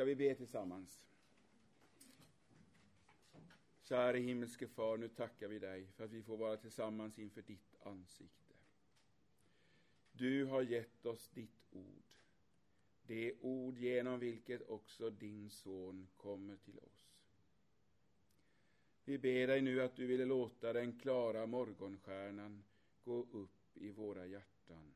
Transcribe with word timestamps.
ska 0.00 0.04
vi 0.04 0.14
be 0.14 0.34
tillsammans. 0.34 1.06
Käre 3.80 4.18
himmelske 4.18 4.68
Far, 4.68 4.96
nu 4.96 5.08
tackar 5.08 5.48
vi 5.48 5.58
dig 5.58 5.86
för 5.86 6.04
att 6.04 6.10
vi 6.10 6.22
får 6.22 6.36
vara 6.36 6.56
tillsammans 6.56 7.18
inför 7.18 7.42
ditt 7.42 7.76
ansikte. 7.82 8.54
Du 10.12 10.44
har 10.44 10.62
gett 10.62 11.06
oss 11.06 11.28
ditt 11.28 11.66
ord, 11.70 12.14
det 13.02 13.34
ord 13.40 13.78
genom 13.78 14.20
vilket 14.20 14.68
också 14.68 15.10
din 15.10 15.50
son 15.50 16.08
kommer 16.16 16.56
till 16.56 16.78
oss. 16.78 17.20
Vi 19.04 19.18
ber 19.18 19.46
dig 19.46 19.60
nu 19.60 19.82
att 19.82 19.96
du 19.96 20.06
ville 20.06 20.24
låta 20.24 20.72
den 20.72 20.98
klara 20.98 21.46
morgonstjärnan 21.46 22.64
gå 23.04 23.26
upp 23.32 23.76
i 23.76 23.90
våra 23.90 24.26
hjärtan. 24.26 24.94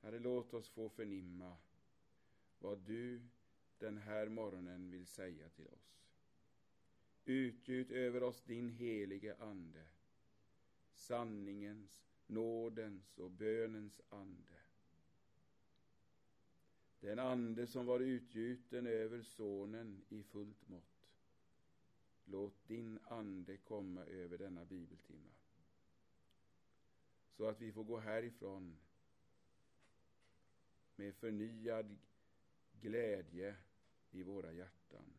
Herre, 0.00 0.18
låt 0.18 0.54
oss 0.54 0.68
få 0.68 0.88
förnimma 0.88 1.56
vad 2.58 2.78
du 2.78 3.20
den 3.78 3.98
här 3.98 4.28
morgonen 4.28 4.90
vill 4.90 5.06
säga 5.06 5.48
till 5.48 5.66
oss. 5.66 5.98
Utgjut 7.24 7.90
över 7.90 8.22
oss 8.22 8.42
din 8.42 8.68
helige 8.70 9.36
Ande, 9.36 9.88
sanningens, 10.94 12.08
nådens 12.26 13.18
och 13.18 13.30
bönens 13.30 14.00
ande. 14.08 14.52
Den 17.00 17.18
ande 17.18 17.66
som 17.66 17.86
var 17.86 18.00
utgjuten 18.00 18.86
över 18.86 19.22
Sonen 19.22 20.04
i 20.08 20.22
fullt 20.22 20.68
mått. 20.68 21.10
Låt 22.24 22.68
din 22.68 22.98
ande 23.04 23.56
komma 23.56 24.04
över 24.04 24.38
denna 24.38 24.64
bibeltimma. 24.64 25.34
Så 27.30 27.44
att 27.46 27.60
vi 27.60 27.72
får 27.72 27.84
gå 27.84 27.98
härifrån 27.98 28.76
med 30.96 31.14
förnyad 31.14 31.96
glädje 32.80 33.56
i 34.10 34.22
våra 34.22 34.52
hjärtan. 34.52 35.14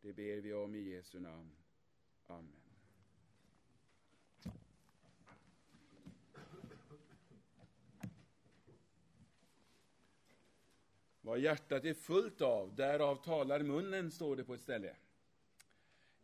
Det 0.00 0.12
ber 0.12 0.36
vi 0.36 0.52
om 0.52 0.74
i 0.74 0.80
Jesu 0.80 1.20
namn. 1.20 1.50
Amen. 2.26 2.66
Vad 11.20 11.38
hjärtat 11.38 11.84
är 11.84 11.94
fullt 11.94 12.40
av, 12.40 12.74
därav 12.74 13.16
talar 13.16 13.62
munnen, 13.62 14.10
står 14.10 14.36
det 14.36 14.44
på 14.44 14.54
ett 14.54 14.60
ställe. 14.60 14.96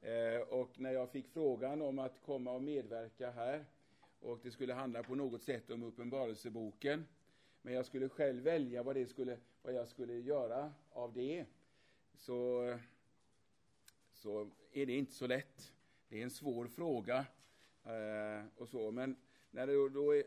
Eh, 0.01 0.41
och 0.41 0.81
när 0.81 0.93
jag 0.93 1.11
fick 1.11 1.29
frågan 1.29 1.83
om 1.83 1.99
att 1.99 2.23
komma 2.23 2.53
och 2.53 2.63
medverka 2.63 3.31
här, 3.31 3.65
och 4.21 4.41
det 4.43 4.51
skulle 4.51 4.75
handla 4.75 5.03
på 5.03 5.15
något 5.15 5.43
sätt 5.43 5.71
om 5.71 5.83
Uppenbarelseboken, 5.83 7.07
men 7.63 7.75
jag 7.75 7.87
skulle 7.87 8.09
själv 8.09 8.43
välja 8.43 8.83
vad, 8.83 8.97
det 8.97 9.07
skulle, 9.07 9.39
vad 9.63 9.75
jag 9.75 9.89
skulle 9.89 10.15
göra 10.15 10.73
av 10.91 11.13
det, 11.13 11.47
så, 12.15 12.79
så 14.13 14.51
är 14.73 14.87
det 14.87 14.93
inte 14.93 15.13
så 15.13 15.27
lätt. 15.27 15.73
Det 16.09 16.19
är 16.19 16.23
en 16.23 16.31
svår 16.31 16.67
fråga. 16.67 17.27
Eh, 17.85 18.45
och 18.57 18.69
så, 18.69 18.91
men 18.91 19.17
när 19.51 19.67
det 19.67 19.89
då, 19.89 20.15
är, 20.15 20.25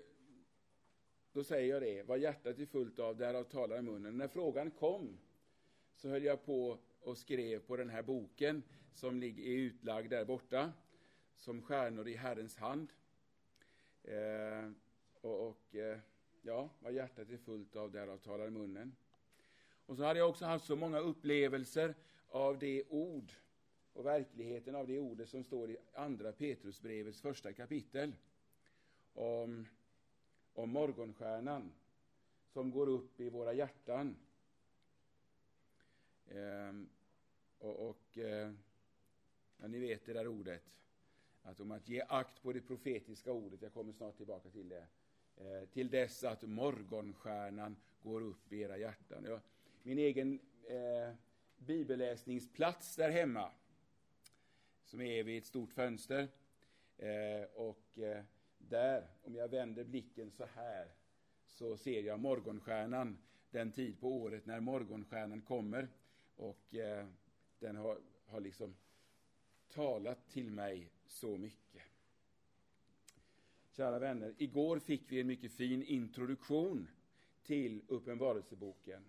då 1.32 1.44
säger 1.44 1.74
jag 1.74 1.82
det, 1.82 2.04
vad 2.04 2.20
hjärtat 2.20 2.60
är 2.60 2.66
fullt 2.66 3.00
av, 3.00 3.18
därav 3.18 3.44
talar 3.44 3.82
munnen. 3.82 4.18
När 4.18 4.28
frågan 4.28 4.72
kom 4.72 5.18
så 5.96 6.10
höll 6.10 6.24
jag 6.24 6.46
på 6.46 6.78
och 7.00 7.18
skrev 7.18 7.60
på 7.60 7.78
den 7.78 7.90
här 7.90 8.02
boken 8.02 8.64
som 8.94 9.24
är 9.24 9.40
utlagd 9.40 10.10
där 10.10 10.26
borta, 10.26 10.74
som 11.38 11.62
stjärnor 11.62 12.08
i 12.08 12.16
Herrens 12.16 12.58
hand. 12.58 12.90
Eh, 14.04 14.72
och, 15.22 15.48
och 15.48 15.76
eh, 15.76 16.00
Ja, 16.48 16.70
vad 16.80 16.94
hjärtat 16.94 17.30
är 17.30 17.38
fullt 17.38 17.76
av, 17.76 17.92
därav 17.92 18.18
talar 18.18 18.50
munnen. 18.50 18.96
Och 19.86 19.98
så 19.98 20.04
hade 20.04 20.20
jag 20.20 20.30
också 20.30 20.46
haft 20.46 20.66
så 20.66 20.76
många 20.76 21.00
upplevelser 21.00 21.96
av 22.28 22.60
det 22.60 22.84
ord 22.90 23.32
och 23.94 24.06
verkligheten 24.06 24.76
av 24.76 24.88
det 24.88 25.00
ordet 25.00 25.30
som 25.30 25.44
står 25.44 25.72
i 25.72 25.78
Andra 25.94 26.32
Petrusbrevets 26.32 27.22
första 27.22 27.54
kapitel. 27.54 28.16
Om, 29.14 29.68
om 30.54 30.70
morgonstjärnan 30.70 31.72
som 32.54 32.72
går 32.72 32.88
upp 32.88 33.20
i 33.20 33.30
våra 33.30 33.54
hjärtan. 33.54 34.16
Ehm, 36.28 36.90
och, 37.58 37.90
och 37.90 38.18
eh, 38.18 38.54
ja, 39.58 39.68
ni 39.68 39.80
vet 39.80 40.06
det 40.06 40.14
där 40.14 40.28
ordet, 40.28 40.64
att 41.44 41.60
om 41.60 41.72
att 41.72 41.88
ge 41.88 42.02
akt 42.10 42.42
på 42.42 42.54
det 42.54 42.62
profetiska 42.62 43.32
ordet, 43.32 43.62
jag 43.62 43.74
kommer 43.74 43.94
snart 43.94 44.18
tillbaka 44.18 44.50
till 44.50 44.70
det, 44.70 44.88
Eh, 45.38 45.68
till 45.70 45.90
dess 45.90 46.24
att 46.24 46.42
morgonstjärnan 46.42 47.76
går 48.04 48.22
upp 48.22 48.54
i 48.54 48.62
era 48.62 48.78
hjärtan. 48.78 49.24
Jag, 49.26 49.40
min 49.84 50.00
egen 50.00 50.40
eh, 50.68 51.16
bibelläsningsplats 51.58 52.96
där 52.96 53.10
hemma, 53.10 53.52
som 54.84 55.02
är 55.02 55.24
vid 55.24 55.38
ett 55.38 55.46
stort 55.46 55.74
fönster. 55.74 56.28
Eh, 56.98 57.44
och 57.54 58.00
eh, 58.00 58.24
där, 58.58 59.08
om 59.24 59.36
jag 59.36 59.48
vänder 59.48 59.84
blicken 59.84 60.32
så 60.32 60.46
här, 60.56 60.88
så 61.48 61.78
ser 61.78 62.04
jag 62.04 62.20
morgonstjärnan, 62.20 63.18
den 63.52 63.72
tid 63.72 64.00
på 64.00 64.08
året 64.08 64.46
när 64.46 64.60
morgonstjärnan 64.60 65.42
kommer. 65.42 65.88
Och 66.36 66.76
eh, 66.76 67.08
den 67.60 67.76
har, 67.76 67.98
har 68.26 68.40
liksom 68.40 68.76
talat 69.74 70.30
till 70.30 70.52
mig 70.52 70.90
så 71.06 71.38
mycket. 71.38 71.82
Kära 73.76 74.00
vänner, 74.00 74.34
igår 74.38 74.80
fick 74.80 75.12
vi 75.12 75.22
en 75.22 75.28
mycket 75.28 75.54
fin 75.54 75.84
introduktion 75.84 76.88
till 77.44 77.82
Uppenbarelseboken. 77.88 79.06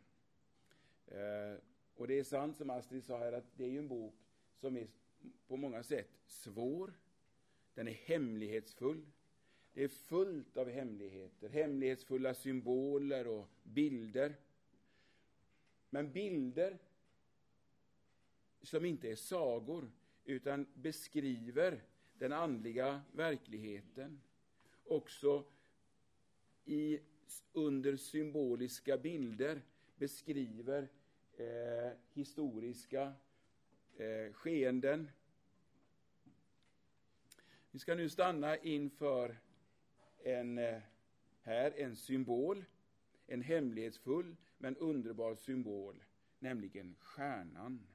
Eh, 1.07 1.61
och 1.95 2.07
det 2.07 2.19
är 2.19 2.25
sant 2.25 2.57
som 2.57 2.71
Astrid 2.71 3.05
sa 3.05 3.19
här 3.19 3.33
att 3.33 3.57
det 3.57 3.65
är 3.65 3.79
en 3.79 3.89
bok 3.89 4.15
som 4.55 4.77
är 4.77 4.89
på 5.47 5.57
många 5.57 5.83
sätt 5.83 6.11
svår. 6.27 6.93
Den 7.75 7.89
är 7.89 7.93
hemlighetsfull. 7.93 9.07
Det 9.73 9.85
är 9.85 9.89
fullt 9.89 10.57
av 10.57 10.71
hemligheter, 10.71 11.49
hemlighetsfulla 11.49 12.35
symboler 12.35 13.27
och 13.27 13.49
bilder. 13.63 14.35
Men 15.91 16.13
bilder 16.13 16.79
som 18.63 18.85
inte 18.85 19.11
är 19.11 19.17
sagor, 19.17 19.91
utan 20.25 20.67
beskriver 20.75 21.83
den 22.19 22.33
andliga 22.33 23.03
verkligheten 23.13 24.21
också 24.89 25.45
i, 26.65 27.01
under 27.53 27.97
symboliska 27.97 28.99
bilder 28.99 29.63
beskriver 29.97 30.89
eh, 31.37 31.93
historiska 32.13 33.13
eh, 33.97 34.33
skeenden. 34.33 35.11
Vi 37.71 37.79
ska 37.79 37.95
nu 37.95 38.09
stanna 38.09 38.57
inför 38.57 39.39
en, 40.25 40.59
eh, 40.59 40.81
här 41.43 41.73
en 41.77 41.97
symbol, 41.97 42.65
en 43.27 43.43
hemlighetsfull 43.43 44.37
men 44.59 44.77
underbar 44.77 45.35
symbol, 45.35 46.05
nämligen 46.39 46.95
stjärnan. 46.99 47.87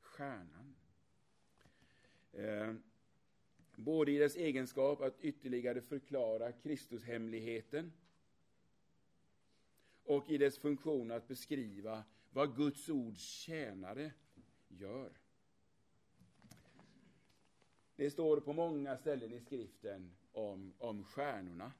Stjärnan. 0.00 0.74
Eh, 2.32 2.74
Både 3.80 4.12
i 4.12 4.18
dess 4.18 4.36
egenskap 4.36 5.00
att 5.00 5.20
ytterligare 5.20 5.80
förklara 5.80 6.52
Kristushemligheten 6.52 7.92
och 10.04 10.30
i 10.30 10.38
dess 10.38 10.58
funktion 10.58 11.10
att 11.10 11.28
beskriva 11.28 12.04
vad 12.30 12.56
Guds 12.56 12.88
ords 12.88 13.20
tjänare 13.20 14.12
gör. 14.68 15.12
Det 17.96 18.10
står 18.10 18.40
på 18.40 18.52
många 18.52 18.96
ställen 18.96 19.32
i 19.32 19.40
skriften 19.40 20.16
om, 20.32 20.72
om 20.78 21.04
stjärnorna. 21.04 21.72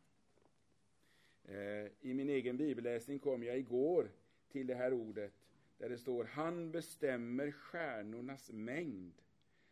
Eh, 1.44 1.86
I 2.00 2.14
min 2.14 2.28
egen 2.28 2.56
bibelläsning 2.56 3.18
kom 3.18 3.42
jag 3.42 3.58
igår 3.58 4.10
till 4.48 4.66
det 4.66 4.74
här 4.74 4.92
ordet 4.92 5.32
där 5.78 5.88
det 5.88 5.98
står 5.98 6.24
Han 6.24 6.70
bestämmer 6.70 7.50
stjärnornas 7.50 8.50
mängd 8.50 9.22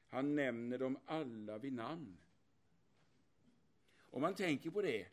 han 0.09 0.35
nämner 0.37 0.79
dem 0.79 0.99
alla 1.05 1.59
vid 1.59 1.73
namn. 1.73 2.17
Om 4.11 4.23
man 4.23 4.35
tänker 4.35 4.71
på 4.71 4.83
det, 4.83 5.07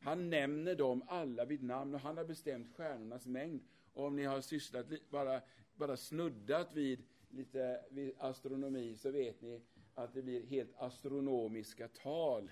han 0.00 0.30
nämner 0.30 0.74
dem 0.74 1.02
alla 1.06 1.44
vid 1.44 1.62
namn 1.62 1.94
och 1.94 2.00
han 2.00 2.16
har 2.16 2.24
bestämt 2.24 2.76
stjärnornas 2.76 3.26
mängd. 3.26 3.60
Och 3.92 4.04
om 4.04 4.16
ni 4.16 4.24
har 4.24 4.40
sysslat, 4.40 4.86
bara, 5.10 5.40
bara 5.74 5.96
snuddat 5.96 6.74
vid 6.74 7.04
lite 7.30 7.84
vid 7.90 8.14
astronomi 8.18 8.96
så 8.96 9.10
vet 9.10 9.40
ni 9.40 9.60
att 9.94 10.14
det 10.14 10.22
blir 10.22 10.46
helt 10.46 10.74
astronomiska 10.76 11.88
tal. 11.88 12.50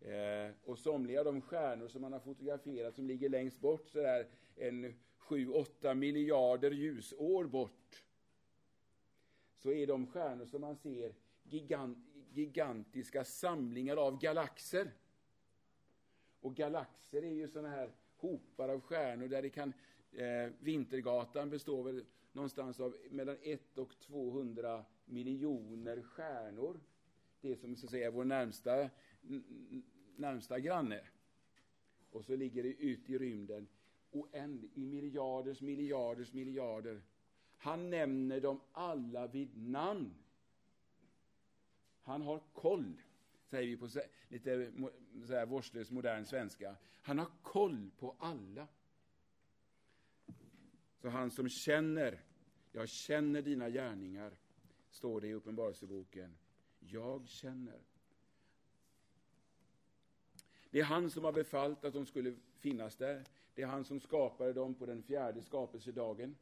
Eh, 0.00 0.54
och 0.64 0.78
somliga 0.78 1.18
av 1.18 1.24
de 1.24 1.40
stjärnor 1.40 1.88
som 1.88 2.02
man 2.02 2.12
har 2.12 2.20
fotograferat 2.20 2.94
som 2.94 3.06
ligger 3.06 3.28
längst 3.28 3.60
bort, 3.60 3.88
så 3.88 3.98
där 3.98 4.26
en 4.56 4.94
7-8 5.18 5.94
miljarder 5.94 6.70
ljusår 6.70 7.44
bort, 7.44 8.04
så 9.58 9.72
är 9.72 9.86
de 9.86 10.06
stjärnor 10.06 10.46
som 10.46 10.60
man 10.60 10.76
ser 10.76 11.14
gigant, 11.42 11.98
gigantiska 12.32 13.24
samlingar 13.24 13.96
av 13.96 14.20
galaxer. 14.20 14.90
Och 16.40 16.54
galaxer 16.54 17.22
är 17.22 17.32
ju 17.32 17.48
sådana 17.48 17.68
här 17.68 17.92
hopar 18.16 18.68
av 18.68 18.80
stjärnor 18.80 19.28
där 19.28 19.42
det 19.42 19.50
kan 19.50 19.72
Eh, 20.12 20.50
Vintergatan 20.58 21.50
består 21.50 21.84
väl 21.84 22.04
någonstans 22.32 22.80
av 22.80 22.96
mellan 23.10 23.36
1 23.42 23.78
och 23.78 23.98
200 23.98 24.84
miljoner 25.04 26.02
stjärnor. 26.02 26.80
Det 27.40 27.56
som 27.56 27.76
så 27.76 27.86
att 27.86 27.90
säga 27.90 28.06
är 28.06 28.10
vår 28.10 28.24
närmsta, 28.24 28.90
närmsta 30.16 30.60
granne. 30.60 31.00
Och 32.10 32.24
så 32.24 32.36
ligger 32.36 32.62
det 32.62 32.72
ute 32.72 33.12
i 33.12 33.18
rymden 33.18 33.68
oändligt, 34.10 34.78
i 34.78 34.86
miljarders, 34.86 35.60
miljarders, 35.60 36.32
miljarder. 36.32 37.02
Han 37.58 37.90
nämner 37.90 38.40
dem 38.40 38.60
alla 38.72 39.26
vid 39.26 39.56
namn. 39.56 40.14
Han 42.02 42.22
har 42.22 42.40
koll, 42.52 43.02
säger 43.50 43.68
vi 43.68 43.76
på 43.76 43.88
lite 44.28 44.72
så 45.26 45.32
här 45.32 45.46
vårdslös 45.46 45.90
modern 45.90 46.24
svenska. 46.24 46.76
Han 47.02 47.18
har 47.18 47.30
koll 47.42 47.90
på 47.98 48.16
alla. 48.18 48.68
Så 51.00 51.08
han 51.08 51.30
som 51.30 51.48
känner, 51.48 52.20
jag 52.72 52.88
känner 52.88 53.42
dina 53.42 53.70
gärningar, 53.70 54.32
står 54.90 55.20
det 55.20 55.28
i 55.28 55.34
Uppenbarelseboken. 55.34 56.34
Jag 56.78 57.28
känner. 57.28 57.80
Det 60.70 60.80
är 60.80 60.84
han 60.84 61.10
som 61.10 61.24
har 61.24 61.32
befallt 61.32 61.84
att 61.84 61.92
de 61.92 62.06
skulle 62.06 62.36
finnas 62.58 62.96
där. 62.96 63.24
Det 63.54 63.62
är 63.62 63.66
han 63.66 63.84
som 63.84 64.00
skapade 64.00 64.52
dem 64.52 64.74
på 64.74 64.86
den 64.86 65.02
fjärde 65.02 65.42
skapelsedagen. 65.42 66.36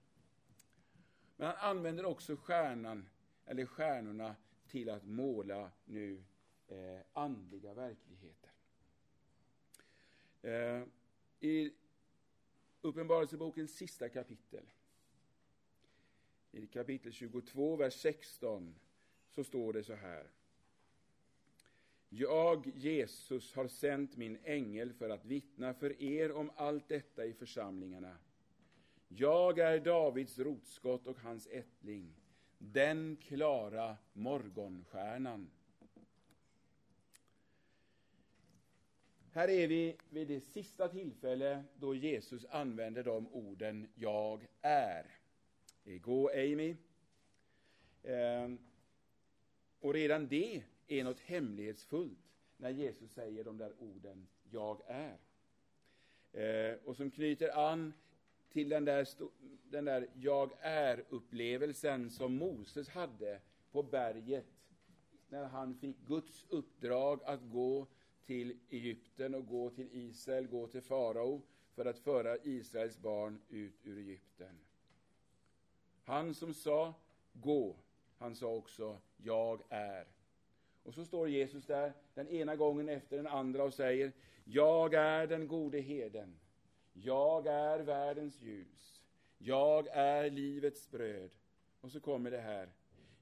Men 1.37 1.47
han 1.49 1.77
använder 1.77 2.05
också 2.05 2.37
stjärnan, 2.37 3.09
eller 3.47 3.67
stjärnorna 3.67 4.37
till 4.67 4.91
att 4.91 5.05
måla 5.05 5.71
nu 5.85 6.25
eh, 6.69 7.01
andliga 7.13 7.75
verkligheter. 7.75 8.51
Eh, 10.43 10.83
I 11.41 11.73
Uppenbarelsebokens 12.81 13.77
sista 13.77 14.09
kapitel, 14.09 14.65
i 16.53 16.67
kapitel 16.67 17.13
22, 17.13 17.77
vers 17.77 17.95
16, 17.95 18.75
så 19.31 19.45
står 19.45 19.73
det 19.73 19.85
så 19.85 19.95
här. 19.95 20.31
Jag, 22.09 22.73
Jesus, 22.75 23.55
har 23.55 23.69
sänt 23.69 24.17
min 24.17 24.39
ängel 24.45 24.93
för 24.93 25.11
att 25.11 25.25
vittna 25.25 25.75
för 25.75 26.03
er 26.03 26.33
om 26.33 26.51
allt 26.57 26.89
detta 26.89 27.25
i 27.25 27.35
församlingarna. 27.35 28.17
Jag 29.09 29.59
är 29.59 29.81
Davids 29.81 30.39
rotskott 30.39 31.07
och 31.07 31.19
hans 31.19 31.47
ättling, 31.47 32.15
den 32.59 33.17
klara 33.17 33.97
morgonstjärnan. 34.13 35.51
Här 39.33 39.49
är 39.49 39.69
vi 39.69 39.97
vid 40.11 40.29
det 40.29 40.41
sista 40.41 40.89
tillfälle 40.89 41.65
då 41.75 41.95
Jesus 41.95 42.45
använder 42.51 43.03
de 43.03 43.29
orden 43.29 43.89
”jag 43.95 44.47
är”. 44.61 45.19
Gå 45.85 46.31
Amy. 46.31 46.77
Ehm, 48.03 48.59
och 49.81 49.95
redan 49.95 50.29
det 50.29 50.63
är 50.87 51.05
något 51.05 51.21
hemlighetsfullt 51.21 52.33
när 52.57 52.71
Jesus 52.71 53.13
säger 53.13 53.45
de 53.45 53.59
där 53.59 53.73
orden 53.79 54.27
”jag 54.51 54.81
är”. 54.87 55.19
Ehm, 56.33 56.79
och 56.85 56.97
som 56.97 57.11
knyter 57.11 57.59
an 57.59 57.93
till 58.57 58.69
den 58.69 58.85
där, 58.85 59.09
den 59.71 59.85
där 59.85 60.09
jag 60.15 60.51
är-upplevelsen 60.61 62.11
som 62.11 62.37
Moses 62.37 62.89
hade 62.89 63.41
på 63.71 63.83
berget 63.83 64.47
när 65.29 65.45
han 65.45 65.75
fick 65.75 65.97
Guds 66.07 66.47
uppdrag 66.49 67.21
att 67.25 67.41
gå 67.43 67.87
till 68.27 68.59
Egypten 68.71 69.35
och 69.35 69.47
gå 69.47 69.71
till 69.71 69.89
Israel, 69.93 70.47
gå 70.47 70.67
till 70.67 70.83
farao 70.83 71.43
för 71.75 71.85
att 71.85 71.99
föra 71.99 72.37
Israels 72.37 72.99
barn 72.99 73.41
ut 73.49 73.75
ur 73.83 73.99
Egypten. 73.99 74.59
Han 76.05 76.35
som 76.35 76.55
sa 76.55 76.95
gå, 77.33 77.77
han 78.19 78.35
sa 78.35 78.55
också 78.55 78.99
jag 79.17 79.63
är. 79.69 80.07
Och 80.83 80.95
så 80.95 81.05
står 81.05 81.29
Jesus 81.29 81.67
där 81.67 81.93
den 82.15 82.29
ena 82.29 82.57
gången 82.57 82.89
efter 82.89 83.17
den 83.17 83.27
andra 83.27 83.65
och 83.65 83.75
säger 83.75 84.13
jag 84.45 84.95
är 84.95 85.27
den 85.27 85.49
gode 85.49 85.81
heden. 85.81 86.39
Jag 87.03 87.47
är 87.47 87.79
världens 87.79 88.43
ljus. 88.43 89.03
Jag 89.39 89.87
är 89.87 90.31
livets 90.31 90.91
bröd. 90.91 91.31
Och 91.81 91.93
så 91.93 92.01
kommer 92.01 92.31
det 92.31 92.41
här. 92.41 92.69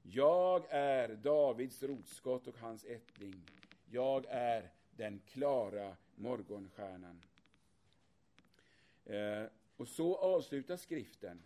Jag 0.01 0.65
är 0.69 1.15
Davids 1.15 1.83
rotskott 1.83 2.47
och 2.47 2.57
hans 2.57 2.85
ättling. 2.85 3.41
Jag 3.85 4.25
är 4.29 4.71
den 4.95 5.19
klara 5.19 5.95
morgonstjärnan. 6.15 7.21
Eh, 9.05 9.43
och 9.77 9.87
så 9.87 10.15
avslutas 10.15 10.81
skriften 10.81 11.43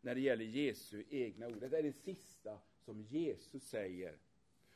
när 0.00 0.14
det 0.14 0.20
gäller 0.20 0.44
Jesu 0.44 1.04
egna 1.10 1.46
ord. 1.46 1.60
Det 1.60 1.78
är 1.78 1.82
det 1.82 1.92
sista 1.92 2.58
som 2.84 3.02
Jesus 3.02 3.64
säger. 3.64 4.18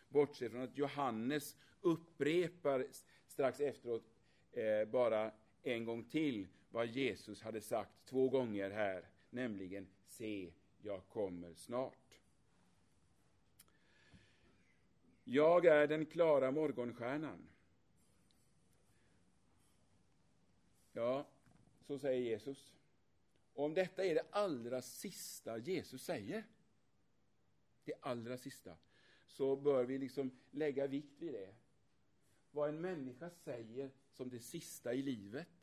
Bortsett 0.08 0.52
från 0.52 0.62
att 0.62 0.78
Johannes 0.78 1.56
upprepar 1.80 2.86
strax 3.26 3.60
efteråt 3.60 4.04
eh, 4.52 4.88
bara 4.88 5.32
en 5.62 5.84
gång 5.84 6.04
till 6.04 6.46
vad 6.70 6.86
Jesus 6.86 7.42
hade 7.42 7.60
sagt 7.60 7.92
två 8.04 8.28
gånger 8.28 8.70
här, 8.70 9.08
nämligen 9.30 9.88
se, 10.06 10.52
jag 10.82 11.08
kommer 11.08 11.54
snart. 11.54 12.18
Jag 15.24 15.66
är 15.66 15.86
den 15.86 16.06
klara 16.06 16.50
morgonstjärnan. 16.50 17.48
Ja, 20.92 21.26
så 21.86 21.98
säger 21.98 22.20
Jesus. 22.20 22.74
Och 23.54 23.64
om 23.64 23.74
detta 23.74 24.04
är 24.04 24.14
det 24.14 24.26
allra 24.30 24.82
sista 24.82 25.58
Jesus 25.58 26.02
säger, 26.02 26.44
det 27.84 27.94
allra 28.00 28.38
sista, 28.38 28.76
så 29.26 29.56
bör 29.56 29.84
vi 29.84 29.98
liksom 29.98 30.30
lägga 30.50 30.86
vikt 30.86 31.22
vid 31.22 31.32
det. 31.32 31.54
Vad 32.50 32.68
en 32.68 32.80
människa 32.80 33.30
säger 33.30 33.90
som 34.12 34.28
det 34.28 34.40
sista 34.40 34.94
i 34.94 35.02
livet, 35.02 35.59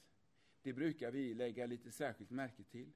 det 0.68 0.74
brukar 0.74 1.12
vi 1.12 1.34
lägga 1.34 1.66
lite 1.66 1.92
särskilt 1.92 2.30
märke 2.30 2.64
till. 2.64 2.92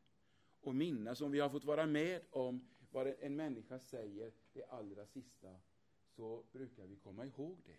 Och 0.61 0.75
minnas, 0.75 1.21
om 1.21 1.31
vi 1.31 1.39
har 1.39 1.49
fått 1.49 1.63
vara 1.63 1.85
med 1.85 2.21
om 2.29 2.67
vad 2.91 3.13
en 3.19 3.35
människa 3.35 3.79
säger 3.79 4.31
det 4.53 4.63
allra 4.63 5.05
sista, 5.05 5.55
så 6.15 6.43
brukar 6.51 6.85
vi 6.85 6.95
komma 6.95 7.25
ihåg 7.25 7.57
det. 7.65 7.77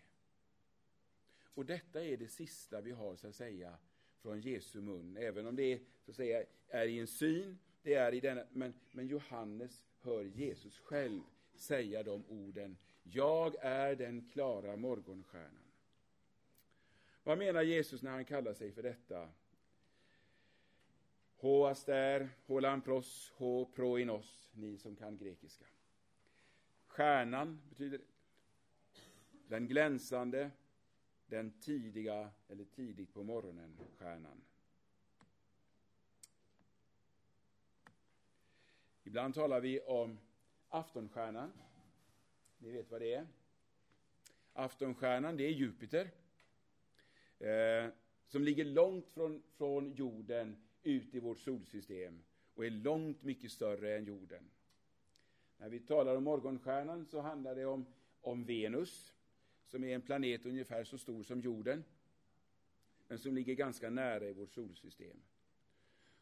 Och 1.55 1.65
detta 1.65 2.03
är 2.03 2.17
det 2.17 2.27
sista 2.27 2.81
vi 2.81 2.91
har, 2.91 3.15
så 3.15 3.27
att 3.27 3.35
säga, 3.35 3.77
från 4.21 4.41
Jesu 4.41 4.81
mun, 4.81 5.17
även 5.17 5.47
om 5.47 5.55
det 5.55 5.81
så 6.05 6.11
att 6.11 6.17
säga, 6.17 6.45
är 6.67 6.87
i 6.87 6.99
en 6.99 7.07
syn, 7.07 7.59
det 7.81 7.93
är 7.93 8.13
i 8.13 8.19
denna, 8.19 8.43
men, 8.51 8.73
men 8.91 9.07
Johannes 9.07 9.83
hör 9.99 10.23
Jesus 10.23 10.77
själv 10.79 11.21
säga 11.55 12.03
de 12.03 12.25
orden. 12.27 12.77
Jag 13.03 13.55
är 13.59 13.95
den 13.95 14.29
klara 14.29 14.75
morgonstjärnan. 14.75 15.71
Vad 17.23 17.37
menar 17.37 17.61
Jesus 17.61 18.01
när 18.01 18.11
han 18.11 18.25
kallar 18.25 18.53
sig 18.53 18.71
för 18.71 18.83
detta? 18.83 19.29
Ho 21.43 21.65
aster, 21.65 22.29
ho 22.47 22.59
lampros, 22.59 23.33
ho 23.37 23.65
proinos, 23.65 24.51
ni 24.53 24.77
som 24.77 24.95
kan 24.95 25.17
grekiska. 25.17 25.65
Stjärnan 26.87 27.61
betyder 27.69 28.01
den 29.47 29.67
glänsande, 29.67 30.51
den 31.25 31.59
tidiga, 31.59 32.31
eller 32.47 32.65
tidigt 32.65 33.13
på 33.13 33.23
morgonen, 33.23 33.77
stjärnan. 33.97 34.41
Ibland 39.03 39.33
talar 39.33 39.59
vi 39.59 39.79
om 39.79 40.19
aftonstjärnan. 40.69 41.51
Ni 42.57 42.71
vet 42.71 42.91
vad 42.91 43.01
det 43.01 43.13
är. 43.13 43.27
Aftonstjärnan, 44.53 45.37
det 45.37 45.43
är 45.43 45.51
Jupiter. 45.51 46.11
Eh, 47.39 47.91
som 48.27 48.43
ligger 48.43 48.65
långt 48.65 49.09
från, 49.09 49.43
från 49.57 49.93
jorden 49.93 50.62
ut 50.83 51.15
i 51.15 51.19
vårt 51.19 51.39
solsystem 51.39 52.23
och 52.53 52.65
är 52.65 52.69
långt 52.69 53.23
mycket 53.23 53.51
större 53.51 53.97
än 53.97 54.05
jorden. 54.05 54.43
När 55.57 55.69
vi 55.69 55.79
talar 55.79 56.15
om 56.15 56.23
morgonstjärnan 56.23 57.05
så 57.05 57.21
handlar 57.21 57.55
det 57.55 57.65
om, 57.65 57.85
om 58.21 58.45
Venus, 58.45 59.13
som 59.65 59.83
är 59.83 59.95
en 59.95 60.01
planet 60.01 60.45
ungefär 60.45 60.83
så 60.83 60.97
stor 60.97 61.23
som 61.23 61.41
jorden, 61.41 61.83
men 63.07 63.19
som 63.19 63.35
ligger 63.35 63.53
ganska 63.53 63.89
nära 63.89 64.29
i 64.29 64.33
vårt 64.33 64.53
solsystem. 64.53 65.17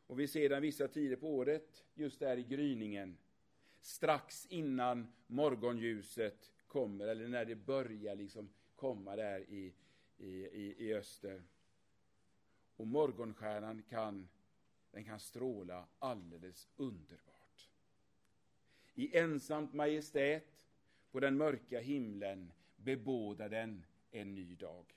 Och 0.07 0.19
vi 0.19 0.27
ser 0.27 0.49
den 0.49 0.61
vissa 0.61 0.87
tider 0.87 1.15
på 1.15 1.35
året, 1.35 1.85
just 1.93 2.19
där 2.19 2.37
i 2.37 2.43
gryningen, 2.43 3.17
strax 3.81 4.45
innan 4.45 5.13
morgonljuset 5.27 6.53
kommer, 6.67 7.07
eller 7.07 7.27
när 7.27 7.45
det 7.45 7.55
börjar 7.55 8.15
liksom 8.15 8.49
komma 8.75 9.15
där 9.15 9.49
i, 9.49 9.73
i, 10.17 10.27
i, 10.27 10.75
i 10.77 10.93
öster. 10.93 11.43
Och 12.75 12.87
morgonstjärnan 12.87 13.83
kan, 13.89 14.29
den 14.91 15.03
kan 15.03 15.19
stråla 15.19 15.87
alldeles 15.99 16.67
underbart. 16.75 17.69
I 18.93 19.17
ensamt 19.17 19.73
majestät 19.73 20.65
på 21.11 21.19
den 21.19 21.37
mörka 21.37 21.79
himlen 21.79 22.51
bebådar 22.75 23.49
den 23.49 23.85
en 24.11 24.35
ny 24.35 24.55
dag. 24.55 24.95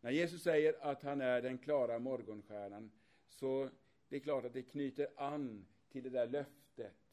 När 0.00 0.10
Jesus 0.10 0.42
säger 0.42 0.74
att 0.80 1.02
han 1.02 1.20
är 1.20 1.42
den 1.42 1.58
klara 1.58 1.98
morgonstjärnan, 1.98 2.90
så 3.28 3.70
det 4.08 4.16
är 4.16 4.20
klart 4.20 4.44
att 4.44 4.52
det 4.52 4.62
knyter 4.62 5.08
an 5.16 5.66
till 5.88 6.02
det 6.02 6.10
där 6.10 6.26
löftet 6.26 7.10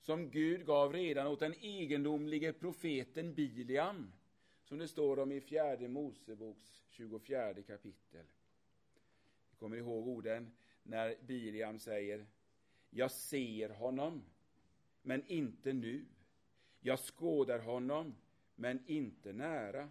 som 0.00 0.30
Gud 0.30 0.66
gav 0.66 0.92
redan 0.92 1.26
åt 1.26 1.40
den 1.40 1.54
egendomlige 1.60 2.52
profeten 2.52 3.34
Biliam, 3.34 4.12
som 4.64 4.78
det 4.78 4.88
står 4.88 5.18
om 5.18 5.32
i 5.32 5.40
fjärde 5.40 5.88
Moseboks 5.88 6.82
24 6.88 7.62
kapitel. 7.62 8.26
Kommer 9.58 9.76
ihåg 9.76 10.08
orden 10.08 10.50
när 10.82 11.16
Biliam 11.26 11.78
säger 11.78 12.26
Jag 12.90 13.10
ser 13.10 13.68
honom, 13.68 14.24
men 15.02 15.26
inte 15.26 15.72
nu. 15.72 16.04
Jag 16.80 16.98
skådar 16.98 17.58
honom, 17.58 18.14
men 18.54 18.84
inte 18.86 19.32
nära. 19.32 19.88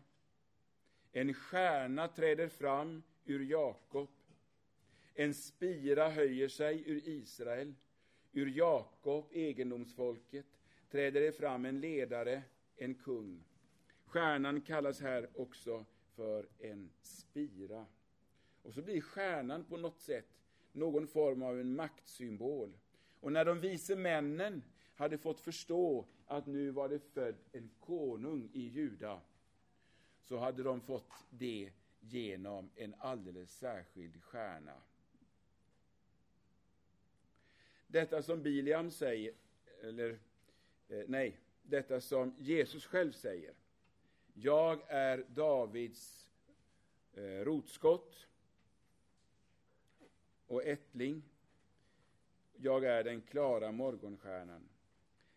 En 1.11 1.33
stjärna 1.33 2.07
träder 2.07 2.47
fram 2.47 3.03
ur 3.25 3.45
Jakob. 3.45 4.09
En 5.13 5.33
spira 5.33 6.09
höjer 6.09 6.47
sig 6.47 6.83
ur 6.89 7.07
Israel. 7.07 7.73
Ur 8.31 8.47
Jakob, 8.47 9.25
egendomsfolket, 9.31 10.45
träder 10.91 11.21
det 11.21 11.31
fram 11.31 11.65
en 11.65 11.79
ledare, 11.79 12.43
en 12.75 12.95
kung. 12.95 13.43
Stjärnan 14.05 14.61
kallas 14.61 15.01
här 15.01 15.29
också 15.35 15.85
för 16.15 16.47
en 16.59 16.89
spira. 17.01 17.85
Och 18.67 18.73
så 18.73 18.81
blir 18.81 19.01
stjärnan 19.01 19.63
på 19.63 19.77
något 19.77 19.99
sätt 19.99 20.25
någon 20.71 21.07
form 21.07 21.41
av 21.41 21.59
en 21.59 21.75
maktsymbol. 21.75 22.73
Och 23.19 23.31
när 23.31 23.45
de 23.45 23.59
vise 23.59 23.95
männen 23.95 24.63
hade 24.95 25.17
fått 25.17 25.41
förstå 25.41 26.05
att 26.25 26.45
nu 26.45 26.71
var 26.71 26.89
det 26.89 26.99
född 26.99 27.35
en 27.51 27.69
konung 27.79 28.49
i 28.53 28.61
Juda, 28.61 29.21
så 30.23 30.37
hade 30.37 30.63
de 30.63 30.81
fått 30.81 31.11
det 31.29 31.71
genom 31.99 32.69
en 32.75 32.95
alldeles 32.97 33.57
särskild 33.57 34.23
stjärna. 34.23 34.81
Detta 37.87 38.23
som 38.23 38.43
Biliam 38.43 38.91
säger, 38.91 39.33
eller 39.81 40.19
eh, 40.87 41.03
nej, 41.07 41.39
detta 41.63 42.01
som 42.01 42.35
Jesus 42.39 42.85
själv 42.85 43.11
säger. 43.11 43.53
Jag 44.33 44.81
är 44.87 45.25
Davids 45.29 46.27
eh, 47.13 47.21
rotskott 47.23 48.26
och 50.47 50.63
ättling. 50.63 51.23
Jag 52.57 52.85
är 52.85 53.03
den 53.03 53.21
klara 53.21 53.71
morgonstjärnan. 53.71 54.69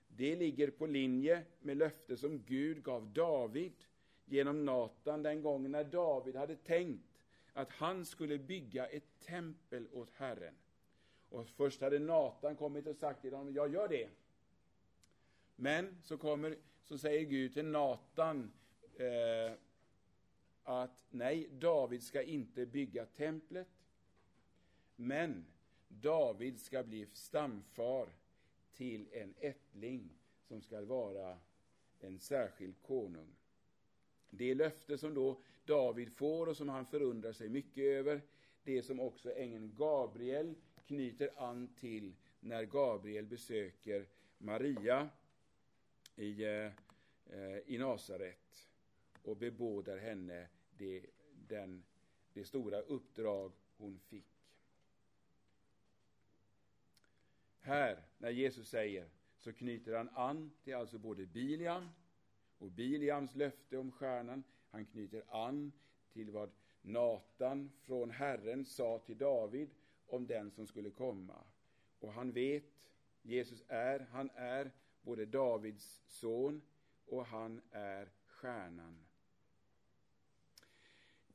Det 0.08 0.36
ligger 0.36 0.70
på 0.70 0.86
linje 0.86 1.44
med 1.60 1.76
löfte 1.76 2.16
som 2.16 2.42
Gud 2.42 2.82
gav 2.82 3.12
David 3.12 3.72
genom 4.24 4.64
Natan 4.64 5.22
den 5.22 5.42
gången 5.42 5.72
när 5.72 5.84
David 5.84 6.36
hade 6.36 6.56
tänkt 6.56 7.22
att 7.52 7.70
han 7.70 8.04
skulle 8.04 8.38
bygga 8.38 8.86
ett 8.86 9.20
tempel 9.20 9.88
åt 9.92 10.10
Herren. 10.12 10.54
Och 11.28 11.48
först 11.48 11.80
hade 11.80 11.98
Natan 11.98 12.56
kommit 12.56 12.86
och 12.86 12.96
sagt 12.96 13.22
till 13.22 13.34
honom, 13.34 13.54
jag 13.54 13.72
gör 13.72 13.88
det. 13.88 14.08
Men 15.56 15.96
så, 16.02 16.18
kommer, 16.18 16.56
så 16.82 16.98
säger 16.98 17.24
Gud 17.24 17.54
till 17.54 17.64
Natan 17.64 18.52
eh, 18.94 19.52
att 20.62 21.04
nej, 21.10 21.48
David 21.52 22.02
ska 22.02 22.22
inte 22.22 22.66
bygga 22.66 23.06
templet. 23.06 23.68
Men 25.02 25.46
David 25.88 26.60
ska 26.60 26.82
bli 26.82 27.06
stamfar 27.12 28.08
till 28.72 29.08
en 29.12 29.34
ättling 29.38 30.10
som 30.48 30.62
ska 30.62 30.80
vara 30.84 31.38
en 32.00 32.18
särskild 32.18 32.82
konung. 32.82 33.36
Det 34.30 34.54
löfte 34.54 34.98
som 34.98 35.14
då 35.14 35.40
David 35.64 36.12
får 36.12 36.46
och 36.46 36.56
som 36.56 36.68
han 36.68 36.86
förundrar 36.86 37.32
sig 37.32 37.48
mycket 37.48 37.84
över, 37.84 38.22
det 38.64 38.82
som 38.82 39.00
också 39.00 39.32
ängeln 39.32 39.74
Gabriel 39.76 40.54
knyter 40.86 41.30
an 41.36 41.74
till 41.74 42.14
när 42.40 42.64
Gabriel 42.64 43.26
besöker 43.26 44.06
Maria 44.38 45.08
i, 46.16 46.44
eh, 46.44 47.58
i 47.66 47.78
Nasaret 47.78 48.68
och 49.22 49.36
bebådar 49.36 49.98
henne 49.98 50.48
det, 50.78 51.06
den, 51.48 51.84
det 52.32 52.44
stora 52.44 52.80
uppdrag 52.80 53.52
hon 53.76 53.98
fick. 53.98 54.39
Här, 57.70 58.02
när 58.18 58.30
Jesus 58.30 58.68
säger, 58.68 59.08
så 59.36 59.52
knyter 59.52 59.94
han 59.94 60.08
an 60.08 60.50
till 60.62 60.74
alltså 60.74 60.98
både 60.98 61.26
Biliam 61.26 61.88
och 62.58 62.70
Biliams 62.70 63.34
löfte 63.34 63.78
om 63.78 63.92
stjärnan. 63.92 64.44
Han 64.70 64.86
knyter 64.86 65.24
an 65.28 65.72
till 66.12 66.30
vad 66.30 66.50
Natan 66.82 67.72
från 67.80 68.10
Herren 68.10 68.64
sa 68.64 68.98
till 68.98 69.18
David 69.18 69.70
om 70.06 70.26
den 70.26 70.50
som 70.50 70.66
skulle 70.66 70.90
komma. 70.90 71.44
Och 71.98 72.12
han 72.12 72.32
vet, 72.32 72.90
Jesus 73.22 73.64
är, 73.68 74.00
han 74.00 74.30
är 74.34 74.70
både 75.02 75.26
Davids 75.26 76.02
son 76.06 76.62
och 77.06 77.26
han 77.26 77.60
är 77.70 78.08
stjärnan. 78.26 79.06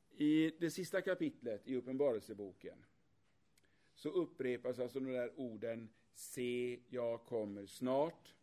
I 0.10 0.52
det 0.60 0.72
sista 0.72 1.02
kapitlet 1.02 1.68
i 1.68 1.76
Uppenbarelseboken 1.76 2.86
så 3.94 4.10
upprepas 4.10 4.80
alltså 4.80 5.00
de 5.00 5.12
där 5.12 5.40
orden 5.40 5.90
Se, 6.16 6.80
jag 6.90 7.24
kommer 7.24 7.66
snart. 7.66 8.34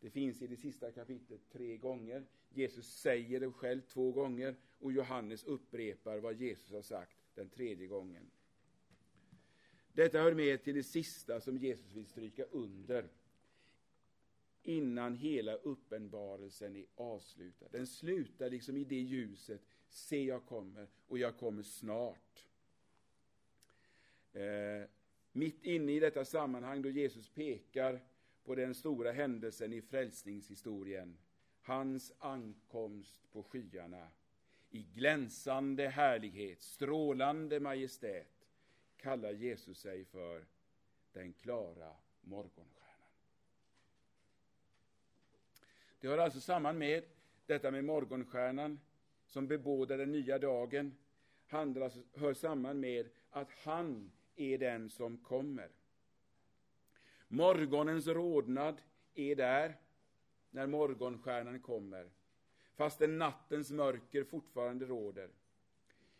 Det 0.00 0.10
finns 0.10 0.42
i 0.42 0.46
det 0.46 0.56
sista 0.56 0.92
kapitlet 0.92 1.40
tre 1.52 1.76
gånger. 1.76 2.26
Jesus 2.50 2.86
säger 2.86 3.40
det 3.40 3.52
själv 3.52 3.80
två 3.80 4.12
gånger 4.12 4.56
och 4.78 4.92
Johannes 4.92 5.44
upprepar 5.44 6.18
vad 6.18 6.34
Jesus 6.34 6.72
har 6.72 6.82
sagt 6.82 7.16
den 7.34 7.48
tredje 7.48 7.86
gången. 7.86 8.30
Detta 9.92 10.18
hör 10.18 10.34
med 10.34 10.62
till 10.64 10.74
det 10.74 10.82
sista 10.82 11.40
som 11.40 11.58
Jesus 11.58 11.92
vill 11.92 12.06
stryka 12.06 12.44
under 12.44 13.08
innan 14.62 15.16
hela 15.16 15.54
uppenbarelsen 15.54 16.76
är 16.76 16.86
avslutad. 16.94 17.68
Den 17.70 17.86
slutar 17.86 18.50
liksom 18.50 18.76
i 18.76 18.84
det 18.84 19.00
ljuset, 19.00 19.62
se 19.88 20.24
jag 20.24 20.46
kommer 20.46 20.88
och 21.06 21.18
jag 21.18 21.36
kommer 21.36 21.62
snart. 21.62 22.46
Eh, 24.32 24.88
mitt 25.32 25.64
inne 25.64 25.92
i 25.92 26.00
detta 26.00 26.24
sammanhang 26.24 26.82
då 26.82 26.90
Jesus 26.90 27.28
pekar 27.28 28.00
på 28.44 28.54
den 28.54 28.74
stora 28.74 29.12
händelsen 29.12 29.72
i 29.72 29.82
frälsningshistorien, 29.82 31.18
hans 31.60 32.12
ankomst 32.18 33.32
på 33.32 33.42
skyarna, 33.42 34.08
i 34.70 34.82
glänsande 34.82 35.88
härlighet, 35.88 36.62
strålande 36.62 37.60
majestät, 37.60 38.48
kallar 38.96 39.32
Jesus 39.32 39.78
sig 39.78 40.04
för 40.04 40.44
den 41.12 41.32
klara 41.32 41.96
morgonstjärnan. 42.20 42.92
Det 46.00 46.08
hör 46.08 46.18
alltså 46.18 46.40
samman 46.40 46.78
med 46.78 47.04
detta 47.46 47.70
med 47.70 47.84
morgonstjärnan 47.84 48.80
som 49.26 49.46
bebådar 49.46 49.98
den 49.98 50.12
nya 50.12 50.38
dagen, 50.38 50.96
handlar, 51.46 51.82
alltså, 51.82 52.00
hör 52.14 52.34
samman 52.34 52.80
med 52.80 53.10
att 53.30 53.50
han 53.50 54.12
är 54.36 54.58
den 54.58 54.90
som 54.90 55.18
kommer. 55.18 55.68
Morgonens 57.28 58.06
rodnad 58.06 58.82
är 59.14 59.36
där 59.36 59.76
när 60.50 60.66
morgonstjärnan 60.66 61.60
kommer, 61.60 62.10
fastän 62.74 63.18
nattens 63.18 63.70
mörker 63.70 64.24
fortfarande 64.24 64.86
råder. 64.86 65.30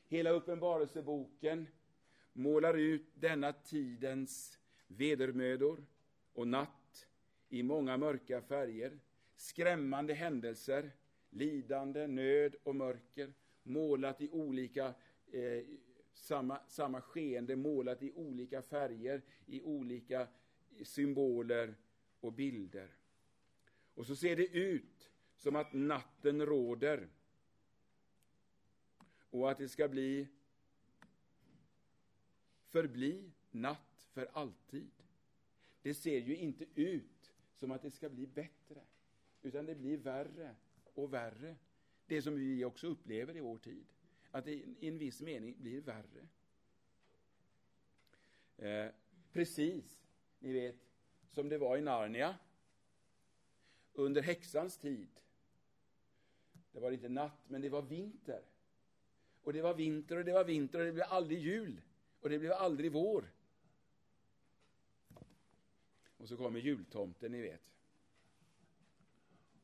Hela 0.08 0.30
Uppenbarelseboken 0.30 1.66
målar 2.32 2.74
ut 2.74 3.06
denna 3.14 3.52
tidens 3.52 4.58
vedermödor 4.86 5.84
och 6.32 6.48
natt 6.48 7.08
i 7.48 7.62
många 7.62 7.96
mörka 7.96 8.42
färger, 8.42 8.98
skrämmande 9.36 10.14
händelser, 10.14 10.90
lidande, 11.30 12.06
nöd 12.06 12.54
och 12.62 12.76
mörker, 12.76 13.32
målat 13.62 14.20
i 14.20 14.30
olika 14.30 14.94
eh, 15.32 15.64
samma, 16.12 16.60
samma 16.68 17.00
skeende, 17.00 17.56
målat 17.56 18.02
i 18.02 18.12
olika 18.12 18.62
färger, 18.62 19.22
i 19.46 19.62
olika 19.62 20.28
symboler 20.82 21.74
och 22.20 22.32
bilder. 22.32 22.88
Och 23.94 24.06
så 24.06 24.16
ser 24.16 24.36
det 24.36 24.46
ut 24.46 25.10
som 25.36 25.56
att 25.56 25.72
natten 25.72 26.46
råder 26.46 27.08
och 29.30 29.50
att 29.50 29.58
det 29.58 29.68
ska 29.68 29.88
bli 29.88 30.28
förbli 32.68 33.30
natt 33.50 34.08
för 34.12 34.28
alltid. 34.32 34.90
Det 35.82 35.94
ser 35.94 36.18
ju 36.18 36.36
inte 36.36 36.66
ut 36.74 37.32
som 37.54 37.70
att 37.70 37.82
det 37.82 37.90
ska 37.90 38.08
bli 38.08 38.26
bättre, 38.26 38.82
utan 39.42 39.66
det 39.66 39.74
blir 39.74 39.96
värre 39.96 40.56
och 40.94 41.12
värre. 41.12 41.56
Det 42.06 42.22
som 42.22 42.34
vi 42.34 42.64
också 42.64 42.86
upplever 42.86 43.36
i 43.36 43.40
vår 43.40 43.58
tid, 43.58 43.86
att 44.32 44.44
det 44.44 44.52
i 44.52 44.88
en 44.88 44.98
viss 44.98 45.20
mening 45.20 45.56
blir 45.58 45.80
värre. 45.80 46.28
Eh, 48.56 48.92
precis, 49.32 50.04
ni 50.38 50.52
vet, 50.52 50.76
som 51.30 51.48
det 51.48 51.58
var 51.58 51.76
i 51.76 51.80
Narnia 51.80 52.38
under 53.92 54.22
häxans 54.22 54.78
tid. 54.78 55.08
Det 56.72 56.80
var 56.80 56.90
inte 56.90 57.08
natt, 57.08 57.48
men 57.48 57.60
det 57.60 57.68
var 57.68 57.82
vinter. 57.82 58.44
Och 59.42 59.52
det 59.52 59.62
var 59.62 59.74
vinter 59.74 60.16
och 60.16 60.24
det 60.24 60.32
var 60.32 60.44
vinter 60.44 60.78
och 60.78 60.84
det 60.84 60.92
blev 60.92 61.06
aldrig 61.08 61.38
jul. 61.38 61.80
Och 62.20 62.28
det 62.30 62.38
blev 62.38 62.52
aldrig 62.52 62.92
vår. 62.92 63.32
Och 66.16 66.28
så 66.28 66.36
kommer 66.36 66.60
jultomten, 66.60 67.32
ni 67.32 67.40
vet. 67.40 67.72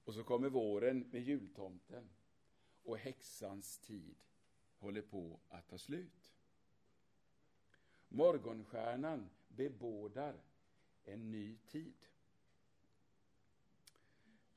Och 0.04 0.14
så 0.14 0.24
kommer 0.24 0.48
våren 0.48 1.08
med 1.10 1.22
jultomten. 1.22 2.08
Och 2.82 2.98
häxans 2.98 3.78
tid 3.78 4.16
håller 4.78 5.02
på 5.02 5.40
att 5.48 5.68
ta 5.68 5.78
slut. 5.78 6.34
Morgonstjärnan 8.08 9.30
bebådar 9.48 10.40
en 11.04 11.30
ny 11.30 11.56
tid. 11.66 12.06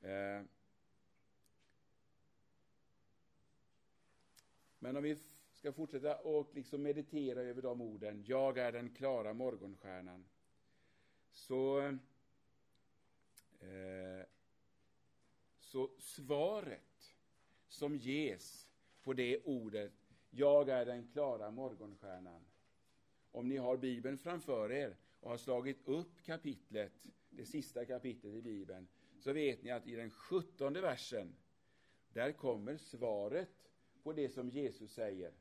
Eh. 0.02 0.44
Men 4.80 4.98
om 4.98 5.04
vi 5.04 5.18
ska 5.54 5.74
fortsätta 5.74 6.18
och 6.18 6.56
liksom 6.56 6.84
meditera 6.84 7.42
över 7.42 7.62
de 7.62 7.82
orden, 7.82 8.24
jag 8.28 8.58
är 8.58 8.72
den 8.72 8.90
klara 8.90 9.34
morgonstjärnan, 9.34 10.26
så, 11.32 11.82
eh, 13.60 14.26
så 15.60 15.90
svaret 16.00 17.16
som 17.68 17.96
ges 17.96 18.68
på 19.04 19.14
det 19.14 19.44
ordet, 19.44 20.01
jag 20.32 20.70
är 20.70 20.86
den 20.86 21.08
klara 21.08 21.52
morgonstjärnan, 21.52 22.46
om 23.32 23.48
ni 23.48 23.58
har 23.58 23.78
Bibeln 23.78 24.18
framför 24.18 24.72
er 24.72 24.98
och 25.20 25.30
har 25.30 25.38
slagit 25.38 25.88
upp 25.88 26.24
kapitlet, 26.24 27.08
det 27.30 27.46
sista 27.46 27.86
kapitlet 27.86 28.34
i 28.34 28.42
Bibeln, 28.42 28.88
så 29.20 29.34
vet 29.34 29.64
ni 29.64 29.72
att 29.72 29.88
i 29.88 29.96
den 29.96 30.10
sjuttonde 30.10 30.82
versen, 30.82 31.36
där 32.14 32.32
kommer 32.32 32.78
svaret 32.78 33.72
på 34.04 34.14
det 34.14 34.30
som 34.30 34.50
Jesus 34.50 34.94
säger. 34.94 35.34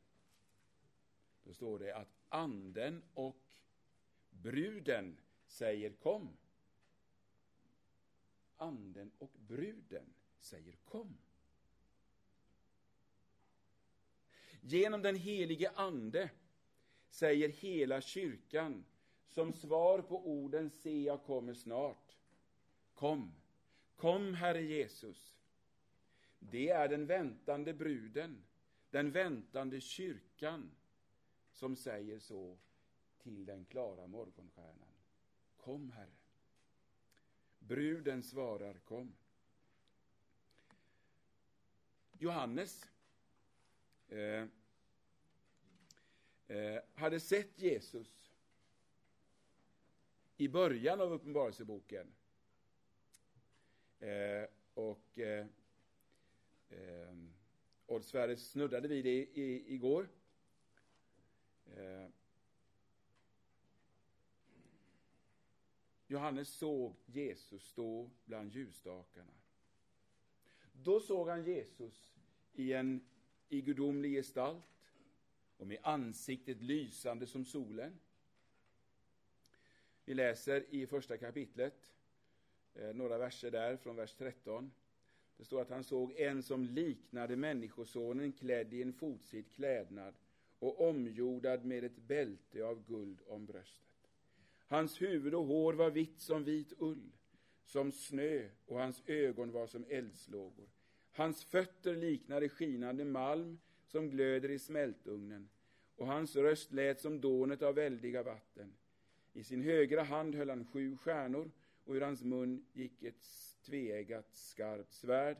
Då 1.42 1.52
står 1.52 1.78
det 1.78 1.96
att 1.96 2.14
anden 2.28 3.02
och 3.14 3.54
bruden 4.30 5.20
säger 5.46 5.92
kom. 5.92 6.36
Anden 8.56 9.10
och 9.18 9.32
bruden 9.38 10.14
säger 10.38 10.76
kom. 10.84 11.18
Genom 14.60 15.02
den 15.02 15.16
helige 15.16 15.70
Ande 15.70 16.30
säger 17.08 17.48
hela 17.48 18.00
kyrkan 18.00 18.84
som 19.28 19.52
svar 19.52 20.02
på 20.02 20.26
orden 20.26 20.70
se 20.70 21.02
jag 21.02 21.22
kommer 21.22 21.54
snart. 21.54 22.16
Kom, 22.94 23.32
kom 23.96 24.34
Herre 24.34 24.62
Jesus. 24.62 25.36
Det 26.38 26.68
är 26.68 26.88
den 26.88 27.06
väntande 27.06 27.74
bruden, 27.74 28.44
den 28.90 29.10
väntande 29.10 29.80
kyrkan 29.80 30.70
som 31.52 31.76
säger 31.76 32.18
så 32.18 32.58
till 33.18 33.46
den 33.46 33.64
klara 33.64 34.06
morgonstjärnan. 34.06 34.94
Kom, 35.56 35.90
Herre. 35.90 36.20
Bruden 37.58 38.22
svarar 38.22 38.74
kom. 38.74 39.14
Johannes 42.18 42.90
Eh, 44.10 44.46
eh, 46.46 46.82
hade 46.94 47.20
sett 47.20 47.58
Jesus 47.60 48.34
i 50.36 50.48
början 50.48 51.00
av 51.00 51.12
Uppenbarelseboken. 51.12 52.14
Eh, 53.98 54.44
och 54.74 55.18
eh, 55.18 55.46
eh, 56.68 57.14
Odd 57.86 58.04
Sverre 58.04 58.36
snuddade 58.36 58.88
vid 58.88 59.04
det 59.04 59.10
i, 59.10 59.74
igår. 59.74 60.08
Eh, 61.76 62.08
Johannes 66.06 66.48
såg 66.48 66.96
Jesus 67.06 67.64
stå 67.64 68.10
bland 68.24 68.52
ljusstakarna. 68.52 69.32
Då 70.72 71.00
såg 71.00 71.28
han 71.28 71.44
Jesus 71.44 72.12
i 72.52 72.72
en 72.72 73.06
i 73.50 73.60
gudomlig 73.60 74.12
gestalt 74.12 74.64
och 75.56 75.66
med 75.66 75.78
ansiktet 75.82 76.62
lysande 76.62 77.26
som 77.26 77.44
solen. 77.44 77.98
Vi 80.04 80.14
läser 80.14 80.64
i 80.70 80.86
första 80.86 81.16
kapitlet, 81.16 81.92
eh, 82.74 82.94
några 82.94 83.18
verser 83.18 83.50
där, 83.50 83.76
från 83.76 83.96
vers 83.96 84.14
13. 84.14 84.72
Det 85.36 85.44
står 85.44 85.62
att 85.62 85.70
han 85.70 85.84
såg 85.84 86.12
en 86.12 86.42
som 86.42 86.64
liknade 86.64 87.36
Människosonen 87.36 88.32
klädd 88.32 88.74
i 88.74 88.82
en 88.82 88.92
fotsid 88.92 89.52
klädnad 89.52 90.14
och 90.58 90.88
omgjordad 90.88 91.64
med 91.64 91.84
ett 91.84 91.96
bälte 91.96 92.64
av 92.64 92.86
guld 92.86 93.20
om 93.26 93.46
bröstet. 93.46 94.10
Hans 94.66 95.02
huvud 95.02 95.34
och 95.34 95.44
hår 95.44 95.72
var 95.72 95.90
vitt 95.90 96.20
som 96.20 96.44
vit 96.44 96.72
ull, 96.78 97.12
som 97.64 97.92
snö, 97.92 98.48
och 98.66 98.78
hans 98.78 99.02
ögon 99.06 99.52
var 99.52 99.66
som 99.66 99.84
eldslågor. 99.88 100.68
Hans 101.12 101.44
fötter 101.44 101.96
liknade 101.96 102.48
skinande 102.48 103.04
malm 103.04 103.58
som 103.86 104.10
glöder 104.10 104.50
i 104.50 104.58
smältugnen, 104.58 105.48
och 105.96 106.06
hans 106.06 106.36
röst 106.36 106.72
lät 106.72 107.00
som 107.00 107.20
dånet 107.20 107.62
av 107.62 107.74
väldiga 107.74 108.22
vatten. 108.22 108.72
I 109.32 109.44
sin 109.44 109.62
högra 109.62 110.02
hand 110.02 110.34
höll 110.34 110.50
han 110.50 110.66
sju 110.66 110.96
stjärnor, 110.96 111.50
och 111.84 111.94
ur 111.94 112.00
hans 112.00 112.22
mun 112.22 112.66
gick 112.72 113.02
ett 113.02 113.26
tveeggat 113.62 114.28
skarpt 114.32 114.92
svärd, 114.92 115.36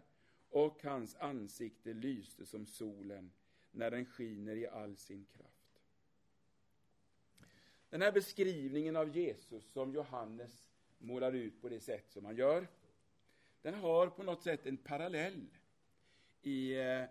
och 0.49 0.83
hans 0.83 1.17
ansikte 1.17 1.93
lyste 1.93 2.47
som 2.47 2.67
solen 2.67 3.33
när 3.71 3.91
den 3.91 4.07
skiner 4.07 4.57
i 4.57 4.67
all 4.67 4.97
sin 4.97 5.25
kraft. 5.25 5.83
Den 7.91 8.03
här 8.03 8.13
beskrivningen 8.13 8.97
av 8.97 9.17
Jesus 9.17 9.73
som 9.73 9.95
Johannes 9.95 10.71
målar 10.99 11.33
ut 11.33 11.61
på 11.61 11.69
det 11.69 11.81
sätt 11.81 12.11
som 12.11 12.25
han 12.25 12.37
gör, 12.37 12.67
den 13.63 13.75
har 13.75 14.07
på 14.07 14.23
något 14.23 14.43
sätt 14.43 14.67
en 14.67 14.77
parallell 14.77 15.47
i 16.43 16.79
eh, 16.79 17.05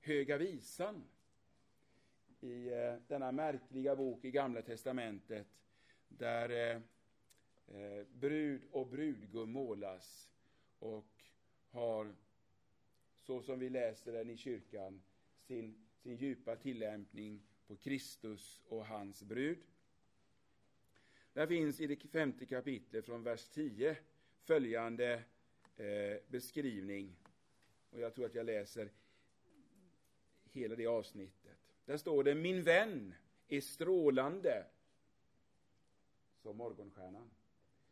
Höga 0.00 0.38
visan, 0.38 1.04
i 2.40 2.68
eh, 2.68 2.94
denna 3.08 3.32
märkliga 3.32 3.96
bok 3.96 4.24
i 4.24 4.30
Gamla 4.30 4.62
testamentet, 4.62 5.46
där 6.08 6.50
eh, 6.50 6.80
eh, 7.80 8.06
brud 8.06 8.62
och 8.70 8.86
brudgum 8.86 9.50
målas 9.50 10.30
och 10.78 11.22
har, 11.70 12.14
så 13.14 13.42
som 13.42 13.58
vi 13.58 13.70
läser 13.70 14.12
den 14.12 14.30
i 14.30 14.36
kyrkan, 14.36 15.02
sin, 15.40 15.86
sin 15.96 16.16
djupa 16.16 16.56
tillämpning 16.56 17.42
på 17.66 17.76
Kristus 17.76 18.62
och 18.68 18.86
hans 18.86 19.22
brud. 19.22 19.58
Där 21.32 21.46
finns 21.46 21.80
i 21.80 21.86
det 21.86 21.96
femte 21.96 22.46
kapitlet 22.46 23.06
från 23.06 23.22
vers 23.22 23.48
10 23.48 23.96
följande 24.42 25.22
eh, 25.76 26.16
beskrivning. 26.28 27.16
Och 27.94 28.00
jag 28.00 28.14
tror 28.14 28.26
att 28.26 28.34
jag 28.34 28.46
läser 28.46 28.90
hela 30.52 30.74
det 30.74 30.86
avsnittet. 30.86 31.58
Där 31.84 31.96
står 31.96 32.24
det, 32.24 32.34
min 32.34 32.62
vän 32.62 33.14
är 33.48 33.60
strålande 33.60 34.66
som 36.42 36.56
morgonstjärnan. 36.56 37.30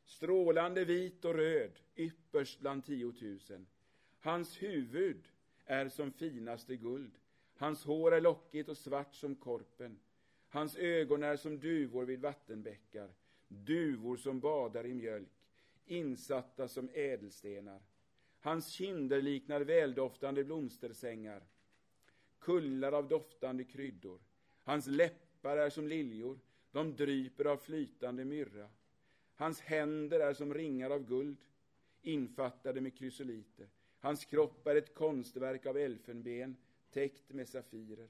Strålande 0.05 0.85
vit 0.85 1.25
och 1.25 1.35
röd, 1.35 1.81
ypperst 1.97 2.61
bland 2.61 2.85
tiotusen. 2.85 3.67
Hans 4.21 4.63
huvud 4.63 5.29
är 5.65 5.89
som 5.89 6.13
finaste 6.13 6.77
guld. 6.77 7.13
Hans 7.55 7.85
hår 7.85 8.15
är 8.15 8.21
lockigt 8.21 8.69
och 8.69 8.79
svart 8.79 9.15
som 9.15 9.37
korpen. 9.37 9.99
Hans 10.49 10.77
ögon 10.77 11.23
är 11.23 11.37
som 11.37 11.61
duvor 11.61 12.05
vid 12.05 12.21
vattenbäckar 12.21 13.11
duvor 13.53 14.17
som 14.17 14.41
badar 14.41 14.87
i 14.87 14.95
mjölk, 14.95 15.29
insatta 15.85 16.69
som 16.69 16.91
ädelstenar. 16.95 17.81
Hans 18.45 18.69
kinder 18.69 19.23
liknar 19.23 19.61
väldoftande 19.61 20.45
blomstersängar, 20.45 21.43
kullar 22.39 22.93
av 22.93 23.09
doftande 23.09 23.65
kryddor. 23.65 24.21
Hans 24.63 24.87
läppar 24.87 25.57
är 25.57 25.71
som 25.71 25.89
liljor, 25.89 26.39
de 26.71 26.97
dryper 26.97 27.45
av 27.45 27.57
flytande 27.57 28.25
myrra. 28.25 28.69
Hans 29.35 29.61
händer 29.61 30.21
är 30.21 30.35
som 30.35 30.55
ringar 30.55 30.91
av 30.91 31.09
guld, 31.09 31.39
infattade 32.03 32.81
med 32.81 32.99
krysoliter. 32.99 33.69
Hans 33.99 34.25
kropp 34.25 34.67
är 34.67 34.77
ett 34.77 34.95
konstverk 34.95 35.67
av 35.67 35.77
elfenben, 35.77 36.57
täckt 36.91 37.33
med 37.33 37.49
safirer. 37.49 38.09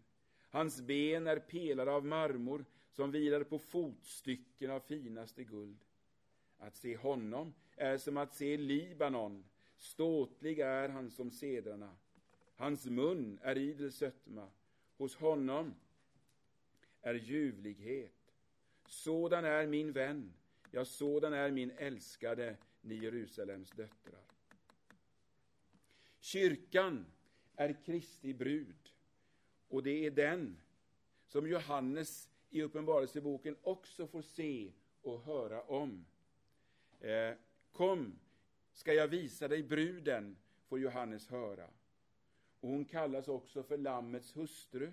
Hans 0.50 0.80
ben 0.80 1.26
är 1.26 1.38
pelare 1.38 1.90
av 1.90 2.06
marmor, 2.06 2.64
som 2.90 3.10
vilar 3.10 3.42
på 3.42 3.58
fotstycken 3.58 4.70
av 4.70 4.80
finaste 4.80 5.44
guld. 5.44 5.84
Att 6.58 6.76
se 6.76 6.96
honom 6.96 7.54
är 7.76 7.98
som 7.98 8.16
att 8.16 8.34
se 8.34 8.56
Libanon, 8.56 9.44
ståtlig 9.82 10.58
är 10.58 10.88
han 10.88 11.10
som 11.10 11.30
sedrarna. 11.30 11.96
Hans 12.56 12.86
mun 12.86 13.38
är 13.42 13.58
idel 13.58 13.92
sötma, 13.92 14.50
hos 14.96 15.16
honom 15.16 15.74
är 17.00 17.14
ljuvlighet. 17.14 18.34
Sådan 18.86 19.44
är 19.44 19.66
min 19.66 19.92
vän, 19.92 20.34
ja, 20.70 20.84
sådan 20.84 21.32
är 21.32 21.50
min 21.50 21.70
älskade, 21.70 22.56
ni 22.80 22.94
Jerusalems 22.94 23.70
döttrar. 23.70 24.24
Kyrkan 26.20 27.06
är 27.56 27.84
Kristi 27.84 28.34
brud, 28.34 28.92
och 29.68 29.82
det 29.82 30.06
är 30.06 30.10
den 30.10 30.60
som 31.26 31.46
Johannes 31.48 32.28
i 32.50 32.62
Uppenbarelseboken 32.62 33.56
också 33.62 34.06
får 34.06 34.22
se 34.22 34.72
och 35.02 35.22
höra 35.22 35.62
om. 35.62 36.06
Eh, 37.00 37.34
kom, 37.72 38.18
ska 38.72 38.94
jag 38.94 39.08
visa 39.08 39.48
dig 39.48 39.62
bruden, 39.62 40.36
får 40.68 40.80
Johannes 40.80 41.28
höra. 41.28 41.66
Och 42.60 42.68
hon 42.68 42.84
kallas 42.84 43.28
också 43.28 43.62
för 43.62 43.78
Lammets 43.78 44.36
hustru. 44.36 44.92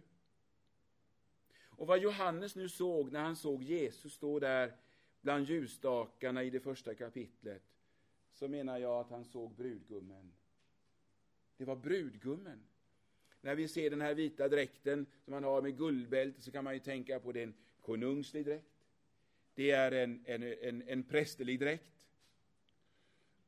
Och 1.61 1.87
vad 1.87 1.99
Johannes 1.99 2.55
nu 2.55 2.69
såg 2.69 3.11
när 3.11 3.23
han 3.23 3.35
såg 3.35 3.63
Jesus 3.63 4.13
stå 4.13 4.39
där 4.39 4.73
bland 5.21 5.45
ljusstakarna 5.45 6.43
i 6.43 6.49
det 6.49 6.59
första 6.59 6.95
kapitlet, 6.95 7.63
så 8.33 8.47
menar 8.47 8.77
jag 8.77 8.99
att 8.99 9.09
han 9.09 9.25
såg 9.25 9.55
brudgummen. 9.55 10.31
Det 11.57 11.65
var 11.65 11.75
brudgummen. 11.75 12.63
När 13.41 13.55
vi 13.55 13.67
ser 13.67 13.89
den 13.89 14.01
här 14.01 14.13
vita 14.13 14.47
dräkten 14.47 15.05
som 15.23 15.33
han 15.33 15.43
har 15.43 15.61
med 15.61 15.77
guldbälte 15.77 16.41
så 16.41 16.51
kan 16.51 16.63
man 16.63 16.73
ju 16.73 16.79
tänka 16.79 17.19
på 17.19 17.31
det 17.31 17.43
en 17.43 17.53
konungslig 17.81 18.45
dräkt. 18.45 18.87
Det 19.53 19.71
är 19.71 19.91
en, 19.91 20.23
en, 20.25 20.43
en, 20.43 20.81
en 20.81 21.03
prästerlig 21.03 21.59
dräkt. 21.59 22.08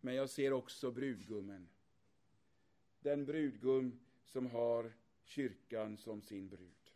Men 0.02 0.16
jag 0.16 0.30
ser 0.30 0.54
också 0.54 0.92
brudgummen. 0.92 1.70
Den 3.00 3.26
brudgum 3.26 4.00
som 4.26 4.46
har 4.46 4.94
kyrkan 5.24 5.98
som 5.98 6.22
sin 6.22 6.50
brud. 6.50 6.92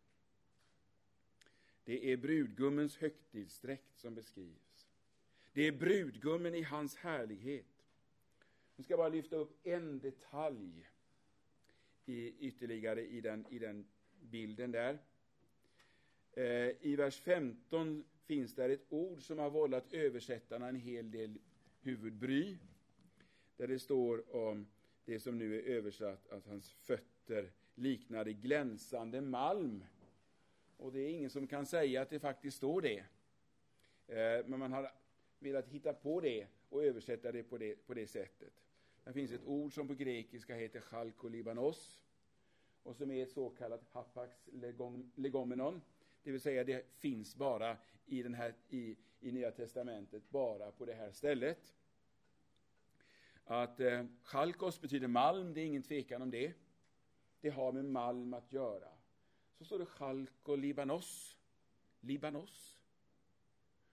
Det 1.84 2.12
är 2.12 2.18
brudgummens 2.18 2.98
högtidsdräkt 2.98 4.00
som 4.00 4.15
beskrivs. 4.15 4.88
Det 5.54 5.62
är 5.62 5.72
brudgummen 5.72 6.56
i 6.56 6.62
hans 6.62 6.96
härlighet. 6.96 7.86
Jag 8.76 8.86
ska 8.86 8.98
bara 8.98 9.10
lyfta 9.10 9.36
upp 9.36 9.68
en 9.68 10.00
detalj 10.00 10.89
i, 12.06 12.48
ytterligare 12.48 13.08
i 13.08 13.22
den, 13.22 13.46
i 13.50 13.60
den 13.60 13.86
bilden 14.22 14.72
där. 14.72 15.00
Eh, 16.32 16.72
I 16.82 16.96
vers 16.98 17.22
15 17.22 18.04
finns 18.26 18.56
där 18.56 18.70
ett 18.70 18.86
ord 18.89 19.22
som 19.22 19.39
har 19.39 19.50
vållat 19.50 19.94
översättarna 19.94 20.68
en 20.68 20.76
hel 20.76 21.12
del 21.12 21.39
huvudbry. 21.82 22.58
Där 23.58 23.68
det 23.68 23.80
står 23.80 24.36
om 24.36 24.68
det 25.06 25.20
som 25.20 25.38
nu 25.38 25.60
är 25.60 25.63
översatt 25.63 26.28
att 26.28 26.46
hans 26.46 26.72
fötter 26.72 27.52
liknade 27.76 28.34
glänsande 28.34 29.22
malm. 29.22 29.84
Och 30.78 30.91
det 30.91 31.00
är 31.00 31.10
ingen 31.10 31.30
som 31.30 31.48
kan 31.48 31.65
säga 31.65 32.02
att 32.02 32.10
det 32.10 32.20
faktiskt 32.20 32.58
står 32.58 32.82
det. 32.82 33.00
Eh, 34.08 34.46
men 34.46 34.60
man 34.60 34.72
har 34.72 34.91
velat 35.39 35.68
hitta 35.68 35.94
på 35.94 36.22
det 36.22 36.48
och 36.70 36.84
översätta 36.84 37.32
det 37.32 37.44
på 37.44 37.58
det, 37.58 37.76
på 37.88 37.94
det 37.94 38.08
sättet. 38.08 38.54
Det 39.04 39.13
finns 39.13 39.32
ett 39.32 39.46
ord 39.46 39.74
som 39.74 39.88
på 39.88 39.94
grekiska 39.94 40.56
heter 40.56 40.80
chalkolibanos 40.80 42.02
och 42.84 42.96
som 42.96 43.12
är 43.12 43.24
ett 43.24 43.32
så 43.32 43.50
kallat 43.50 43.84
hapax 43.91 44.50
legomenon. 45.15 45.82
Det 46.24 46.32
vill 46.32 46.41
säga 46.41 46.63
det 46.63 46.86
finns 46.98 47.36
bara 47.36 47.78
i, 48.06 48.24
den 48.24 48.34
här, 48.34 48.54
i, 48.70 48.96
i 49.20 49.32
Nya 49.32 49.52
Testamentet, 49.52 50.30
bara 50.30 50.72
på 50.72 50.86
det 50.86 50.94
här 50.94 51.12
stället. 51.12 51.74
Att 53.45 53.79
eh, 53.79 54.05
chalkos 54.23 54.81
betyder 54.81 55.08
malm, 55.08 55.53
det 55.53 55.62
är 55.62 55.65
ingen 55.65 55.84
tvekan 55.84 56.21
om 56.21 56.31
det. 56.31 56.53
Det 57.41 57.49
har 57.49 57.71
med 57.71 57.86
malm 57.86 58.34
att 58.34 58.51
göra. 58.53 58.89
Så 59.58 59.65
står 59.65 59.79
det 59.79 59.86
chalko 59.86 60.55
libanos. 60.55 61.38
Libanos. 61.99 62.79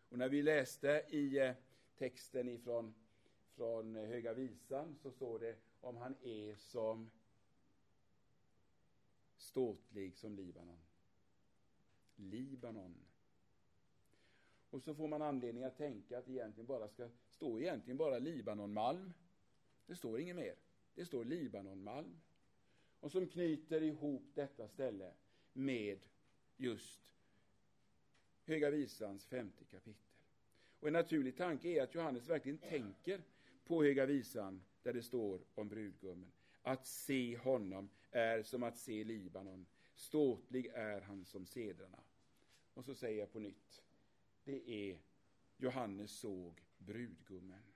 Och 0.08 0.18
när 0.18 0.28
vi 0.28 0.42
läste 0.42 1.06
i 1.08 1.38
eh, 1.38 1.54
texten 1.98 2.48
ifrån 2.48 2.94
från 3.54 3.96
eh, 3.96 4.04
Höga 4.04 4.34
Visan 4.34 4.96
så 5.02 5.10
står 5.10 5.38
det 5.38 5.56
om 5.80 5.96
han 5.96 6.16
är 6.22 6.54
som 6.54 7.10
ståtlig 9.36 10.16
som 10.16 10.36
Libanon. 10.36 10.78
Libanon. 12.16 12.94
Och 14.70 14.82
så 14.82 14.94
får 14.94 15.08
man 15.08 15.22
anledning 15.22 15.64
att 15.64 15.76
tänka 15.76 16.18
att 16.18 16.26
det 16.26 16.32
egentligen 16.32 16.66
bara 16.66 16.88
ska 16.88 17.08
stå 17.28 17.60
egentligen 17.60 17.96
bara 17.96 18.18
Libanonmalm. 18.18 19.12
Det 19.86 19.96
står 19.96 20.20
inget 20.20 20.36
mer. 20.36 20.54
Det 20.94 21.06
står 21.06 21.24
Libanonmalm. 21.24 22.20
Och 23.00 23.12
som 23.12 23.26
knyter 23.26 23.82
ihop 23.82 24.22
detta 24.34 24.68
ställe 24.68 25.12
med 25.52 25.98
just 26.56 27.14
Höga 28.44 28.70
Visans 28.70 29.26
femte 29.26 29.64
kapitel. 29.64 30.12
Och 30.80 30.88
en 30.88 30.92
naturlig 30.92 31.36
tanke 31.36 31.68
är 31.68 31.82
att 31.82 31.94
Johannes 31.94 32.28
verkligen 32.28 32.58
tänker 32.58 33.22
på 33.64 33.82
Höga 33.82 34.06
Visan 34.06 34.62
där 34.82 34.92
det 34.92 35.02
står 35.02 35.40
om 35.54 35.68
brudgummen. 35.68 36.32
Att 36.62 36.86
se 36.86 37.36
honom 37.36 37.90
är 38.10 38.42
som 38.42 38.62
att 38.62 38.78
se 38.78 39.04
Libanon. 39.04 39.66
Ståtlig 39.94 40.66
är 40.66 41.00
han 41.00 41.24
som 41.24 41.46
sedrarna. 41.46 42.02
Och 42.74 42.84
så 42.84 42.94
säger 42.94 43.18
jag 43.18 43.32
på 43.32 43.38
nytt. 43.38 43.84
Det 44.44 44.70
är 44.70 44.98
Johannes 45.56 46.10
såg 46.10 46.60
brudgummen. 46.78 47.71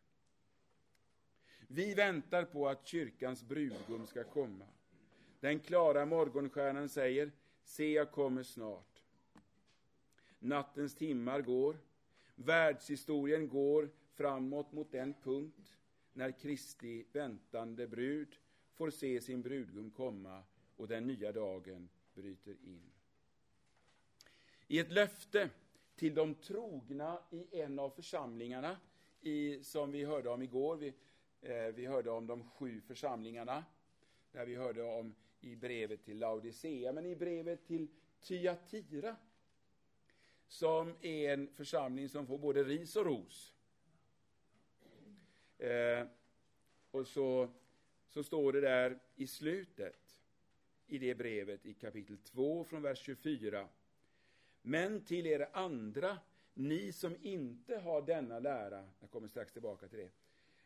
Vi 1.69 1.95
väntar 1.95 2.45
på 2.45 2.69
att 2.69 2.87
kyrkans 2.87 3.43
brudgum 3.43 4.07
ska 4.07 4.25
komma. 4.25 4.67
Den 5.41 5.61
klara 5.61 6.07
morgonstjärnan 6.07 6.89
säger, 6.89 7.33
se 7.65 7.93
jag 7.93 8.13
kommer 8.13 8.43
snart. 8.43 9.03
Nattens 10.39 10.95
timmar 10.95 11.41
går, 11.41 11.77
världshistorien 12.35 13.49
går 13.49 13.91
framåt 14.15 14.73
mot 14.73 14.93
den 14.93 15.15
punkt 15.23 15.77
när 16.13 16.31
Kristi 16.31 17.05
väntande 17.13 17.87
brud 17.87 18.37
får 18.75 18.91
se 18.91 19.21
sin 19.21 19.43
brudgum 19.43 19.91
komma 19.91 20.43
och 20.77 20.89
den 20.89 21.07
nya 21.07 21.33
dagen 21.33 21.89
bryter 22.15 22.57
in. 22.63 22.91
I 24.67 24.79
ett 24.79 24.93
löfte 24.93 25.51
till 25.97 26.15
de 26.15 26.35
trogna 26.35 27.19
i 27.31 27.61
en 27.61 27.79
av 27.79 27.91
församlingarna, 27.91 28.77
i, 29.21 29.65
som 29.65 29.93
vi 29.93 30.05
hörde 30.05 30.29
om 30.29 30.43
igår, 30.43 30.77
vi, 30.77 30.95
Eh, 31.41 31.67
vi 31.75 31.87
hörde 31.87 32.11
om 32.11 32.27
de 32.27 32.45
sju 32.45 32.81
församlingarna, 32.81 33.65
där 34.33 34.47
vi 34.47 34.55
hörde 34.55 34.83
om 34.83 35.15
i 35.41 35.57
brevet 35.57 36.05
till 36.05 36.19
Laodicea, 36.19 36.93
men 36.93 37.07
i 37.07 37.17
brevet 37.17 37.67
till 37.67 37.89
Thyatira, 38.21 39.17
som 40.47 40.95
är 41.01 41.33
en 41.33 41.49
församling 41.55 42.09
som 42.09 42.27
får 42.27 42.39
både 42.39 42.65
ris 42.65 42.97
och 42.97 43.07
ros. 43.07 43.55
Eh, 45.59 46.07
och 46.91 47.07
så, 47.07 47.49
så 48.09 48.23
står 48.25 48.53
det 48.53 48.61
där 48.61 48.99
i 49.15 49.27
slutet 49.27 50.19
i 50.87 50.99
det 50.99 51.15
brevet 51.15 51.67
i 51.67 51.75
kapitel 51.75 52.19
2 52.19 52.65
från 52.65 52.83
vers 52.83 52.99
24. 52.99 53.69
Men 54.63 55.05
till 55.05 55.27
er 55.27 55.49
andra, 55.53 56.19
ni 56.55 56.93
som 56.93 57.17
inte 57.23 57.79
har 57.79 58.03
denna 58.03 58.39
lära, 58.39 58.89
jag 59.01 59.11
kommer 59.11 59.29
strax 59.29 59.53
tillbaka 59.53 59.89
till 59.89 59.99
det, 59.99 60.11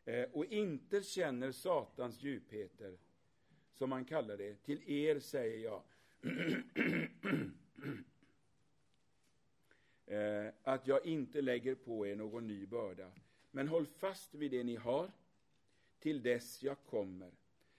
eh, 0.05 0.25
och 0.33 0.45
inte 0.45 1.03
känner 1.03 1.53
Satans 1.53 2.23
djupheter, 2.23 2.99
som 3.73 3.93
han 3.93 4.05
kallar 4.05 4.37
det, 4.37 4.55
till 4.55 4.91
er 4.91 5.21
säger 5.21 5.59
jag 5.59 5.83
eh, 10.07 10.53
att 10.63 10.87
jag 10.87 11.07
inte 11.07 11.43
lägger 11.43 11.75
på 11.75 12.07
er 12.07 12.17
någon 12.17 12.47
ny 12.47 12.67
börda. 12.67 13.11
Men 13.51 13.69
håll 13.69 13.87
fast 13.87 14.35
vid 14.35 14.51
det 14.51 14.65
ni 14.65 14.77
har, 14.77 15.11
till 15.99 16.23
dess 16.23 16.63
jag 16.63 16.85
kommer. 16.85 17.31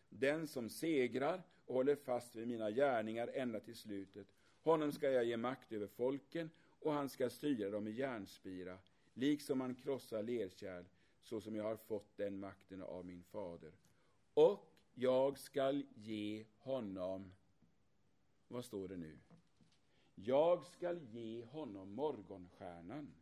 Den 0.10 0.48
som 0.48 0.70
segrar 0.70 1.44
och 1.66 1.76
håller 1.76 1.96
fast 1.96 2.36
vid 2.36 2.48
mina 2.48 2.72
gärningar 2.72 3.32
ända 3.34 3.60
till 3.60 3.76
slutet, 3.76 4.28
honom 4.62 4.92
ska 4.92 5.12
jag 5.12 5.26
ge 5.26 5.38
makt 5.38 5.72
över 5.72 5.88
folken 5.88 6.50
och 6.80 6.94
han 6.94 7.10
ska 7.10 7.30
styra 7.30 7.70
dem 7.70 7.88
i 7.88 7.92
järnspira, 7.92 8.78
liksom 9.14 9.62
han 9.62 9.76
krossar 9.76 10.24
lerkärl, 10.24 10.84
så 11.22 11.42
som 11.42 11.56
jag 11.56 11.64
har 11.64 11.78
fått 11.78 12.18
den 12.18 12.40
makten 12.40 12.82
av 12.82 13.06
min 13.06 13.24
fader. 13.24 13.72
Och 14.34 14.72
jag 14.94 15.40
skall 15.40 15.84
ge 15.96 16.46
honom, 16.58 17.34
vad 18.48 18.66
står 18.66 18.88
det 18.88 18.98
nu? 18.98 19.18
Jag 20.16 20.66
skall 20.66 21.00
ge 21.00 21.46
honom 21.46 21.92
morgonstjärnan. 21.92 23.14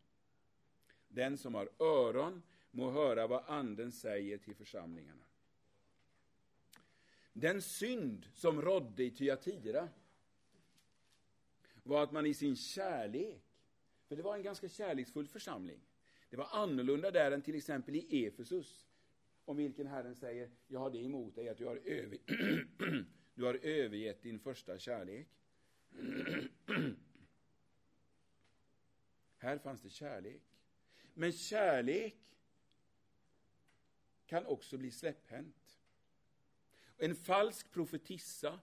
Den 1.08 1.38
som 1.38 1.56
har 1.56 1.70
öron 1.80 2.42
må 2.72 2.92
höra 2.92 3.28
vad 3.28 3.44
Anden 3.48 3.92
säger 3.92 4.38
till 4.38 4.56
församlingarna. 4.56 5.24
Den 7.34 7.62
synd 7.62 8.28
som 8.34 8.62
rådde 8.62 9.04
i 9.04 9.12
Tyatira 9.12 9.90
var 11.84 12.04
att 12.04 12.12
man 12.12 12.26
i 12.26 12.34
sin 12.34 12.56
kärlek, 12.56 13.44
för 14.08 14.16
det 14.16 14.22
var 14.22 14.36
en 14.36 14.44
ganska 14.44 14.70
kärleksfull 14.70 15.28
församling, 15.28 15.80
det 16.30 16.38
var 16.38 16.48
annorlunda 16.52 17.12
där 17.12 17.32
än 17.32 17.42
till 17.42 17.56
exempel 17.56 17.96
i 17.96 18.26
Efesus, 18.26 18.88
om 19.46 19.58
vilken 19.58 19.88
Herren 19.88 20.15
säger, 20.15 20.50
jag 20.68 20.80
har 20.80 20.89
det 20.89 20.98
emot 20.98 21.36
dig 21.36 21.50
att 21.50 21.58
du 21.58 21.65
har, 21.65 21.76
över, 21.76 22.18
du 23.34 23.44
har 23.44 23.54
övergett 23.54 24.24
din 24.24 24.39
första 24.39 24.80
kärlek. 24.80 25.28
Här 29.38 29.58
fanns 29.58 29.82
det 29.82 29.89
kärlek. 29.89 30.42
Men 31.13 31.32
kärlek 31.32 32.38
kan 34.26 34.46
också 34.46 34.78
bli 34.78 34.92
släpphänt. 34.92 35.80
En 36.98 37.15
falsk 37.15 37.72
profetissa 37.72 38.60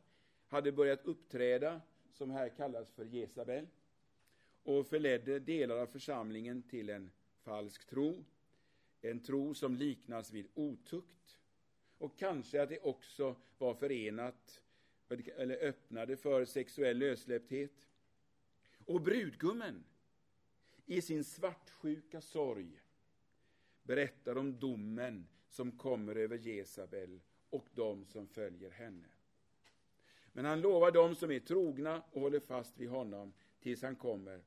hade 0.46 0.72
börjat 0.72 1.04
uppträda, 1.04 1.80
som 2.10 2.30
här 2.30 2.48
kallas 2.48 2.90
för 2.90 3.04
Jesabel. 3.04 3.66
och 4.62 4.86
förledde 4.86 5.38
delar 5.38 5.76
av 5.76 5.86
församlingen 5.86 6.62
till 6.62 6.90
en 6.90 7.10
falsk 7.46 7.86
tro, 7.86 8.24
en 9.00 9.20
tro 9.20 9.54
som 9.54 9.74
liknas 9.74 10.32
vid 10.32 10.48
otukt. 10.54 11.38
Och 11.98 12.18
kanske 12.18 12.62
att 12.62 12.68
det 12.68 12.78
också 12.80 13.36
var 13.58 13.74
förenat 13.74 14.62
eller 15.36 15.56
öppnade 15.56 16.16
för 16.16 16.44
sexuell 16.44 16.98
lössläppthet. 16.98 17.86
Och 18.84 19.00
brudgummen, 19.00 19.84
i 20.86 21.02
sin 21.02 21.24
svartsjuka 21.24 22.20
sorg, 22.20 22.80
berättar 23.82 24.36
om 24.36 24.58
domen 24.58 25.28
som 25.48 25.72
kommer 25.72 26.16
över 26.16 26.38
Jesabel 26.38 27.20
och 27.50 27.68
de 27.74 28.06
som 28.06 28.28
följer 28.28 28.70
henne. 28.70 29.08
Men 30.32 30.44
han 30.44 30.60
lovar 30.60 30.90
dem 30.90 31.14
som 31.14 31.30
är 31.30 31.40
trogna 31.40 32.02
och 32.12 32.20
håller 32.20 32.40
fast 32.40 32.78
vid 32.78 32.88
honom 32.88 33.32
tills 33.60 33.82
han 33.82 33.96
kommer 33.96 34.44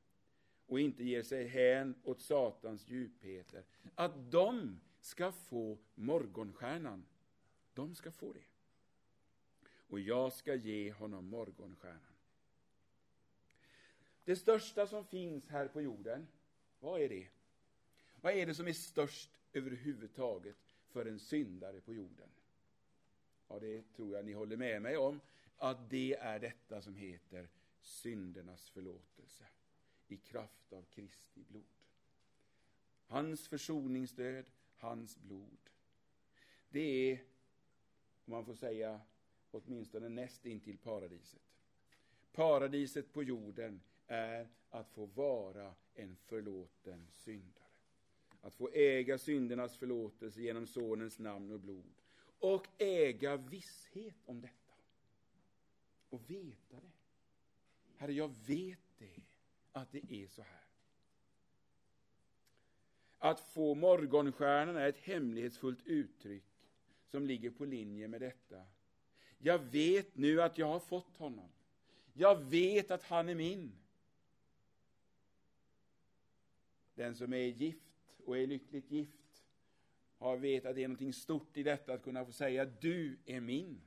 och 0.70 0.80
inte 0.80 1.04
ger 1.04 1.22
sig 1.22 1.46
hän 1.46 1.94
åt 2.04 2.20
Satans 2.20 2.88
djupheter, 2.88 3.64
att 3.94 4.30
de 4.30 4.80
ska 5.00 5.32
få 5.32 5.78
morgonstjärnan. 5.94 7.04
De 7.74 7.94
ska 7.94 8.10
få 8.10 8.32
det. 8.32 8.44
Och 9.70 10.00
jag 10.00 10.32
ska 10.32 10.54
ge 10.54 10.92
honom 10.92 11.26
morgonstjärnan. 11.26 12.14
Det 14.24 14.36
största 14.36 14.86
som 14.86 15.04
finns 15.04 15.48
här 15.48 15.68
på 15.68 15.82
jorden, 15.82 16.28
vad 16.80 17.00
är 17.00 17.08
det? 17.08 17.28
Vad 18.20 18.34
är 18.34 18.46
det 18.46 18.54
som 18.54 18.68
är 18.68 18.72
störst 18.72 19.30
överhuvudtaget 19.52 20.56
för 20.88 21.06
en 21.06 21.18
syndare 21.18 21.80
på 21.80 21.94
jorden? 21.94 22.28
Ja, 23.48 23.58
det 23.58 23.92
tror 23.96 24.14
jag 24.14 24.24
ni 24.24 24.32
håller 24.32 24.56
med 24.56 24.82
mig 24.82 24.96
om, 24.96 25.20
att 25.56 25.90
det 25.90 26.14
är 26.14 26.38
detta 26.38 26.82
som 26.82 26.94
heter 26.94 27.48
syndernas 27.80 28.70
förlåtelse 28.70 29.46
i 30.12 30.16
kraft 30.16 30.72
av 30.72 30.82
Kristi 30.82 31.44
blod. 31.48 31.64
Hans 33.06 33.48
försoningsdöd, 33.48 34.50
hans 34.76 35.16
blod. 35.16 35.70
Det 36.68 37.12
är, 37.12 37.22
om 38.24 38.30
man 38.32 38.44
får 38.44 38.54
säga, 38.54 39.00
åtminstone 39.50 40.08
näst 40.08 40.46
intill 40.46 40.78
paradiset. 40.78 41.42
Paradiset 42.32 43.12
på 43.12 43.22
jorden 43.22 43.80
är 44.06 44.48
att 44.70 44.90
få 44.90 45.06
vara 45.06 45.74
en 45.94 46.16
förlåten 46.16 47.06
syndare. 47.12 47.64
Att 48.40 48.54
få 48.54 48.68
äga 48.68 49.18
syndernas 49.18 49.76
förlåtelse 49.76 50.42
genom 50.42 50.66
Sonens 50.66 51.18
namn 51.18 51.52
och 51.52 51.60
blod. 51.60 52.02
Och 52.38 52.66
äga 52.78 53.36
visshet 53.36 54.16
om 54.24 54.40
detta. 54.40 54.74
Och 56.08 56.30
veta 56.30 56.80
det. 56.80 56.92
Herre, 57.96 58.12
jag 58.12 58.34
vet 58.46 58.78
det 58.98 59.29
att 59.72 59.92
det 59.92 60.12
är 60.12 60.26
så 60.26 60.42
här. 60.42 60.66
Att 63.18 63.40
få 63.40 63.74
morgonstjärnan 63.74 64.76
är 64.76 64.88
ett 64.88 64.98
hemlighetsfullt 64.98 65.86
uttryck 65.86 66.68
som 67.06 67.26
ligger 67.26 67.50
på 67.50 67.64
linje 67.64 68.08
med 68.08 68.20
detta. 68.20 68.64
Jag 69.38 69.58
vet 69.58 70.16
nu 70.16 70.42
att 70.42 70.58
jag 70.58 70.66
har 70.66 70.80
fått 70.80 71.16
honom. 71.16 71.50
Jag 72.12 72.44
vet 72.44 72.90
att 72.90 73.02
han 73.02 73.28
är 73.28 73.34
min. 73.34 73.72
Den 76.94 77.14
som 77.14 77.32
är 77.32 77.46
gift 77.46 78.20
och 78.24 78.38
är 78.38 78.46
lyckligt 78.46 78.90
gift 78.90 79.44
har 80.18 80.36
vet 80.36 80.66
att 80.66 80.74
det 80.74 80.84
är 80.84 80.88
något 80.88 81.14
stort 81.14 81.56
i 81.56 81.62
detta 81.62 81.92
att 81.92 82.02
kunna 82.02 82.24
få 82.24 82.32
säga 82.32 82.64
du 82.64 83.18
är 83.26 83.40
min 83.40 83.80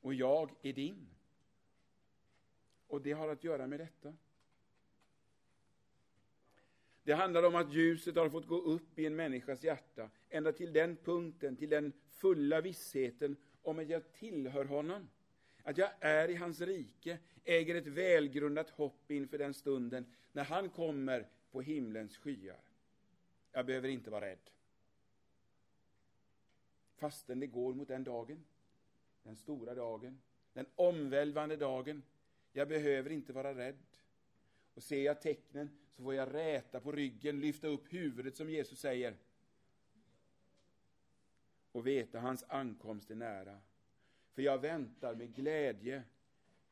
och 0.00 0.14
jag 0.14 0.50
är 0.62 0.72
din. 0.72 1.06
Och 2.86 3.02
det 3.02 3.12
har 3.12 3.28
att 3.28 3.44
göra 3.44 3.66
med 3.66 3.80
detta. 3.80 4.14
Det 7.04 7.12
handlar 7.12 7.42
om 7.42 7.54
att 7.54 7.72
ljuset 7.72 8.16
har 8.16 8.28
fått 8.28 8.46
gå 8.46 8.58
upp 8.58 8.98
i 8.98 9.06
en 9.06 9.16
människas 9.16 9.64
hjärta, 9.64 10.10
ända 10.30 10.52
till 10.52 10.72
den 10.72 10.96
punkten, 10.96 11.56
till 11.56 11.70
den 11.70 11.92
fulla 12.08 12.60
vissheten 12.60 13.36
om 13.62 13.78
att 13.78 13.88
jag 13.88 14.12
tillhör 14.12 14.64
honom. 14.64 15.08
Att 15.62 15.78
jag 15.78 15.90
är 16.00 16.28
i 16.28 16.34
hans 16.34 16.60
rike, 16.60 17.18
äger 17.44 17.74
ett 17.74 17.86
välgrundat 17.86 18.70
hopp 18.70 19.10
inför 19.10 19.38
den 19.38 19.54
stunden 19.54 20.06
när 20.32 20.44
han 20.44 20.68
kommer 20.68 21.28
på 21.50 21.60
himlens 21.60 22.16
skyar. 22.16 22.60
Jag 23.52 23.66
behöver 23.66 23.88
inte 23.88 24.10
vara 24.10 24.26
rädd. 24.26 24.50
Fastän 26.96 27.40
det 27.40 27.46
går 27.46 27.74
mot 27.74 27.88
den 27.88 28.04
dagen, 28.04 28.44
den 29.22 29.36
stora 29.36 29.74
dagen, 29.74 30.22
den 30.52 30.66
omvälvande 30.74 31.56
dagen. 31.56 32.02
Jag 32.52 32.68
behöver 32.68 33.10
inte 33.10 33.32
vara 33.32 33.54
rädd. 33.54 33.78
Och 34.74 34.82
ser 34.82 35.02
jag 35.02 35.20
tecknen 35.20 35.70
så 35.90 36.02
får 36.02 36.14
jag 36.14 36.34
räta 36.34 36.80
på 36.80 36.92
ryggen, 36.92 37.40
lyfta 37.40 37.66
upp 37.66 37.92
huvudet 37.92 38.36
som 38.36 38.50
Jesus 38.50 38.80
säger. 38.80 39.16
Och 41.72 41.86
veta 41.86 42.20
hans 42.20 42.44
ankomst 42.48 43.10
är 43.10 43.14
nära. 43.14 43.60
För 44.32 44.42
jag 44.42 44.58
väntar 44.58 45.14
med 45.14 45.34
glädje 45.34 46.02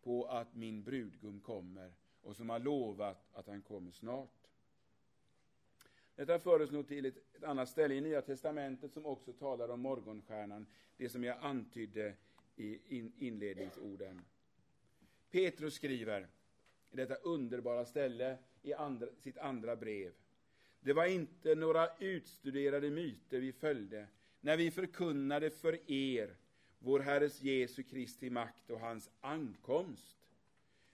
på 0.03 0.25
att 0.25 0.55
min 0.55 0.83
brudgum 0.83 1.41
kommer 1.41 1.93
och 2.23 2.37
som 2.37 2.51
har 2.51 2.59
lovat 2.59 3.29
att 3.33 3.47
han 3.47 3.63
kommer 3.63 3.91
snart. 3.91 4.41
Detta 6.15 6.39
för 6.39 6.61
oss 6.61 6.71
nog 6.71 6.89
till 6.89 7.07
ett, 7.07 7.37
ett, 7.37 7.45
annat 7.45 7.69
ställe 7.69 7.95
i 7.95 8.01
Nya 8.01 8.23
Testamentet 8.23 8.93
som 8.93 9.07
också 9.07 9.33
talar 9.33 9.69
om 9.69 9.81
morgonstjärnan, 9.81 10.67
det 10.97 11.09
som 11.09 11.25
jag 11.25 11.39
antydde 11.41 12.15
i 12.57 12.97
in, 12.97 13.13
inledningsorden. 13.19 14.21
Petrus 15.31 15.75
skriver 15.75 16.29
i 16.91 16.97
detta 16.97 17.15
underbara 17.15 17.85
ställe 17.85 18.39
i 18.63 18.75
andra, 18.75 19.07
sitt 19.19 19.39
andra 19.39 19.77
brev. 19.77 20.13
Det 20.81 20.93
var 20.93 21.07
inte 21.07 21.55
några 21.55 21.97
utstuderade 21.99 22.91
myter 22.91 23.41
vi 23.41 23.53
följde 23.53 24.07
när 24.41 24.57
vi 24.57 24.71
förkunnade 24.71 25.51
för 25.51 25.91
er 25.91 26.37
vår 26.79 27.01
Herres 27.01 27.43
Jesu 27.43 27.83
Kristi 27.83 28.31
makt 28.31 28.71
och 28.71 28.81
hans 28.81 29.11
ankomst. 29.21 30.17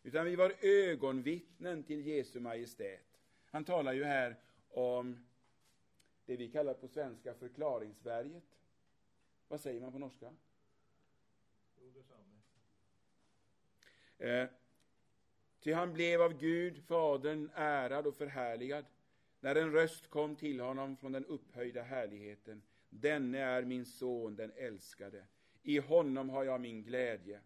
Utan 0.02 0.24
vi 0.24 0.36
var 0.36 0.54
ögonvittnen 0.60 1.82
till 1.82 2.06
Jesu 2.06 2.40
Majestät. 2.40 3.20
Han 3.50 3.64
talar 3.64 3.92
ju 3.92 4.04
här 4.04 4.36
om 4.68 5.26
det 6.26 6.36
vi 6.36 6.48
kallar 6.48 6.74
på 6.74 6.88
svenska 6.88 7.34
förklaringsberget. 7.34 8.44
Vad 9.48 9.60
säger 9.60 9.80
man 9.80 9.92
på 9.92 9.98
norska? 9.98 10.34
Eh, 14.18 14.48
Ty 15.66 15.72
han 15.72 15.92
blev 15.92 16.22
av 16.22 16.38
Gud, 16.38 16.82
Fadern, 16.84 17.50
ärad 17.54 18.06
och 18.06 18.16
förhärligad, 18.16 18.84
när 19.40 19.54
en 19.54 19.72
röst 19.72 20.10
kom 20.10 20.36
till 20.36 20.60
honom 20.60 20.96
från 20.96 21.12
den 21.12 21.24
upphöjda 21.24 21.82
härligheten. 21.82 22.62
Denne 22.88 23.38
är 23.38 23.62
min 23.62 23.86
son, 23.86 24.36
den 24.36 24.52
älskade. 24.56 25.24
I 25.62 25.78
honom 25.78 26.30
har 26.30 26.44
jag 26.44 26.60
min 26.60 26.82
glädje. 26.82 27.40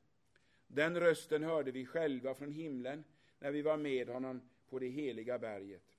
Den 0.67 1.01
rösten 1.01 1.43
hörde 1.43 1.71
vi 1.71 1.87
själva 1.87 2.35
från 2.35 2.53
himlen 2.53 3.05
när 3.39 3.51
vi 3.51 3.63
var 3.63 3.77
med 3.77 4.09
honom 4.09 4.41
på 4.69 4.79
det 4.79 4.89
heliga 4.89 5.39
berget. 5.39 5.97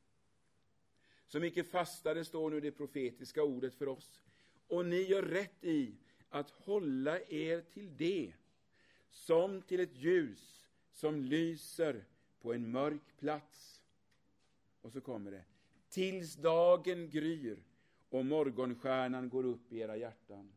Så 1.28 1.40
mycket 1.40 1.72
fastare 1.72 2.26
står 2.26 2.50
nu 2.50 2.60
det 2.60 2.72
profetiska 2.72 3.44
ordet 3.44 3.74
för 3.74 3.88
oss. 3.88 4.22
Och 4.68 4.86
ni 4.86 5.02
gör 5.02 5.24
rätt 5.24 5.64
i 5.64 5.96
att 6.30 6.50
hålla 6.52 7.20
er 7.20 7.62
till 7.62 7.98
det, 7.98 8.34
som 9.10 9.62
till 9.62 9.80
ett 9.80 9.96
ljus 9.96 10.68
som 10.92 11.22
lyser 11.22 12.06
på 12.42 12.54
en 12.54 12.72
mörk 12.72 13.18
plats. 13.18 13.82
Och 14.82 14.92
så 14.92 15.02
kommer 15.02 15.32
det. 15.32 15.44
Tills 15.90 16.36
dagen 16.36 17.10
gryr 17.10 17.64
och 18.10 18.26
morgonstjärnan 18.26 19.30
går 19.30 19.46
upp 19.46 19.72
i 19.74 19.80
era 19.80 19.98
hjärtan. 19.98 20.52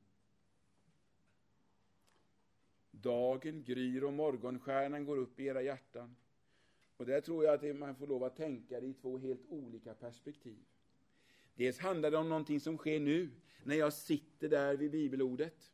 Dagen 2.90 3.64
gryr 3.64 4.04
och 4.04 4.12
morgonstjärnan 4.12 5.04
går 5.04 5.16
upp 5.16 5.40
i 5.40 5.44
era 5.44 5.62
hjärtan. 5.62 6.16
Och 6.96 7.06
där 7.06 7.20
tror 7.20 7.44
jag 7.44 7.54
att 7.54 7.76
man 7.76 7.96
får 7.96 8.06
lov 8.06 8.24
att 8.24 8.36
tänka 8.36 8.80
det 8.80 8.86
i 8.86 8.94
två 8.94 9.18
helt 9.18 9.46
olika 9.48 9.94
perspektiv. 9.94 10.64
Dels 11.54 11.78
handlar 11.78 12.10
det 12.10 12.16
om 12.16 12.28
någonting 12.28 12.60
som 12.60 12.78
sker 12.78 13.00
nu, 13.00 13.30
när 13.64 13.76
jag 13.76 13.92
sitter 13.92 14.48
där 14.48 14.76
vid 14.76 14.90
bibelordet 14.90 15.72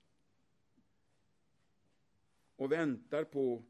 och 2.57 2.73
väntar 2.73 3.25
på 3.25 3.63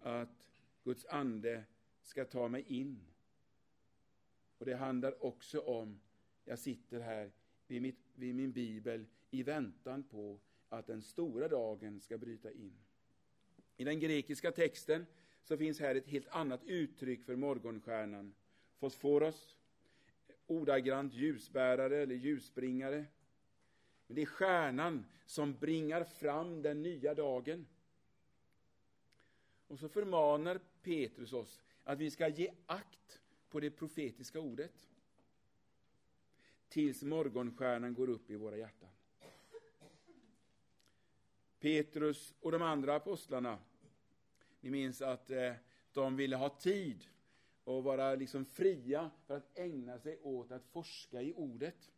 att 0.00 0.53
Guds 0.84 1.06
ande 1.06 1.64
ska 2.02 2.24
ta 2.24 2.48
mig 2.48 2.64
in. 2.68 3.00
Och 4.58 4.66
det 4.66 4.74
handlar 4.74 5.24
också 5.24 5.60
om, 5.60 6.00
jag 6.44 6.58
sitter 6.58 7.00
här 7.00 7.32
vid, 7.66 7.82
mitt, 7.82 8.00
vid 8.14 8.34
min 8.34 8.52
bibel 8.52 9.06
i 9.30 9.42
väntan 9.42 10.02
på 10.02 10.40
att 10.68 10.86
den 10.86 11.02
stora 11.02 11.48
dagen 11.48 12.00
ska 12.00 12.18
bryta 12.18 12.52
in. 12.52 12.78
I 13.76 13.84
den 13.84 14.00
grekiska 14.00 14.52
texten 14.52 15.06
så 15.42 15.56
finns 15.56 15.80
här 15.80 15.94
ett 15.94 16.08
helt 16.08 16.28
annat 16.28 16.64
uttryck 16.64 17.24
för 17.24 17.36
morgonstjärnan. 17.36 18.34
Fosforos, 18.78 19.56
ordagrant 20.46 21.14
ljusbärare 21.14 22.02
eller 22.02 22.14
ljusbringare. 22.14 23.04
Men 24.06 24.14
det 24.14 24.22
är 24.22 24.26
stjärnan 24.26 25.04
som 25.26 25.54
bringar 25.54 26.04
fram 26.04 26.62
den 26.62 26.82
nya 26.82 27.14
dagen. 27.14 27.66
Och 29.74 29.80
så 29.80 29.88
förmanar 29.88 30.60
Petrus 30.82 31.32
oss 31.32 31.62
att 31.84 31.98
vi 31.98 32.10
ska 32.10 32.28
ge 32.28 32.50
akt 32.66 33.20
på 33.48 33.60
det 33.60 33.70
profetiska 33.70 34.40
ordet. 34.40 34.88
Tills 36.68 37.02
morgonstjärnan 37.02 37.94
går 37.94 38.08
upp 38.08 38.30
i 38.30 38.36
våra 38.36 38.56
hjärtan. 38.56 38.88
Petrus 41.60 42.34
och 42.40 42.52
de 42.52 42.62
andra 42.62 42.94
apostlarna, 42.94 43.58
ni 44.60 44.70
minns 44.70 45.02
att 45.02 45.30
eh, 45.30 45.52
de 45.92 46.16
ville 46.16 46.36
ha 46.36 46.48
tid 46.48 47.06
och 47.64 47.84
vara 47.84 48.14
liksom 48.14 48.44
fria 48.44 49.10
för 49.26 49.36
att 49.36 49.58
ägna 49.58 49.98
sig 49.98 50.18
åt 50.22 50.50
att 50.50 50.64
forska 50.64 51.22
i 51.22 51.34
ordet. 51.34 51.90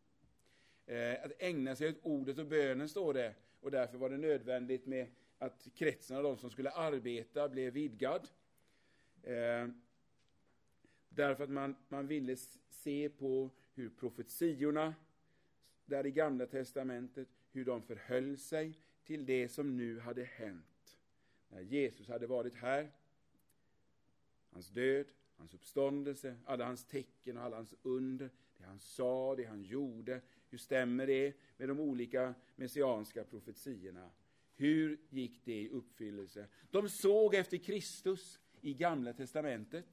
Eh, 0.87 1.25
att 1.25 1.33
ägna 1.39 1.77
sig 1.77 1.89
åt 1.89 1.99
ordet 2.03 2.39
och 2.39 2.47
bönen, 2.47 2.89
står 2.89 3.15
det. 3.15 3.35
Och 3.61 3.71
därför 3.71 3.99
var 3.99 4.11
det 4.11 4.19
nödvändigt 4.19 4.87
med 4.87 5.09
att 5.39 5.69
kretsen 5.75 6.17
av 6.17 6.23
de 6.23 6.39
som 6.39 6.51
skulle 6.51 6.71
arbeta 6.71 7.49
blev 7.49 7.73
vidgad. 7.73 8.29
Eh, 9.23 9.69
därför 11.09 11.45
att 11.45 11.51
man, 11.51 11.77
man 11.89 12.07
ville 12.07 12.37
se 12.69 13.09
på 13.09 13.51
hur 13.75 13.91
profetiorna 13.91 14.95
där 15.85 16.07
i 16.07 16.11
Gamla 16.11 16.47
Testamentet, 16.47 17.29
hur 17.51 17.65
de 17.65 17.83
förhöll 17.83 18.39
sig 18.39 18.79
till 19.05 19.27
det 19.27 19.49
som 19.49 19.77
nu 19.77 20.01
hade 20.01 20.25
hänt. 20.25 20.99
När 21.49 21.61
Jesus 21.61 22.09
hade 22.09 22.27
varit 22.27 22.55
här, 22.55 22.91
hans 24.51 24.69
död, 24.69 25.07
hans 25.37 25.55
uppståndelse, 25.55 26.37
alla 26.45 26.65
hans 26.65 26.85
tecken 26.85 27.37
och 27.37 27.43
alla 27.43 27.57
hans 27.57 27.75
under, 27.83 28.31
det 28.59 28.65
han 28.65 28.79
sa, 28.79 29.35
det 29.37 29.45
han 29.45 29.63
gjorde. 29.63 30.21
Hur 30.49 30.59
stämmer 30.59 31.07
det 31.07 31.35
med 31.57 31.69
de 31.69 31.81
olika 31.81 32.35
messianska 32.57 33.25
profetiorna? 33.25 34.11
Hur 34.57 34.99
gick 35.11 35.45
det 35.45 35.61
i 35.61 35.69
uppfyllelse? 35.69 36.49
De 36.71 36.89
såg 36.89 37.35
efter 37.35 37.59
Kristus 37.59 38.41
i 38.61 38.75
Gamla 38.75 39.13
testamentet 39.13 39.87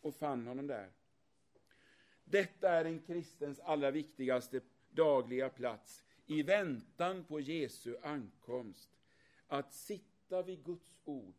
och 0.00 0.14
fann 0.14 0.46
honom 0.46 0.66
där. 0.66 0.90
Detta 2.24 2.70
är 2.70 2.84
en 2.84 3.02
kristens 3.02 3.60
allra 3.60 3.90
viktigaste 3.90 4.60
dagliga 4.90 5.48
plats 5.48 6.04
i 6.26 6.42
väntan 6.42 7.24
på 7.24 7.40
Jesu 7.40 7.96
ankomst. 8.02 8.90
Att 9.46 9.74
sitta 9.74 10.42
vid 10.42 10.64
Guds 10.64 11.00
ord 11.04 11.34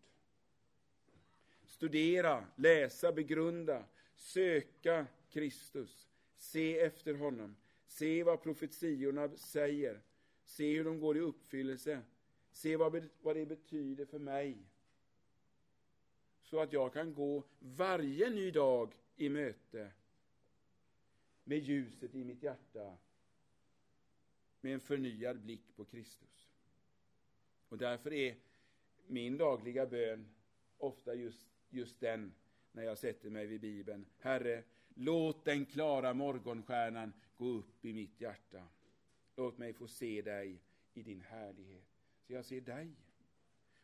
studera, 1.82 2.46
läsa, 2.56 3.12
begrunda, 3.12 3.86
söka 4.15 5.08
Kristus, 5.30 6.10
se 6.38 6.80
efter 6.80 7.13
honom, 7.13 7.56
se 7.88 8.24
vad 8.24 8.41
profetiorna 8.41 9.30
säger, 9.38 10.02
se 10.44 10.78
hur 10.78 10.84
de 10.84 11.00
går 11.00 11.17
i 11.17 11.20
uppfyllelse, 11.20 12.02
se 12.52 12.76
vad, 12.76 13.10
vad 13.22 13.36
det 13.36 13.46
betyder 13.46 14.06
för 14.06 14.20
mig. 14.20 14.58
Så 16.42 16.60
att 16.60 16.74
jag 16.74 16.94
kan 16.94 17.14
gå 17.14 17.44
varje 17.60 18.30
ny 18.30 18.52
dag 18.52 18.94
i 19.16 19.30
möte 19.30 19.92
med 21.44 21.60
ljuset 21.60 22.16
i 22.16 22.24
mitt 22.24 22.44
hjärta, 22.44 22.98
med 24.62 24.74
en 24.74 24.80
förnyad 24.80 25.42
blick 25.42 25.76
på 25.76 25.86
Kristus. 25.86 26.52
Och 27.70 27.78
därför 27.78 28.14
är 28.14 28.36
min 29.08 29.38
dagliga 29.38 29.86
bön 29.86 30.30
ofta 30.78 31.16
just 31.16 31.52
just 31.72 32.00
den 32.00 32.34
när 32.72 32.84
jag 32.84 32.98
sätter 32.98 33.30
mig 33.30 33.48
vid 33.48 33.62
Bibeln. 33.62 34.06
Herre, 34.20 34.64
låt 34.94 35.46
den 35.46 35.66
klara 35.66 36.14
morgonstjärnan 36.14 37.14
gå 37.38 37.46
upp 37.46 37.86
i 37.86 37.94
mitt 37.94 38.22
hjärta. 38.22 38.68
Låt 39.36 39.58
mig 39.58 39.74
få 39.74 39.88
se 39.88 40.22
dig 40.22 40.62
i 40.94 41.04
din 41.04 41.22
härlighet. 41.22 41.90
Så 42.32 42.36
jag 42.36 42.46
ser 42.46 42.62
dig. 42.62 42.91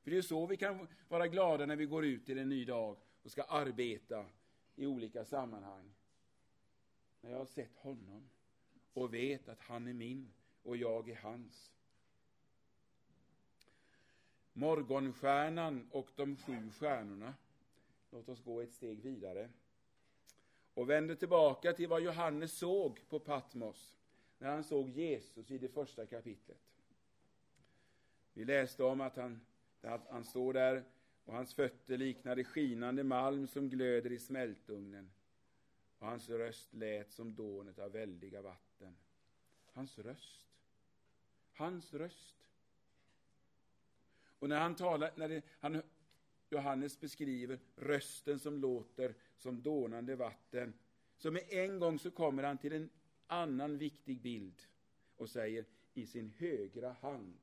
För 0.04 0.12
det 0.12 0.18
är 0.18 0.22
så 0.22 0.46
vi 0.46 0.58
kan 0.58 0.88
vara 1.08 1.28
glada 1.28 1.66
när 1.66 1.76
vi 1.76 1.86
går 1.86 2.06
ut 2.06 2.26
till 2.26 2.38
en 2.38 2.50
ny 2.50 2.66
dag 2.66 2.98
och 3.24 3.32
ska 3.32 3.44
arbeta 3.44 4.26
i 4.76 4.86
olika 4.86 5.26
sammanhang. 5.26 5.94
När 7.22 7.32
jag 7.32 7.38
har 7.38 7.46
sett 7.46 7.78
honom 7.78 8.30
och 8.94 9.14
vet 9.14 9.50
att 9.50 9.62
han 9.62 9.88
är 9.88 9.94
min 9.94 10.34
och 10.64 10.78
jag 10.78 11.10
är 11.10 11.16
hans. 11.16 11.72
Morgonstjärnan 14.54 15.90
och 15.92 16.10
de 16.16 16.36
sju 16.36 16.72
stjärnorna 16.72 17.34
Låt 18.12 18.30
oss 18.30 18.44
gå 18.44 18.62
ett 18.62 18.74
steg 18.74 19.02
vidare 19.02 19.50
och 20.74 20.90
vända 20.90 21.16
tillbaka 21.16 21.74
till 21.74 21.88
vad 21.88 22.02
Johannes 22.02 22.58
såg 22.58 23.10
på 23.10 23.20
Patmos 23.20 23.98
när 24.38 24.50
han 24.50 24.64
såg 24.64 24.90
Jesus 24.90 25.52
i 25.52 25.58
det 25.58 25.70
första 25.70 26.06
kapitlet. 26.06 26.77
Vi 28.38 28.46
läste 28.46 28.84
om 28.84 29.02
att 29.02 29.16
han, 29.16 29.42
att 29.82 30.08
han 30.10 30.24
står 30.24 30.54
där 30.54 30.84
och 31.26 31.34
hans 31.34 31.54
fötter 31.54 31.98
liknade 31.98 32.44
skinande 32.44 33.04
malm 33.04 33.48
som 33.48 33.70
glöder 33.70 34.12
i 34.12 34.20
smältugnen 34.20 35.12
och 35.98 36.08
hans 36.08 36.30
röst 36.30 36.74
lät 36.74 37.12
som 37.12 37.36
dånet 37.36 37.80
av 37.80 37.92
väldiga 37.92 38.42
vatten. 38.42 38.98
Hans 39.66 40.00
röst. 40.00 40.48
Hans 41.54 41.94
röst. 41.94 42.50
Och 44.40 44.50
när 44.50 44.60
han 44.60 44.76
talar, 44.76 45.12
när 45.16 45.30
det, 45.30 45.42
han 45.60 45.82
Johannes 46.50 47.00
beskriver 47.00 47.60
rösten 47.76 48.40
som 48.40 48.58
låter 48.58 49.16
som 49.38 49.62
dånande 49.62 50.16
vatten. 50.16 50.74
Så 51.18 51.32
med 51.32 51.44
en 51.50 51.80
gång 51.80 52.00
så 52.00 52.12
kommer 52.12 52.44
han 52.44 52.58
till 52.58 52.74
en 52.74 52.90
annan 53.28 53.78
viktig 53.78 54.22
bild 54.22 54.62
och 55.16 55.30
säger 55.30 55.66
i 55.94 56.06
sin 56.06 56.34
högra 56.38 56.92
hand 56.92 57.38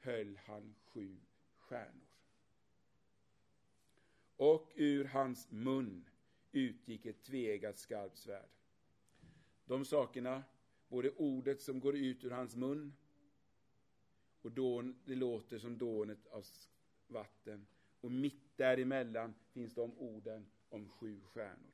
höll 0.00 0.38
han 0.46 0.74
sju 0.84 1.16
stjärnor. 1.58 2.06
Och 4.36 4.72
ur 4.74 5.04
hans 5.04 5.50
mun 5.50 6.04
utgick 6.52 7.06
ett 7.06 7.22
tveeggat 7.22 7.78
skarpt 7.78 8.16
svärd. 8.16 8.48
De 9.64 9.84
sakerna, 9.84 10.44
både 10.88 11.10
ordet 11.10 11.60
som 11.60 11.80
går 11.80 11.96
ut 11.96 12.24
ur 12.24 12.30
hans 12.30 12.56
mun 12.56 12.94
och 14.42 14.52
dån, 14.52 14.98
det 15.04 15.14
låter 15.14 15.58
som 15.58 15.78
dånet 15.78 16.26
av 16.26 16.44
vatten 17.06 17.66
och 18.00 18.12
mitt 18.12 18.56
däremellan 18.56 19.34
finns 19.52 19.74
de 19.74 19.98
orden 19.98 20.46
om 20.68 20.88
sju 20.88 21.20
stjärnor. 21.20 21.72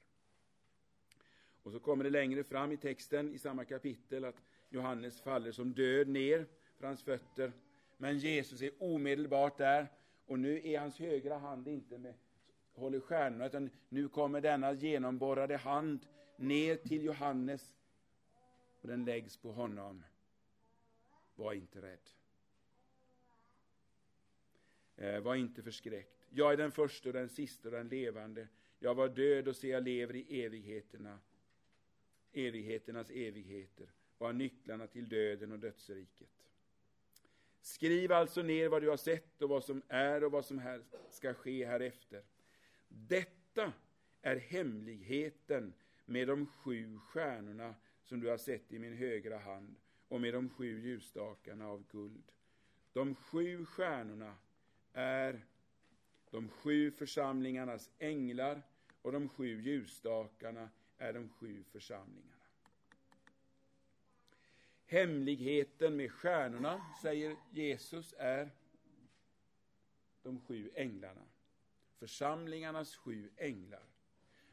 Och 1.63 1.73
så 1.73 1.81
kommer 1.81 2.05
det 2.05 2.11
längre 2.11 2.45
fram 2.45 2.73
i 2.73 2.77
texten 2.77 3.35
i 3.35 3.39
samma 3.39 3.65
kapitel 3.65 4.25
att 4.25 4.43
Johannes 4.69 5.21
faller 5.21 5.53
som 5.53 5.73
död 5.73 6.09
ner 6.09 6.47
för 6.77 6.87
hans 6.87 7.03
fötter. 7.03 7.53
Men 7.97 8.19
Jesus 8.19 8.63
är 8.63 8.71
omedelbart 8.79 9.59
där 9.59 9.89
och 10.27 10.39
nu 10.39 10.69
är 10.69 10.81
hans 10.81 10.99
högra 10.99 11.39
hand 11.39 11.69
inte 11.69 11.99
med 11.99 12.15
håller 12.75 13.01
stjärnorna 13.01 13.47
utan 13.47 13.71
nu 13.89 14.09
kommer 14.09 14.41
denna 14.41 14.73
genomborrade 14.73 15.57
hand 15.57 16.07
ner 16.37 16.77
till 16.77 17.05
Johannes 17.05 17.77
och 18.81 18.89
den 18.89 19.05
läggs 19.05 19.37
på 19.37 19.53
honom. 19.53 20.05
Var 21.35 21.53
inte 21.53 21.83
rädd. 21.83 22.11
Eh, 24.97 25.21
var 25.21 25.35
inte 25.35 25.63
förskräckt. 25.63 26.27
Jag 26.31 26.53
är 26.53 26.57
den 26.57 26.73
första 26.73 27.09
och 27.09 27.13
den 27.13 27.29
sista 27.29 27.69
och 27.69 27.75
den 27.75 27.89
levande. 27.89 28.49
Jag 28.79 28.95
var 28.95 29.09
död 29.09 29.49
och 29.49 29.57
se 29.57 29.69
jag 29.69 29.83
lever 29.83 30.17
i 30.17 30.45
evigheterna, 30.45 31.19
evigheternas 32.33 33.11
evigheter 33.11 33.93
och 34.19 34.27
har 34.27 34.33
nycklarna 34.33 34.87
till 34.87 35.09
döden 35.09 35.53
och 35.53 35.59
dödsriket. 35.59 36.44
Skriv 37.65 38.13
alltså 38.13 38.43
ner 38.43 38.69
vad 38.69 38.83
du 38.83 38.89
har 38.89 38.97
sett 38.97 39.43
och 39.43 39.49
vad 39.49 39.65
som 39.65 39.83
är 39.89 40.25
och 40.25 40.33
vad 40.33 40.45
som 40.45 40.59
här 40.59 40.85
ska 41.11 41.35
ske 41.35 41.67
härefter. 41.67 42.23
Detta 42.89 43.73
är 44.23 44.37
hemligheten 44.37 45.75
med 46.05 46.29
de 46.29 46.47
sju 46.47 46.99
stjärnorna 46.99 47.75
som 48.03 48.21
du 48.21 48.29
har 48.29 48.37
sett 48.37 48.73
i 48.73 48.79
min 48.79 48.93
högra 48.93 49.39
hand 49.39 49.77
och 50.09 50.21
med 50.21 50.35
de 50.35 50.49
sju 50.49 50.81
ljusstakarna 50.81 51.69
av 51.69 51.85
guld. 51.89 52.33
De 52.93 53.15
sju 53.15 53.65
stjärnorna 53.65 54.37
är 54.93 55.47
de 56.31 56.49
sju 56.49 56.91
församlingarnas 56.91 57.91
änglar 57.99 58.63
och 59.03 59.13
de 59.13 59.29
sju 59.29 59.61
ljusstakarna 59.61 60.69
är 60.99 61.13
de 61.13 61.29
sju 61.29 61.65
församlingarna. 61.73 62.34
Hemligheten 64.87 65.97
med 65.97 66.13
stjärnorna, 66.13 66.87
säger 67.03 67.37
Jesus, 67.53 68.15
är 68.19 68.51
de 70.23 70.41
sju 70.41 70.71
änglarna. 70.75 71.23
Församlingarnas 71.99 72.97
sju 72.97 73.31
änglar. 73.37 73.87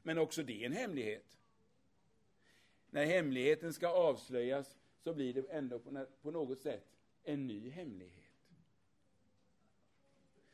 Men 0.04 0.18
också 0.18 0.44
det 0.44 0.62
är 0.62 0.66
en 0.66 0.74
hemlighet. 0.74 1.26
När 2.90 3.06
hemligheten 3.06 3.74
ska 3.74 3.88
avslöjas 3.88 4.78
så 4.98 5.14
blir 5.14 5.34
det 5.34 5.52
ändå 5.52 5.80
på 6.22 6.32
något 6.32 6.62
sätt 6.62 6.88
en 7.24 7.48
ny 7.48 7.70
hemlighet. 7.70 8.32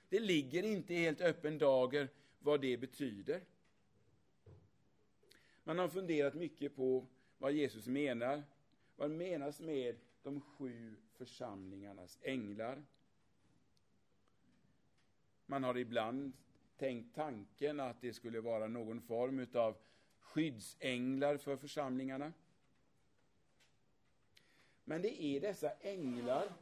Det 0.10 0.20
ligger 0.20 0.64
inte 0.64 0.94
i 0.94 0.98
helt 0.98 1.22
öppen 1.22 1.58
dager 1.58 2.10
vad 2.40 2.62
det 2.62 2.78
betyder. 2.78 3.42
Man 5.64 5.80
har 5.80 5.90
funderat 5.90 6.34
mycket 6.34 6.76
på 6.76 7.08
vad 7.38 7.52
Jesus 7.52 7.88
menar. 7.88 8.44
Vad 9.00 9.12
menas 9.12 9.60
med 9.60 9.96
de 10.24 10.42
sju 10.42 10.96
församlingarnas 11.14 12.18
änglar? 12.22 12.84
Man 15.46 15.64
har 15.64 15.78
ibland 15.78 16.34
tänkt 16.78 17.16
tanken 17.16 17.80
att 17.80 18.02
det 18.02 18.14
skulle 18.14 18.42
vara 18.42 18.68
någon 18.68 19.02
form 19.02 19.48
av 19.54 19.78
skyddsänglar 20.20 21.38
för 21.38 21.58
församlingarna. 21.58 22.34
Men 24.84 25.02
det 25.02 25.24
är 25.24 25.42
dessa 25.42 25.72
änglar 25.72 26.54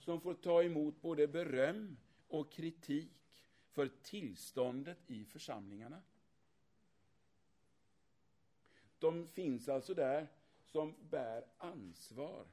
som 0.00 0.20
får 0.20 0.34
ta 0.34 0.62
emot 0.62 1.00
både 1.02 1.28
beröm 1.28 1.96
och 2.28 2.52
kritik 2.52 3.44
för 3.70 3.88
tillståndet 4.02 5.10
i 5.10 5.24
församlingarna. 5.24 6.02
De 8.98 9.28
finns 9.28 9.68
alltså 9.68 9.94
där 9.94 10.28
som 10.72 10.94
bär 11.10 11.44
ansvar. 11.58 12.46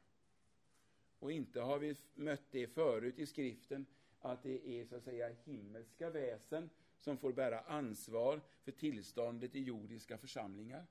Och 1.20 1.32
inte 1.32 1.62
har 1.62 1.80
vi 1.80 1.96
mött 2.14 2.52
det 2.52 2.68
förut 2.68 3.20
i 3.20 3.26
skriften, 3.26 3.86
att 4.20 4.44
det 4.44 4.68
är 4.68 4.86
så 4.86 4.96
att 4.96 5.04
säga 5.04 5.30
himmelska 5.46 6.10
väsen 6.10 6.70
som 6.98 7.18
får 7.18 7.34
bära 7.34 7.60
ansvar 7.60 8.42
för 8.64 8.72
tillståndet 8.72 9.56
i 9.56 9.64
jordiska 9.64 10.18
församlingar. 10.18 10.86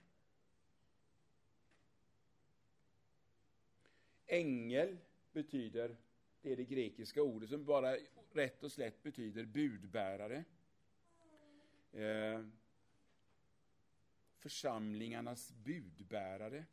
Ängel 4.26 4.98
betyder, 5.32 5.96
det 6.42 6.52
är 6.52 6.56
det 6.56 6.64
grekiska 6.64 7.22
ordet 7.22 7.50
som 7.50 7.64
bara 7.64 7.96
rätt 8.32 8.62
och 8.62 8.72
slätt 8.72 9.02
betyder 9.02 9.44
budbärare. 9.44 10.44
Eh, 11.92 12.46
församlingarnas 14.38 15.52
budbärare. 15.52 16.64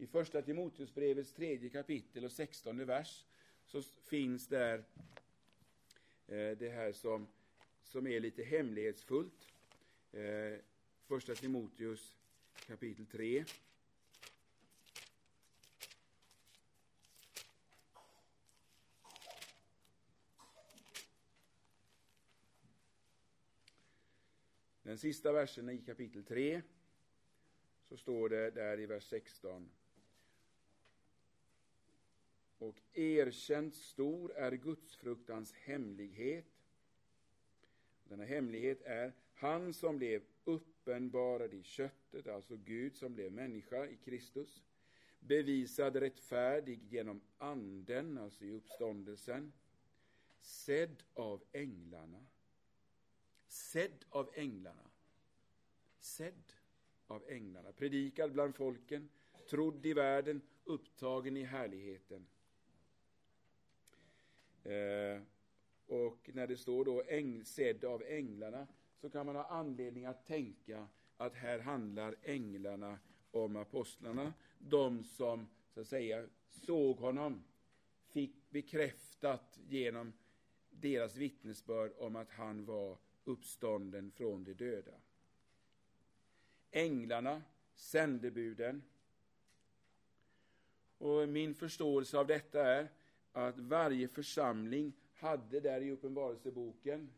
I 0.00 0.06
första 0.06 0.42
Timoteusbrevets 0.42 1.32
tredje 1.32 1.70
kapitel 1.70 2.24
och 2.24 2.32
sextonde 2.32 2.84
vers 2.84 3.26
så 3.66 3.82
finns 3.82 4.46
där 4.46 4.84
eh, 6.26 6.50
det 6.58 6.72
här 6.74 6.92
som, 6.92 7.28
som 7.82 8.06
är 8.06 8.20
lite 8.20 8.42
hemlighetsfullt. 8.42 9.48
Eh, 10.12 10.58
första 11.06 11.34
Timoteus 11.34 12.16
kapitel 12.66 13.06
3. 13.06 13.44
Den 24.82 24.98
sista 24.98 25.32
versen 25.32 25.70
i 25.70 25.78
kapitel 25.78 26.24
3 26.24 26.62
så 27.88 27.96
står 27.96 28.28
det 28.28 28.50
där 28.50 28.80
i 28.80 28.86
vers 28.86 29.04
16. 29.04 29.70
Och 32.60 32.76
erkänt 32.92 33.74
stor 33.74 34.32
är 34.32 34.52
gudsfruktans 34.52 35.52
hemlighet. 35.52 36.46
Denna 38.04 38.24
hemlighet 38.24 38.82
är 38.82 39.12
han 39.34 39.72
som 39.72 39.98
blev 39.98 40.22
uppenbarad 40.44 41.54
i 41.54 41.62
köttet, 41.62 42.26
alltså 42.26 42.56
Gud 42.56 42.96
som 42.96 43.14
blev 43.14 43.32
människa 43.32 43.86
i 43.86 43.96
Kristus, 43.96 44.64
bevisad 45.20 45.96
rättfärdig 45.96 46.80
genom 46.88 47.20
anden, 47.38 48.18
alltså 48.18 48.44
i 48.44 48.50
uppståndelsen, 48.50 49.52
sedd 50.40 51.02
av 51.14 51.42
änglarna 51.52 52.26
sedd 53.52 54.04
av 54.10 54.30
änglarna. 54.34 54.90
Sedd 56.00 56.52
av 57.06 57.24
änglarna, 57.28 57.72
predikad 57.72 58.32
bland 58.32 58.54
folken, 58.54 59.08
trodd 59.50 59.86
i 59.86 59.92
världen, 59.92 60.42
upptagen 60.64 61.36
i 61.36 61.42
härligheten. 61.42 62.26
Eh, 64.64 65.22
och 65.86 66.30
när 66.34 66.46
det 66.46 66.56
står 66.56 66.84
då 66.84 67.02
äng, 67.08 67.44
sedd 67.44 67.84
av 67.84 68.02
änglarna 68.02 68.66
så 69.00 69.10
kan 69.10 69.26
man 69.26 69.36
ha 69.36 69.44
anledning 69.44 70.04
att 70.04 70.26
tänka 70.26 70.88
att 71.16 71.34
här 71.34 71.58
handlar 71.58 72.16
änglarna 72.22 72.98
om 73.30 73.56
apostlarna, 73.56 74.32
de 74.58 75.04
som 75.04 75.48
så 75.74 75.80
att 75.80 75.86
säga 75.86 76.26
såg 76.48 76.96
honom, 76.96 77.44
fick 78.06 78.50
bekräftat 78.50 79.58
genom 79.68 80.12
deras 80.70 81.16
vittnesbörd 81.16 81.92
om 81.98 82.16
att 82.16 82.30
han 82.30 82.64
var 82.64 82.98
uppstånden 83.24 84.10
från 84.10 84.44
de 84.44 84.54
döda. 84.54 84.92
Änglarna, 86.70 87.42
sändebuden. 87.74 88.82
Och 90.98 91.28
min 91.28 91.54
förståelse 91.54 92.18
av 92.18 92.26
detta 92.26 92.66
är 92.66 92.88
att 93.32 93.58
varje 93.58 94.08
församling 94.08 94.92
hade 95.14 95.60
där 95.60 95.80
i 95.80 95.90
Uppenbarelseboken 95.90 97.10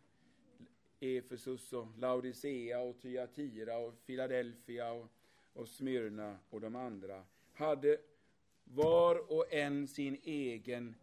Efesus 1.00 1.72
och 1.72 1.86
Laodicea 1.98 2.80
och 2.80 3.00
Thyatira 3.00 3.78
och 3.78 4.06
Philadelphia 4.06 4.92
och, 4.92 5.06
och 5.52 5.68
Smyrna 5.68 6.38
och 6.50 6.60
de 6.60 6.76
andra 6.76 7.24
hade 7.52 7.98
var 8.64 9.32
och 9.32 9.52
en 9.52 9.86
sin 9.88 10.18
egen 10.24 10.94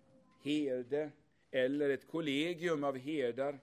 herde 0.44 1.12
eller 1.52 1.90
ett 1.90 2.08
kollegium 2.08 2.84
av 2.84 2.98
herdar 2.98 3.60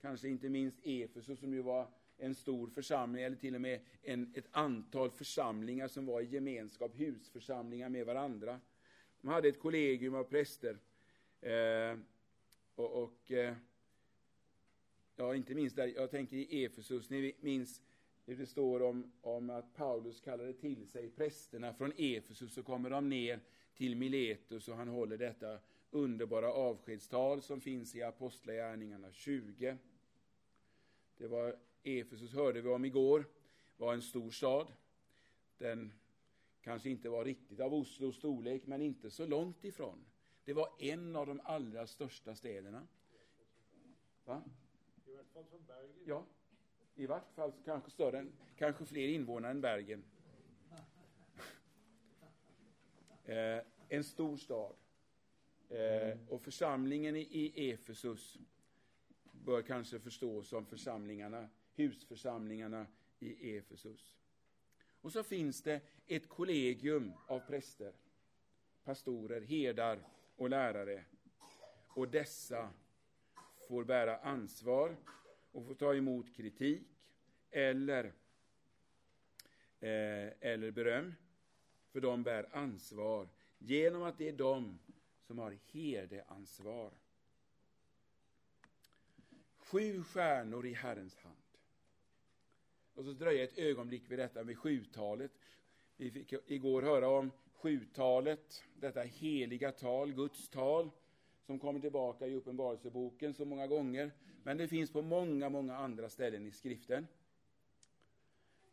kanske 0.00 0.28
inte 0.28 0.48
minst 0.48 0.78
Efesus 0.82 1.40
som 1.40 1.54
ju 1.54 1.62
var 1.62 1.86
en 2.18 2.34
stor 2.34 2.66
församling, 2.66 3.24
eller 3.24 3.36
till 3.36 3.54
och 3.54 3.60
med 3.60 3.80
en, 4.02 4.32
ett 4.34 4.48
antal 4.50 5.10
församlingar 5.10 5.88
som 5.88 6.06
var 6.06 6.20
i 6.20 6.24
gemenskap, 6.24 6.92
husförsamlingar 6.94 7.88
med 7.88 8.06
varandra. 8.06 8.60
De 9.20 9.28
hade 9.28 9.48
ett 9.48 9.60
kollegium 9.60 10.14
av 10.14 10.24
präster. 10.24 10.78
Eh, 11.40 11.98
och, 12.74 13.02
och 13.02 13.32
eh, 13.32 13.54
ja, 15.16 15.34
inte 15.34 15.54
minst 15.54 15.76
där, 15.76 15.86
jag 15.86 16.10
tänker 16.10 16.36
i 16.36 16.64
Efesus, 16.64 17.10
ni 17.10 17.34
minns 17.40 17.82
hur 18.26 18.36
det 18.36 18.46
står 18.46 18.82
om, 18.82 19.12
om 19.20 19.50
att 19.50 19.74
Paulus 19.74 20.20
kallade 20.20 20.52
till 20.52 20.88
sig 20.88 21.10
prästerna 21.10 21.74
från 21.74 21.92
Efesus, 21.96 22.54
så 22.54 22.62
kommer 22.62 22.90
de 22.90 23.08
ner 23.08 23.40
till 23.76 23.96
Miletus 23.96 24.68
och 24.68 24.76
han 24.76 24.88
håller 24.88 25.18
detta 25.18 25.58
underbara 25.90 26.52
avskedstal 26.52 27.42
som 27.42 27.60
finns 27.60 27.94
i 27.94 28.02
Apostlagärningarna 28.02 29.12
20. 29.12 29.76
Det 31.16 31.26
var 31.26 31.56
Efesus, 31.82 32.34
hörde 32.34 32.60
vi 32.60 32.68
om 32.68 32.84
igår, 32.84 33.24
var 33.76 33.94
en 33.94 34.02
stor 34.02 34.30
stad. 34.30 34.66
Den 35.58 35.92
kanske 36.60 36.90
inte 36.90 37.08
var 37.08 37.24
riktigt 37.24 37.60
av 37.60 37.74
Oslos 37.74 38.16
storlek, 38.16 38.66
men 38.66 38.82
inte 38.82 39.10
så 39.10 39.26
långt 39.26 39.64
ifrån. 39.64 40.04
Det 40.44 40.52
var 40.52 40.68
en 40.78 41.16
av 41.16 41.26
de 41.26 41.40
allra 41.44 41.86
största 41.86 42.34
städerna. 42.34 42.86
Va? 44.24 44.42
I 45.06 45.14
vart 45.14 45.32
fall 45.32 45.44
som 45.44 45.64
Bergen. 45.66 46.02
Ja, 46.06 46.24
i 46.94 47.06
vart 47.06 47.32
fall 47.32 47.52
kanske 47.64 47.90
större, 47.90 48.18
än, 48.18 48.32
kanske 48.56 48.84
fler 48.84 49.08
invånare 49.08 49.50
än 49.50 49.60
Bergen. 49.60 50.04
Eh, 53.24 53.62
en 53.88 54.04
stor 54.04 54.36
stad. 54.36 54.74
Eh, 55.68 56.18
och 56.28 56.42
församlingen 56.42 57.16
i, 57.16 57.20
i 57.20 57.70
Efesus 57.70 58.38
bör 59.32 59.62
kanske 59.62 60.00
förstås 60.00 60.48
som 60.48 60.66
församlingarna, 60.66 61.48
husförsamlingarna 61.74 62.86
i 63.18 63.56
Efesus. 63.56 64.16
Och 65.00 65.12
så 65.12 65.22
finns 65.22 65.62
det 65.62 65.80
ett 66.06 66.28
kollegium 66.28 67.12
av 67.26 67.40
präster, 67.40 67.92
pastorer, 68.84 69.40
herdar 69.40 69.98
och 70.36 70.50
lärare. 70.50 71.04
Och 71.88 72.08
dessa 72.08 72.70
får 73.68 73.84
bära 73.84 74.16
ansvar 74.16 74.96
och 75.52 75.66
får 75.66 75.74
ta 75.74 75.94
emot 75.94 76.34
kritik 76.34 77.10
eller, 77.50 78.04
eh, 79.80 80.32
eller 80.40 80.70
beröm, 80.70 81.14
för 81.92 82.00
de 82.00 82.22
bär 82.22 82.56
ansvar 82.56 83.28
genom 83.58 84.02
att 84.02 84.18
det 84.18 84.28
är 84.28 84.32
de 84.32 84.78
som 85.26 85.38
har 85.38 85.58
herdeansvar. 85.72 86.92
Sju 89.56 90.04
stjärnor 90.04 90.66
i 90.66 90.72
Herrens 90.72 91.16
hand. 91.16 91.37
Och 92.98 93.04
så 93.04 93.12
dröja 93.12 93.44
ett 93.44 93.58
ögonblick 93.58 94.10
vid 94.10 94.18
detta 94.18 94.44
med 94.44 94.58
sjutalet. 94.58 95.30
Vi 95.96 96.10
fick 96.10 96.32
igår 96.46 96.82
höra 96.82 97.08
om 97.08 97.30
sjutalet, 97.52 98.64
detta 98.74 99.02
heliga 99.02 99.72
tal, 99.72 100.12
Guds 100.12 100.48
tal, 100.48 100.90
som 101.46 101.58
kommer 101.58 101.80
tillbaka 101.80 102.26
i 102.26 102.34
Uppenbarelseboken 102.34 103.34
så 103.34 103.44
många 103.44 103.66
gånger. 103.66 104.10
Men 104.42 104.56
det 104.56 104.68
finns 104.68 104.92
på 104.92 105.02
många, 105.02 105.48
många 105.48 105.76
andra 105.76 106.08
ställen 106.08 106.46
i 106.46 106.50
skriften. 106.50 107.06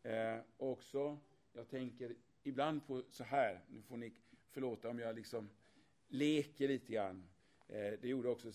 Eh, 0.03 0.37
också, 0.57 1.17
jag 1.53 1.69
tänker 1.69 2.15
ibland 2.43 2.87
på 2.87 3.03
så 3.09 3.23
här, 3.23 3.59
nu 3.69 3.81
får 3.81 3.97
ni 3.97 4.13
förlåta 4.49 4.89
om 4.89 4.99
jag 4.99 5.15
liksom 5.15 5.49
leker 6.07 6.67
lite 6.67 6.93
grann. 6.93 7.23
Eh, 7.67 7.93
det 8.01 8.07
gjorde 8.07 8.29
också, 8.29 8.51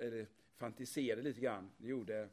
eller 0.00 0.26
fantiserade 0.56 1.22
lite 1.22 1.40
grann. 1.40 1.70
Det 1.78 1.88
gjorde 1.88 2.28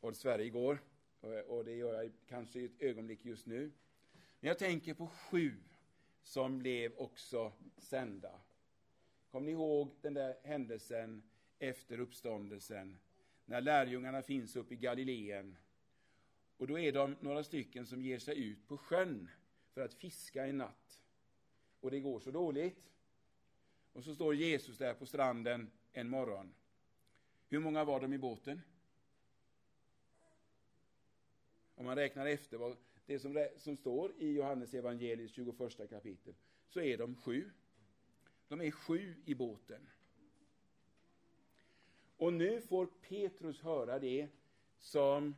Odd 0.00 0.16
Sverige 0.16 0.46
igår 0.46 0.78
Eh, 1.22 1.28
och 1.28 1.64
det 1.64 1.74
gör 1.74 2.02
jag 2.02 2.12
kanske 2.28 2.60
i 2.60 2.64
ett 2.64 2.82
ögonblick 2.82 3.24
just 3.24 3.46
nu. 3.46 3.72
Men 4.40 4.48
jag 4.48 4.58
tänker 4.58 4.94
på 4.94 5.06
sju 5.06 5.54
som 6.22 6.58
blev 6.58 6.92
också 6.96 7.52
sända. 7.78 8.40
Kommer 9.30 9.46
ni 9.46 9.52
ihåg 9.52 9.90
den 10.00 10.14
där 10.14 10.36
händelsen 10.44 11.22
efter 11.58 12.00
uppståndelsen 12.00 12.98
när 13.44 13.60
lärjungarna 13.60 14.22
finns 14.22 14.56
uppe 14.56 14.74
i 14.74 14.76
Galileen 14.76 15.56
Och 16.56 16.66
då 16.66 16.78
är 16.78 16.92
de 16.92 17.16
några 17.20 17.44
stycken 17.44 17.86
som 17.86 18.02
ger 18.02 18.18
sig 18.18 18.44
ut 18.44 18.68
på 18.68 18.78
sjön 18.78 19.30
för 19.70 19.80
att 19.80 19.94
fiska 19.94 20.46
en 20.46 20.58
natt. 20.58 21.02
Och 21.80 21.90
det 21.90 22.00
går 22.00 22.20
så 22.20 22.30
dåligt. 22.30 22.92
Och 23.92 24.04
så 24.04 24.14
står 24.14 24.34
Jesus 24.34 24.78
där 24.78 24.94
på 24.94 25.06
stranden 25.06 25.70
en 25.92 26.08
morgon. 26.08 26.54
Hur 27.48 27.58
många 27.58 27.84
var 27.84 28.00
de 28.00 28.12
i 28.12 28.18
båten? 28.18 28.60
Om 31.74 31.84
man 31.84 31.96
räknar 31.96 32.26
efter 32.26 32.56
vad 32.56 32.76
det 33.06 33.18
som, 33.18 33.46
som 33.56 33.76
står 33.76 34.12
i 34.18 34.32
Johannes 34.32 34.74
evangeliets 34.74 35.34
21 35.34 35.90
kapitel, 35.90 36.34
så 36.68 36.80
är 36.80 36.98
de 36.98 37.16
sju. 37.16 37.50
De 38.48 38.60
är 38.60 38.70
sju 38.70 39.14
i 39.24 39.34
båten. 39.34 39.88
Och 42.16 42.32
nu 42.32 42.60
får 42.60 42.86
Petrus 42.86 43.60
höra 43.60 43.98
det 43.98 44.28
som 44.78 45.34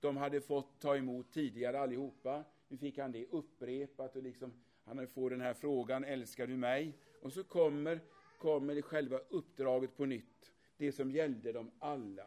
de 0.00 0.16
hade 0.16 0.40
fått 0.40 0.80
ta 0.80 0.96
emot 0.96 1.32
tidigare 1.32 1.80
allihopa. 1.80 2.44
Nu 2.68 2.76
fick 2.76 2.98
han 2.98 3.12
det 3.12 3.26
upprepat 3.26 4.16
och 4.16 4.22
liksom, 4.22 4.52
han 4.84 5.06
får 5.06 5.30
den 5.30 5.40
här 5.40 5.54
frågan, 5.54 6.04
älskar 6.04 6.46
du 6.46 6.56
mig? 6.56 6.98
Och 7.20 7.32
så 7.32 7.44
kommer, 7.44 8.00
kommer 8.38 8.82
själva 8.82 9.18
uppdraget 9.18 9.96
på 9.96 10.06
nytt, 10.06 10.52
det 10.76 10.92
som 10.92 11.10
gällde 11.10 11.52
dem 11.52 11.70
alla. 11.78 12.26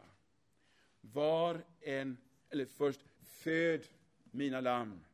Var 1.00 1.64
en, 1.80 2.16
eller 2.50 2.66
först, 2.66 3.00
föd 3.24 3.86
mina 4.30 4.60
lamm. 4.60 5.04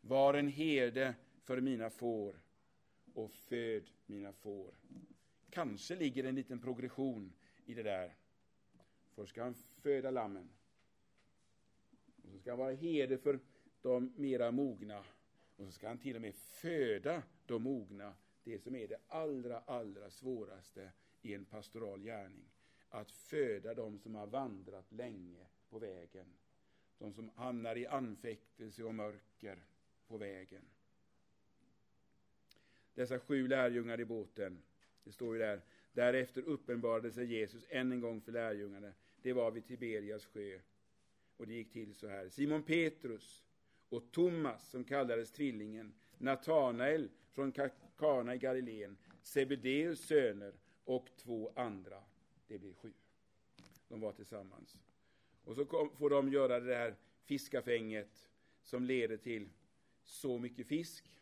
Var 0.00 0.34
en 0.34 0.48
herde 0.48 1.14
för 1.42 1.60
mina 1.60 1.90
får 1.90 2.40
och 3.14 3.30
föd 3.30 3.90
mina 4.06 4.32
får. 4.32 4.74
Kanske 5.50 5.96
ligger 5.96 6.24
en 6.24 6.34
liten 6.34 6.58
progression 6.58 7.32
i 7.66 7.74
det 7.74 7.82
där. 7.82 8.14
Först 9.14 9.30
ska 9.32 9.42
han 9.42 9.54
föda 9.54 10.10
lammen. 10.10 10.48
Och 12.22 12.30
så 12.30 12.38
ska 12.38 12.50
han 12.50 12.58
vara 12.58 12.74
herde 12.74 13.18
för 13.18 13.40
de 13.82 14.12
mera 14.16 14.50
mogna. 14.50 15.04
Och 15.56 15.66
så 15.66 15.72
ska 15.72 15.88
han 15.88 15.98
till 15.98 16.16
och 16.16 16.22
med 16.22 16.34
föda 16.34 17.22
de 17.46 17.62
mogna, 17.62 18.14
det 18.44 18.58
som 18.58 18.76
är 18.76 18.88
det 18.88 18.98
allra, 19.06 19.58
allra 19.58 20.10
svåraste 20.10 20.92
i 21.22 21.34
en 21.34 21.44
pastoral 21.44 22.02
gärning. 22.02 22.50
Att 22.88 23.10
föda 23.10 23.74
de 23.74 23.98
som 23.98 24.14
har 24.14 24.26
vandrat 24.26 24.92
länge 24.92 25.46
på 25.70 25.78
vägen. 25.78 26.26
De 26.98 27.12
som 27.12 27.28
hamnar 27.28 27.76
i 27.76 27.86
anfäktelse 27.86 28.84
och 28.84 28.94
mörker 28.94 29.58
på 30.06 30.16
vägen. 30.16 30.62
Dessa 32.94 33.18
sju 33.18 33.48
lärjungar 33.48 34.00
i 34.00 34.04
båten, 34.04 34.62
det 35.04 35.12
står 35.12 35.34
ju 35.34 35.40
där, 35.40 35.60
därefter 35.92 36.42
uppenbarade 36.42 37.12
sig 37.12 37.26
Jesus 37.26 37.64
än 37.68 37.92
en 37.92 38.00
gång 38.00 38.20
för 38.20 38.32
lärjungarna. 38.32 38.92
Det 39.22 39.32
var 39.32 39.50
vid 39.50 39.66
Tiberias 39.66 40.26
sjö. 40.26 40.60
Och 41.36 41.46
det 41.46 41.54
gick 41.54 41.72
till 41.72 41.94
så 41.94 42.08
här. 42.08 42.28
Simon 42.28 42.62
Petrus 42.62 43.44
och 43.88 44.12
Thomas, 44.12 44.70
som 44.70 44.84
kallades 44.84 45.32
Tvillingen, 45.32 45.94
Natanael 46.18 47.08
från 47.32 47.52
Kana 47.96 48.34
i 48.34 48.38
Galileen, 48.38 48.96
Sebedeus 49.22 50.06
söner 50.06 50.54
och 50.84 51.08
två 51.16 51.52
andra. 51.56 52.02
Det 52.46 52.58
blir 52.58 52.74
sju. 52.74 52.92
De 53.88 54.00
var 54.00 54.12
tillsammans. 54.12 54.78
Och 55.44 55.54
så 55.56 55.64
kom, 55.64 55.96
får 55.96 56.10
de 56.10 56.32
göra 56.32 56.60
det 56.60 56.74
här 56.74 56.96
fiskafänget 57.24 58.30
som 58.62 58.84
leder 58.84 59.16
till 59.16 59.48
så 60.02 60.38
mycket 60.38 60.66
fisk. 60.66 61.20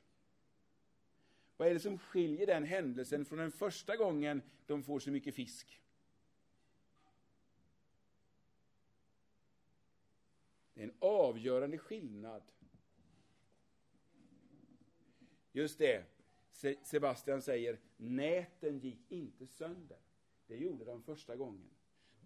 Vad 1.56 1.68
är 1.68 1.74
det 1.74 1.80
som 1.80 1.98
skiljer 1.98 2.46
den 2.46 2.64
händelsen 2.64 3.24
från 3.24 3.38
den 3.38 3.52
första 3.52 3.96
gången 3.96 4.42
de 4.66 4.82
får 4.82 5.00
så 5.00 5.10
mycket 5.10 5.34
fisk? 5.34 5.80
Det 10.74 10.80
är 10.80 10.84
en 10.84 10.96
avgörande 10.98 11.78
skillnad. 11.78 12.42
Just 15.52 15.78
det, 15.78 16.04
Sebastian 16.82 17.42
säger, 17.42 17.78
näten 17.96 18.78
gick 18.78 19.12
inte 19.12 19.46
sönder. 19.46 19.98
Det 20.46 20.56
gjorde 20.56 20.84
de 20.84 21.02
första 21.02 21.36
gången. 21.36 21.70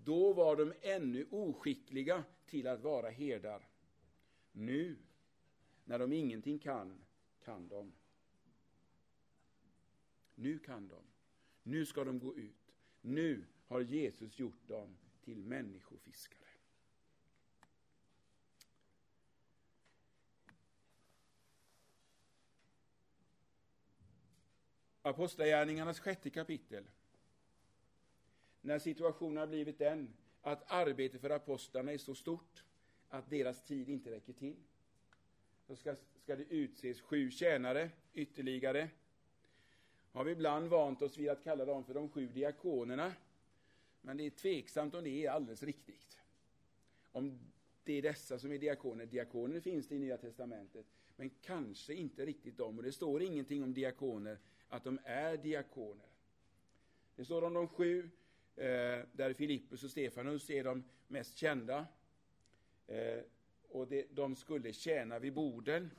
Då 0.05 0.33
var 0.33 0.57
de 0.57 0.73
ännu 0.81 1.27
oskickliga 1.31 2.25
till 2.47 2.67
att 2.67 2.81
vara 2.81 3.11
herdar. 3.11 3.69
Nu, 4.53 4.97
när 5.85 5.99
de 5.99 6.13
ingenting 6.13 6.59
kan, 6.59 7.05
kan 7.45 7.69
de. 7.69 7.93
Nu 10.35 10.59
kan 10.59 10.89
de. 10.89 11.03
Nu 11.63 11.87
ska 11.87 12.05
de 12.05 12.19
gå 12.19 12.37
ut. 12.37 12.75
Nu 13.01 13.45
har 13.67 13.81
Jesus 13.81 14.39
gjort 14.39 14.69
dem 14.69 14.97
till 15.25 15.45
människofiskare. 15.45 16.39
Apostlagärningarnas 25.03 26.01
sjätte 26.01 26.31
kapitel. 26.31 26.85
När 28.65 28.79
situationen 28.79 29.37
har 29.37 29.47
blivit 29.47 29.79
den 29.79 30.15
att 30.43 30.73
arbetet 30.73 31.21
för 31.21 31.31
apostlarna 31.31 31.93
är 31.93 31.99
så 31.99 32.15
stort 32.15 32.65
att 33.09 33.31
deras 33.31 33.62
tid 33.62 33.89
inte 33.89 34.11
räcker 34.11 34.33
till. 34.33 34.57
Då 35.67 35.77
ska, 35.77 35.95
ska 36.23 36.37
det 36.37 36.45
utses 36.45 37.01
sju 37.01 37.31
tjänare 37.31 37.91
ytterligare. 38.15 38.89
Har 40.12 40.25
vi 40.25 40.33
ibland 40.33 40.69
vant 40.69 41.03
oss 41.03 41.19
vid 41.19 41.29
att 41.29 41.45
kalla 41.45 41.65
dem 41.65 41.85
för 41.85 41.95
de 41.95 42.09
sju 42.09 42.27
diakonerna. 42.27 43.12
Men 44.01 44.17
det 44.17 44.27
är 44.27 44.31
tveksamt 44.31 44.95
om 44.95 45.05
det 45.05 45.27
är 45.27 45.31
alldeles 45.31 45.62
riktigt. 45.62 46.19
Om 47.12 47.39
det 47.85 47.93
är 47.93 48.03
dessa 48.03 48.39
som 48.39 48.53
är 48.53 48.59
diakoner. 48.59 49.07
Diakoner 49.07 49.61
finns 49.61 49.89
det 49.89 49.95
i 49.95 49.99
Nya 49.99 50.17
Testamentet, 50.17 50.87
men 51.17 51.31
kanske 51.43 51.95
inte 51.95 52.27
riktigt 52.27 52.57
de. 52.57 52.79
Och 52.79 52.85
det 52.85 52.93
står 52.93 53.23
ingenting 53.23 53.62
om 53.62 53.75
diakoner 53.75 54.39
att 54.69 54.85
de 54.85 54.99
är 55.05 55.37
diakoner. 55.37 56.09
Det 57.17 57.25
står 57.25 57.43
om 57.43 57.55
de 57.55 57.69
sju, 57.69 58.11
eh, 58.57 59.01
där 59.13 59.35
Filippus 59.35 59.85
och 59.85 59.91
Stefanus 59.91 60.51
är 60.51 60.65
de 60.65 60.85
mest 61.09 61.37
kända. 61.37 61.87
Eh, 62.87 63.21
och 63.69 63.89
det, 63.89 64.07
de 64.11 64.37
skulle 64.37 64.73
tjäna 64.73 65.19
vid 65.19 65.33
borden. 65.33 65.91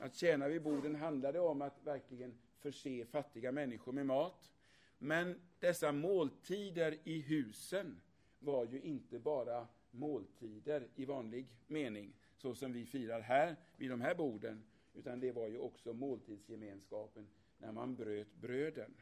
Att 0.00 0.14
tjäna 0.14 0.48
vid 0.48 0.62
borden 0.62 0.94
handlade 0.94 1.40
om 1.40 1.62
att 1.62 1.82
verkligen 1.84 2.38
förse 2.58 3.04
fattiga 3.04 3.52
människor 3.52 3.92
med 3.92 4.06
mat. 4.06 4.50
Men 4.98 5.40
dessa 5.58 5.92
måltider 5.92 6.98
i 7.04 7.20
husen 7.20 8.00
var 8.38 8.66
ju 8.66 8.80
inte 8.80 9.18
bara 9.18 9.66
måltider 9.90 10.88
i 10.94 11.04
vanlig 11.04 11.46
mening, 11.66 12.12
så 12.36 12.54
som 12.54 12.72
vi 12.72 12.86
firar 12.86 13.20
här 13.20 13.56
vid 13.76 13.90
de 13.90 14.00
här 14.00 14.14
borden, 14.14 14.64
utan 14.94 15.20
det 15.20 15.32
var 15.32 15.48
ju 15.48 15.58
också 15.58 15.92
måltidsgemenskapen 15.92 17.28
när 17.58 17.72
man 17.72 17.96
bröt 17.96 18.34
bröden. 18.34 18.94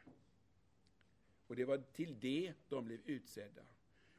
Och 1.46 1.56
det 1.56 1.64
var 1.64 1.78
till 1.78 2.20
det 2.20 2.52
de 2.68 2.84
blev 2.84 3.00
utsedda. 3.06 3.62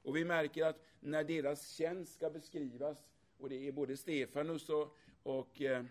Och 0.02 0.16
vi 0.16 0.26
märker 0.26 0.66
att 0.66 0.82
när 1.00 1.24
deras 1.24 1.68
tjänst 1.68 2.14
ska 2.14 2.30
beskrivas, 2.30 3.08
och 3.38 3.50
det 3.50 3.68
är 3.68 3.72
både 3.72 3.98
Stefanus 3.98 4.70
och, 4.70 4.96
och 5.24 5.62
eh, 5.62 5.86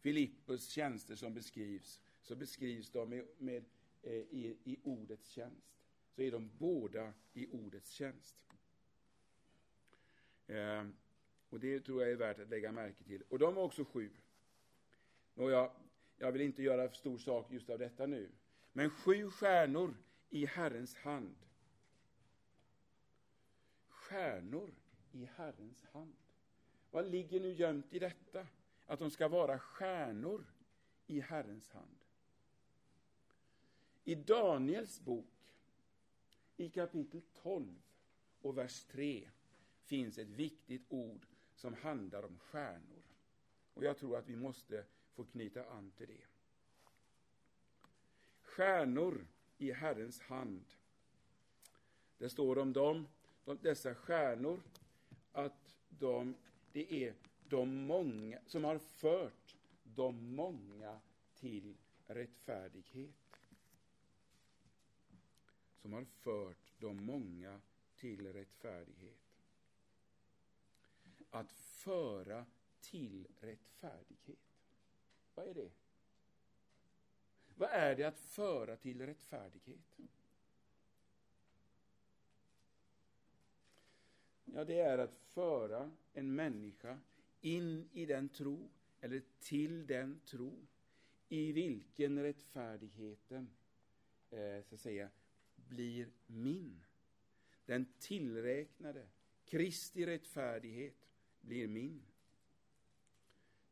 Filippus 0.00 0.68
tjänster 0.68 1.14
som 1.14 1.34
beskrivs, 1.34 2.00
så 2.22 2.36
beskrivs 2.36 2.90
de 2.90 3.10
med, 3.10 3.26
med 3.38 3.64
eh, 4.02 4.12
i, 4.12 4.56
i 4.64 4.78
ordets 4.82 5.28
tjänst. 5.28 5.84
Så 6.14 6.22
är 6.22 6.30
de 6.30 6.50
båda 6.58 7.12
i 7.32 7.46
ordets 7.46 7.90
tjänst. 7.90 8.36
Eh, 10.46 10.86
och 11.48 11.60
det 11.60 11.80
tror 11.80 12.02
jag 12.02 12.12
är 12.12 12.16
värt 12.16 12.38
att 12.38 12.48
lägga 12.48 12.72
märke 12.72 13.04
till. 13.04 13.22
Och 13.28 13.38
de 13.38 13.54
var 13.54 13.62
också 13.62 13.84
sju. 13.84 14.10
Och 15.34 15.50
jag, 15.50 15.70
jag 16.16 16.32
vill 16.32 16.42
inte 16.42 16.62
göra 16.62 16.88
för 16.88 16.96
stor 16.96 17.18
sak 17.18 17.52
just 17.52 17.70
av 17.70 17.78
detta 17.78 18.06
nu. 18.06 18.30
Men 18.72 18.90
sju 18.90 19.30
stjärnor 19.30 19.94
i 20.30 20.46
Herrens 20.46 20.94
hand. 20.94 21.36
Stjärnor 23.88 24.74
i 25.12 25.24
Herrens 25.24 25.84
hand. 25.84 26.16
Vad 26.90 27.10
ligger 27.10 27.40
nu 27.40 27.52
gömt 27.52 27.92
i 27.92 27.98
detta? 27.98 28.46
Att 28.86 28.98
de 28.98 29.10
ska 29.10 29.28
vara 29.28 29.58
stjärnor 29.58 30.44
i 31.06 31.20
Herrens 31.20 31.70
hand. 31.70 32.04
I 34.04 34.14
Daniels 34.14 35.00
bok, 35.00 35.54
i 36.56 36.70
kapitel 36.70 37.22
12 37.42 37.82
och 38.40 38.58
vers 38.58 38.84
3, 38.84 39.30
finns 39.80 40.18
ett 40.18 40.28
viktigt 40.28 40.84
ord 40.88 41.26
som 41.54 41.74
handlar 41.74 42.22
om 42.22 42.38
stjärnor. 42.38 43.02
Och 43.74 43.84
jag 43.84 43.98
tror 43.98 44.18
att 44.18 44.28
vi 44.28 44.36
måste 44.36 44.84
få 45.12 45.24
knyta 45.24 45.64
an 45.64 45.90
till 45.90 46.06
det. 46.06 46.24
Stjärnor 48.42 49.26
i 49.58 49.72
Herrens 49.72 50.20
hand. 50.20 50.64
Det 52.18 52.28
står 52.28 52.58
om 52.58 52.72
dem, 52.72 53.08
dessa 53.60 53.94
stjärnor, 53.94 54.62
att 55.32 55.76
de, 55.88 56.34
det 56.72 57.04
är 57.04 57.14
de 57.48 57.86
många 57.86 58.38
som 58.46 58.64
har 58.64 58.78
fört 58.78 59.56
de 59.84 60.34
många 60.34 61.00
till 61.34 61.76
rättfärdighet. 62.06 63.40
Som 65.82 65.92
har 65.92 66.04
fört 66.04 66.72
de 66.78 67.04
många 67.04 67.60
till 67.96 68.32
rättfärdighet. 68.32 69.26
att 71.30 71.52
föra 71.52 72.46
till 72.80 73.26
rättfärdighet. 73.40 74.38
Vad 75.34 75.48
är 75.48 75.54
det? 75.54 75.70
Vad 77.58 77.70
är 77.70 77.96
det 77.96 78.04
att 78.04 78.18
föra 78.18 78.76
till 78.76 79.06
rättfärdighet? 79.06 79.98
Ja, 84.44 84.64
det 84.64 84.80
är 84.80 84.98
att 84.98 85.16
föra 85.16 85.90
en 86.12 86.34
människa 86.34 86.98
in 87.40 87.88
i 87.92 88.06
den 88.06 88.28
tro, 88.28 88.70
eller 89.00 89.22
till 89.40 89.86
den 89.86 90.20
tro, 90.20 90.66
i 91.28 91.52
vilken 91.52 92.22
rättfärdigheten, 92.22 93.50
eh, 94.30 94.62
så 94.62 94.74
att 94.74 94.80
säga, 94.80 95.10
blir 95.54 96.08
min. 96.26 96.84
Den 97.64 97.86
tillräknade, 97.98 99.06
Kristi 99.44 100.06
rättfärdighet, 100.06 101.08
blir 101.40 101.68
min. 101.68 102.02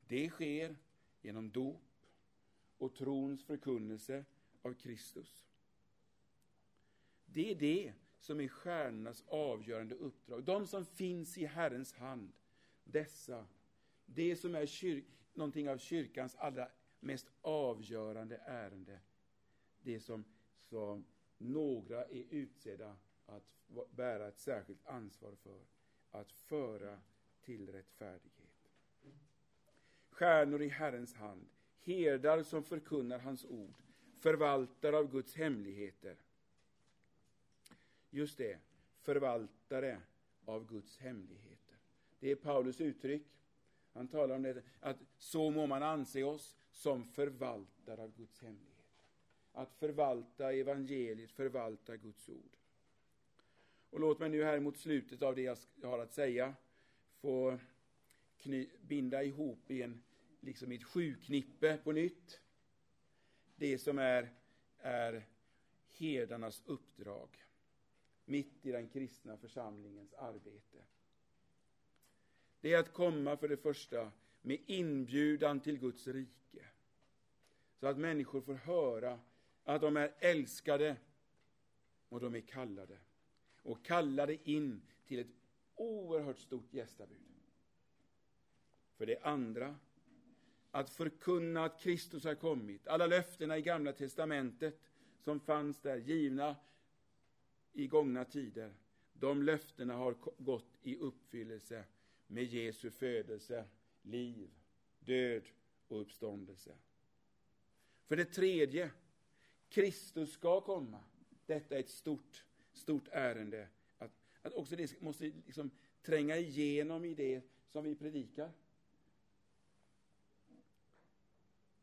Det 0.06 0.30
sker 0.30 0.76
genom 1.22 1.50
dop 1.50 1.83
och 2.78 2.94
trons 2.94 3.44
förkunnelse 3.44 4.24
av 4.62 4.74
Kristus. 4.74 5.46
Det 7.26 7.50
är 7.50 7.54
det 7.54 7.92
som 8.18 8.40
är 8.40 8.48
stjärnornas 8.48 9.24
avgörande 9.26 9.94
uppdrag. 9.94 10.44
De 10.44 10.66
som 10.66 10.84
finns 10.84 11.38
i 11.38 11.46
Herrens 11.46 11.94
hand, 11.94 12.32
dessa, 12.84 13.46
det 14.06 14.36
som 14.36 14.54
är 14.54 14.66
kyr 14.66 15.04
någonting 15.34 15.70
av 15.70 15.78
kyrkans 15.78 16.34
allra 16.34 16.68
mest 17.00 17.30
avgörande 17.40 18.36
ärende, 18.36 19.00
det 19.82 20.00
som, 20.00 20.24
som 20.60 21.04
några 21.38 22.04
är 22.04 22.24
utsedda 22.30 22.96
att 23.26 23.44
bära 23.90 24.28
ett 24.28 24.38
särskilt 24.38 24.86
ansvar 24.86 25.34
för, 25.34 25.60
att 26.10 26.32
föra 26.32 27.00
till 27.40 27.72
rättfärdighet. 27.72 28.70
Stjärnor 30.08 30.62
i 30.62 30.68
Herrens 30.68 31.14
hand, 31.14 31.48
herdar 31.84 32.42
som 32.42 32.64
förkunnar 32.64 33.18
hans 33.18 33.44
ord, 33.44 33.74
förvaltare 34.18 34.96
av 34.96 35.10
Guds 35.10 35.34
hemligheter. 35.34 36.16
Just 38.10 38.38
det, 38.38 38.58
förvaltare 39.00 40.00
av 40.44 40.66
Guds 40.66 40.98
hemligheter. 40.98 41.76
Det 42.18 42.30
är 42.30 42.36
Paulus 42.36 42.80
uttryck. 42.80 43.26
Han 43.92 44.08
talar 44.08 44.34
om 44.36 44.42
det, 44.42 44.62
att 44.80 44.98
så 45.18 45.50
må 45.50 45.66
man 45.66 45.82
anse 45.82 46.22
oss 46.22 46.56
som 46.70 47.04
förvaltare 47.04 48.02
av 48.02 48.16
Guds 48.16 48.42
hemligheter. 48.42 48.74
Att 49.52 49.74
förvalta 49.74 50.52
evangeliet, 50.52 51.30
förvalta 51.30 51.96
Guds 51.96 52.28
ord. 52.28 52.56
Och 53.90 54.00
låt 54.00 54.18
mig 54.18 54.28
nu 54.28 54.44
här 54.44 54.60
mot 54.60 54.76
slutet 54.76 55.22
av 55.22 55.34
det 55.34 55.42
jag 55.42 55.58
har 55.82 55.98
att 55.98 56.12
säga 56.12 56.54
få 57.20 57.58
binda 58.80 59.22
ihop 59.22 59.70
i 59.70 59.82
en, 59.82 60.02
liksom 60.44 60.72
ett 60.72 60.84
sjuknippe 60.84 61.76
på 61.76 61.92
nytt. 61.92 62.40
Det 63.56 63.78
som 63.78 63.98
är, 63.98 64.32
är 64.78 65.26
herdarnas 65.98 66.62
uppdrag 66.66 67.28
mitt 68.24 68.66
i 68.66 68.72
den 68.72 68.88
kristna 68.88 69.36
församlingens 69.36 70.14
arbete. 70.14 70.84
Det 72.60 72.72
är 72.72 72.78
att 72.78 72.92
komma 72.92 73.36
för 73.36 73.48
det 73.48 73.56
första 73.56 74.12
med 74.42 74.58
inbjudan 74.66 75.60
till 75.60 75.78
Guds 75.78 76.06
rike. 76.06 76.66
Så 77.80 77.86
att 77.86 77.98
människor 77.98 78.40
får 78.40 78.54
höra 78.54 79.20
att 79.64 79.80
de 79.80 79.96
är 79.96 80.14
älskade 80.18 80.96
och 82.08 82.20
de 82.20 82.34
är 82.34 82.40
kallade. 82.40 82.98
Och 83.62 83.84
kallade 83.84 84.50
in 84.50 84.82
till 85.04 85.18
ett 85.18 85.34
oerhört 85.74 86.38
stort 86.38 86.74
gästabud. 86.74 87.20
För 88.96 89.06
det 89.06 89.18
andra, 89.18 89.78
att 90.74 90.90
förkunna 90.90 91.64
att 91.64 91.80
Kristus 91.80 92.24
har 92.24 92.34
kommit. 92.34 92.86
Alla 92.86 93.06
löftena 93.06 93.58
i 93.58 93.62
Gamla 93.62 93.92
testamentet 93.92 94.80
som 95.20 95.40
fanns 95.40 95.80
där, 95.80 95.96
givna 95.96 96.56
i 97.72 97.86
gångna 97.86 98.24
tider, 98.24 98.74
de 99.12 99.42
löftena 99.42 99.94
har 99.94 100.16
gått 100.38 100.78
i 100.82 100.96
uppfyllelse 100.96 101.84
med 102.26 102.44
Jesu 102.44 102.90
födelse, 102.90 103.64
liv, 104.02 104.50
död 104.98 105.42
och 105.88 106.00
uppståndelse. 106.00 106.74
För 108.06 108.16
det 108.16 108.24
tredje, 108.24 108.90
Kristus 109.68 110.32
ska 110.32 110.60
komma. 110.60 111.00
Detta 111.46 111.76
är 111.76 111.80
ett 111.80 111.90
stort, 111.90 112.44
stort 112.72 113.08
ärende. 113.12 113.68
Att, 113.98 114.12
att 114.42 114.54
också 114.54 114.76
det 114.76 115.00
måste 115.00 115.24
liksom 115.24 115.70
tränga 116.02 116.36
igenom 116.36 117.04
i 117.04 117.14
det 117.14 117.42
som 117.72 117.84
vi 117.84 117.94
predikar. 117.94 118.50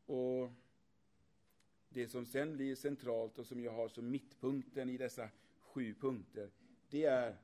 Och 0.06 0.50
det 1.88 2.08
som 2.08 2.26
sen 2.26 2.56
blir 2.56 2.74
centralt 2.74 3.38
och 3.38 3.46
som 3.46 3.60
jag 3.60 3.72
har 3.72 3.88
som 3.88 4.10
mittpunkten 4.10 4.90
i 4.90 4.96
dessa 4.96 5.28
sju 5.60 5.94
punkter, 5.94 6.50
det 6.90 7.04
är 7.04 7.36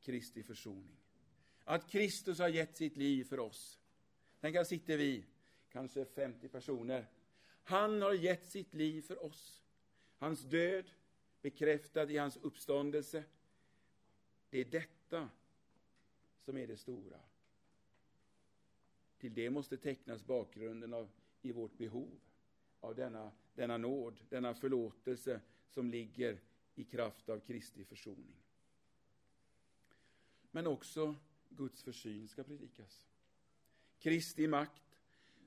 Kristi 0.00 0.42
försoning. 0.42 0.96
Att 1.64 1.90
Kristus 1.90 2.38
har 2.38 2.48
gett 2.48 2.76
sitt 2.76 2.96
liv 2.96 3.24
för 3.24 3.40
oss. 3.40 3.78
Tänk, 4.40 4.56
här 4.56 4.64
sitter 4.64 4.96
vi, 4.96 5.24
kanske 5.68 6.04
50 6.04 6.48
personer. 6.48 7.06
Han 7.62 8.02
har 8.02 8.12
gett 8.12 8.46
sitt 8.46 8.74
liv 8.74 9.02
för 9.02 9.24
oss. 9.24 9.64
Hans 10.18 10.42
död, 10.42 10.90
bekräftad 11.42 12.10
i 12.10 12.16
hans 12.16 12.36
uppståndelse. 12.36 13.24
Det 14.50 14.58
är 14.58 14.64
detta 14.64 15.28
som 16.44 16.56
är 16.56 16.66
det 16.66 16.76
stora. 16.76 17.20
Till 19.18 19.34
det 19.34 19.50
måste 19.50 19.76
tecknas 19.76 20.24
bakgrunden 20.24 20.94
av, 20.94 21.10
i 21.46 21.52
vårt 21.52 21.78
behov 21.78 22.20
av 22.80 22.94
denna, 22.94 23.32
denna 23.54 23.76
nåd, 23.76 24.20
denna 24.28 24.54
förlåtelse 24.54 25.40
som 25.68 25.90
ligger 25.90 26.40
i 26.74 26.84
kraft 26.84 27.28
av 27.28 27.40
Kristi 27.40 27.84
försoning. 27.84 28.36
Men 30.50 30.66
också 30.66 31.14
Guds 31.48 31.82
försyn 31.82 32.28
ska 32.28 32.44
predikas. 32.44 33.06
Kristi 33.98 34.46
makt, 34.46 35.00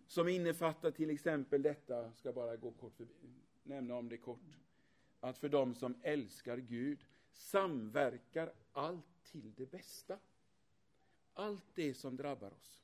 som 0.08 0.28
innefattar 0.28 0.92
till 0.92 1.10
exempel 1.10 1.62
detta, 1.62 2.14
ska 2.14 2.34
bara 2.34 2.58
gå 2.58 2.72
kort 2.72 2.96
förbi, 2.96 3.34
nämna 3.64 3.96
om 3.96 4.10
det 4.10 4.18
kort, 4.18 4.58
att 5.20 5.38
för 5.38 5.50
dem 5.50 5.76
som 5.76 5.96
älskar 6.02 6.58
Gud 6.58 7.06
samverkar 7.32 8.54
allt 8.72 9.24
till 9.24 9.54
det 9.56 9.72
bästa. 9.72 10.20
Allt 11.34 11.76
det 11.76 11.94
som 11.94 12.16
drabbar 12.16 12.52
oss. 12.52 12.84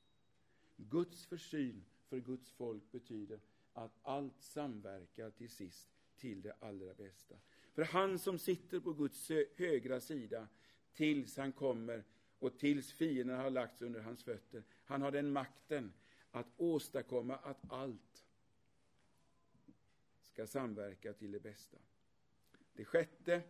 Guds 0.76 1.26
försyn 1.26 1.86
för 2.10 2.20
Guds 2.20 2.52
folk 2.52 2.92
betyder 2.92 3.40
att 3.74 3.92
allt 4.02 4.42
samverkar 4.42 5.32
till 5.32 5.50
sist 5.50 5.88
till 6.16 6.42
det 6.42 6.54
allra 6.60 6.94
bästa. 6.94 7.36
För 7.74 7.84
han 7.84 8.20
som 8.20 8.40
sitter 8.40 8.80
på 8.80 8.94
Guds 8.94 9.32
högra 9.56 10.00
sida 10.00 10.48
tills 10.94 11.38
han 11.38 11.52
kommer 11.52 12.04
och 12.40 12.58
tills 12.58 12.92
fienden 12.92 13.38
har 13.38 13.50
lagts 13.50 13.82
under 13.82 14.00
hans 14.00 14.24
fötter, 14.24 14.64
han 14.86 15.02
har 15.02 15.12
den 15.12 15.32
makten 15.32 15.94
att 16.32 16.48
åstadkomma 16.58 17.36
att 17.36 17.72
allt 17.72 18.26
ska 20.22 20.48
samverka 20.48 21.14
till 21.14 21.32
det 21.32 21.40
bästa. 21.40 21.78
Det 22.74 22.86
sjätte, 22.86 23.42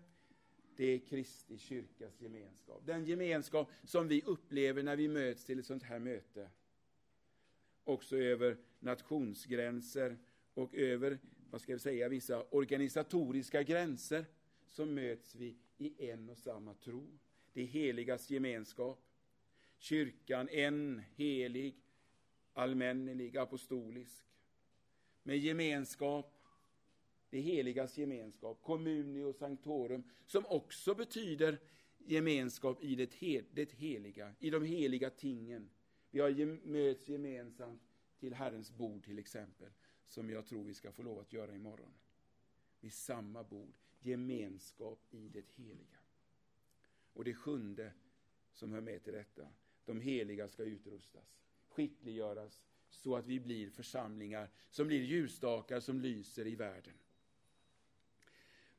det 0.76 0.86
är 0.86 1.00
Kristi 1.00 1.58
kyrkas 1.58 2.22
gemenskap. 2.22 2.82
Den 2.86 3.06
gemenskap 3.06 3.72
som 3.84 4.08
vi 4.08 4.22
upplever 4.22 4.84
när 4.84 4.96
vi 4.96 5.08
möts 5.08 5.46
till 5.46 5.60
ett 5.60 5.66
sånt 5.66 5.84
här 5.84 6.00
möte. 6.00 6.50
Också 7.86 8.18
över 8.18 8.58
nationsgränser 8.80 10.18
och 10.54 10.76
över 10.76 11.20
vad 11.50 11.62
ska 11.62 11.74
vi 11.74 11.80
säga, 11.80 12.10
vissa 12.10 12.44
organisatoriska 12.44 13.64
gränser 13.64 14.26
så 14.66 14.86
möts 14.86 15.36
vi 15.36 15.58
i 15.78 16.10
en 16.12 16.30
och 16.30 16.38
samma 16.38 16.74
tro. 16.74 17.20
Det 17.54 17.64
heligas 17.64 18.30
gemenskap. 18.30 19.02
Kyrkan 19.78 20.50
en, 20.50 21.02
helig, 21.16 21.76
allmännelig, 22.54 23.38
apostolisk. 23.38 24.26
Med 25.24 25.38
gemenskap, 25.38 26.44
det 27.30 27.40
heligas 27.40 27.98
gemenskap, 27.98 28.62
communio 28.62 29.34
sanctorum, 29.34 30.04
som 30.26 30.46
också 30.46 30.96
betyder 30.96 31.60
gemenskap 31.98 32.84
i 32.84 32.96
det, 32.96 33.42
det 33.54 33.72
heliga, 33.72 34.34
i 34.40 34.50
de 34.50 34.64
heliga 34.64 35.10
tingen. 35.10 35.70
Vi 36.16 36.22
har 36.22 36.68
möts 36.68 37.10
gemensamt 37.10 37.82
till 38.20 38.34
Herrens 38.34 38.72
bord 38.72 39.04
till 39.04 39.20
exempel 39.20 39.70
som 40.08 40.30
jag 40.30 40.46
tror 40.46 40.64
vi 40.64 40.74
ska 40.74 40.92
få 40.92 41.04
lov 41.04 41.20
att 41.20 41.34
göra 41.34 41.56
imorgon. 41.56 41.94
Vid 42.80 42.94
samma 42.94 43.44
bord, 43.44 43.74
gemenskap 44.00 45.00
i 45.12 45.30
det 45.30 45.46
heliga. 45.56 45.98
Och 47.14 47.24
det 47.24 47.34
sjunde 47.34 47.94
som 48.54 48.72
hör 48.72 48.82
med 48.82 49.04
till 49.04 49.14
detta, 49.14 49.48
de 49.86 50.02
heliga 50.02 50.48
ska 50.48 50.64
utrustas, 50.64 51.40
skickliggöras, 51.68 52.62
så 52.90 53.16
att 53.16 53.28
vi 53.28 53.40
blir 53.40 53.70
församlingar 53.70 54.50
som 54.70 54.88
blir 54.88 55.04
ljusstakar 55.04 55.80
som 55.80 56.02
lyser 56.02 56.48
i 56.48 56.56
världen. 56.56 56.94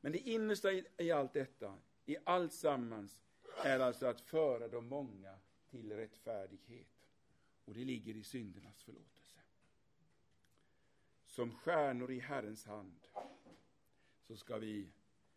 Men 0.01 0.11
det 0.11 0.29
innersta 0.29 0.71
i 0.97 1.11
allt 1.11 1.33
detta, 1.33 1.77
i 2.05 2.17
allt 2.23 2.53
sammans, 2.53 3.17
är 3.63 3.79
alltså 3.79 4.05
att 4.05 4.21
föra 4.21 4.67
de 4.67 4.87
många 4.87 5.39
till 5.69 5.91
rättfärdighet. 5.91 6.96
Och 7.67 7.73
det 7.73 7.85
ligger 7.85 8.15
i 8.15 8.23
syndernas 8.23 8.83
förlåtelse. 8.83 9.37
Som 11.25 11.51
stjärnor 11.51 12.11
i 12.11 12.19
Herrens 12.19 12.65
hand 12.65 13.07
så 14.21 14.37
ska 14.37 14.57
vi 14.57 14.91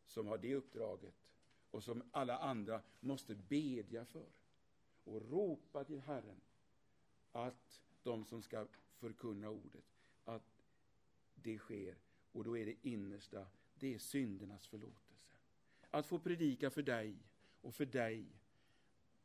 som 0.06 0.26
har 0.26 0.38
det 0.38 0.54
uppdraget 0.54 1.14
och 1.70 1.84
som 1.84 2.02
alla 2.10 2.38
andra 2.38 2.82
måste 3.00 3.34
bedja 3.34 4.04
för 4.04 4.28
och 5.04 5.30
ropa 5.30 5.84
till 5.84 6.00
Herren 6.00 6.40
att 7.32 7.80
de 8.02 8.24
som 8.24 8.42
ska 8.42 8.66
förkunna 8.96 9.50
ordet, 9.50 9.84
att 10.24 10.64
det 11.34 11.58
sker. 11.58 11.96
Och 12.32 12.44
då 12.44 12.58
är 12.58 12.66
det 12.66 12.88
innersta, 12.88 13.46
det 13.74 13.94
är 13.94 13.98
syndernas 13.98 14.66
förlåtelse. 14.66 15.36
Att 15.90 16.06
få 16.06 16.18
predika 16.18 16.70
för 16.70 16.82
dig 16.82 17.16
och 17.60 17.74
för 17.74 17.86
dig 17.86 18.26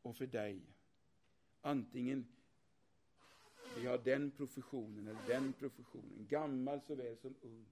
och 0.01 0.17
för 0.17 0.27
dig. 0.27 0.61
Antingen 1.61 2.34
vi 3.75 3.85
har 3.85 3.97
den 3.97 4.31
professionen 4.31 5.07
eller 5.07 5.27
den 5.27 5.53
professionen, 5.53 6.27
gammal 6.29 6.81
såväl 6.81 7.17
som 7.17 7.35
ung. 7.41 7.65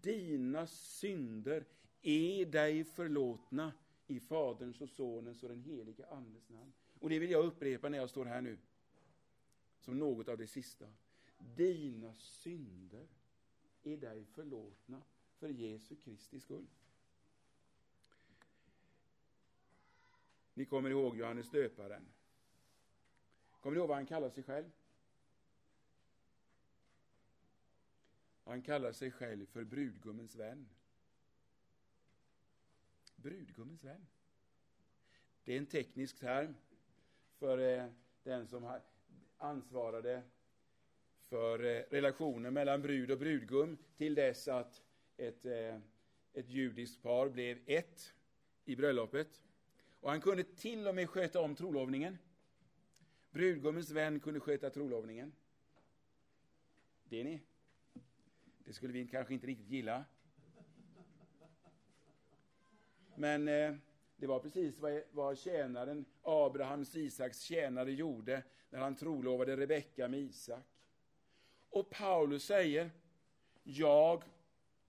Dina 0.00 0.66
synder 0.66 1.64
är 2.02 2.46
dig 2.46 2.84
förlåtna 2.84 3.72
i 4.06 4.20
Faderns 4.20 4.80
och 4.80 4.88
Sonens 4.88 5.42
och 5.42 5.48
den 5.48 5.60
helige 5.60 6.06
Andes 6.06 6.48
namn. 6.48 6.72
Och 7.00 7.08
det 7.08 7.18
vill 7.18 7.30
jag 7.30 7.44
upprepa 7.44 7.88
när 7.88 7.98
jag 7.98 8.10
står 8.10 8.24
här 8.24 8.40
nu, 8.40 8.58
som 9.80 9.98
något 9.98 10.28
av 10.28 10.38
det 10.38 10.46
sista. 10.46 10.86
Dina 11.38 12.14
synder 12.14 13.06
är 13.82 13.96
dig 13.96 14.24
förlåtna 14.24 15.02
för 15.38 15.48
Jesu 15.48 15.96
Kristi 15.96 16.40
skull. 16.40 16.66
Ni 20.54 20.64
kommer 20.64 20.90
ihåg 20.90 21.16
Johannes 21.16 21.50
döparen. 21.50 22.06
Kommer 23.60 23.74
ni 23.74 23.78
ihåg 23.80 23.88
vad 23.88 23.96
han 23.96 24.06
kallar 24.06 24.30
sig 24.30 24.42
själv? 24.42 24.70
Han 28.48 28.62
kallar 28.62 28.92
sig 28.92 29.10
själv 29.10 29.46
för 29.46 29.64
brudgummens 29.64 30.36
vän. 30.36 30.68
Brudgummens 33.16 33.84
vän. 33.84 34.06
Det 35.44 35.52
är 35.52 35.58
en 35.58 35.66
teknisk 35.66 36.18
term 36.18 36.54
för 37.38 37.58
eh, 37.58 37.86
den 38.22 38.46
som 38.46 38.80
ansvarade 39.38 40.22
för 41.28 41.64
eh, 41.64 41.82
relationen 41.90 42.54
mellan 42.54 42.82
brud 42.82 43.10
och 43.10 43.18
brudgum 43.18 43.78
till 43.96 44.14
dess 44.14 44.48
att 44.48 44.82
ett, 45.16 45.44
eh, 45.44 45.78
ett 46.32 46.48
judiskt 46.48 47.02
par 47.02 47.28
blev 47.28 47.58
ett 47.66 48.14
i 48.64 48.76
bröllopet. 48.76 49.42
Och 50.00 50.10
han 50.10 50.20
kunde 50.20 50.44
till 50.44 50.88
och 50.88 50.94
med 50.94 51.10
sköta 51.10 51.40
om 51.40 51.54
trolovningen. 51.54 52.18
Brudgummens 53.30 53.90
vän 53.90 54.20
kunde 54.20 54.40
sköta 54.40 54.70
trolovningen. 54.70 55.32
Det 57.04 57.24
ni. 57.24 57.40
Det 58.68 58.74
skulle 58.74 58.92
vi 58.92 59.06
kanske 59.06 59.34
inte 59.34 59.46
riktigt 59.46 59.70
gilla. 59.70 60.04
Men 63.14 63.48
eh, 63.48 63.74
det 64.16 64.26
var 64.26 64.40
precis 64.40 64.78
vad, 64.78 65.02
vad 65.10 65.38
tjänaren, 65.38 66.04
Abrahams 66.22 66.96
Isaks 66.96 67.40
tjänare, 67.40 67.92
gjorde 67.92 68.42
när 68.70 68.78
han 68.78 68.96
trolovade 68.96 69.56
Rebecka 69.56 70.08
med 70.08 70.20
Isak. 70.20 70.64
Och 71.70 71.90
Paulus 71.90 72.44
säger, 72.44 72.90
jag 73.62 74.24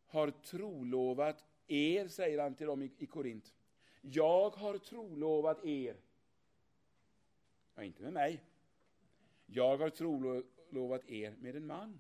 har 0.06 0.32
trolovat 0.32 1.46
er, 1.68 2.08
säger 2.08 2.40
han 2.40 2.56
till 2.56 2.68
dem 2.68 2.82
i, 2.82 2.92
i 2.98 3.06
Korint. 3.06 3.54
Jag 4.02 4.50
har 4.50 4.78
trolovat 4.78 5.66
er. 5.66 5.96
Ja, 7.76 7.84
inte 7.84 8.04
med 8.04 8.14
mig. 8.14 8.44
Jag 9.46 9.78
har 9.78 9.90
trolovat 9.90 11.10
er 11.10 11.36
med 11.40 11.56
en 11.56 11.68
man, 11.68 12.00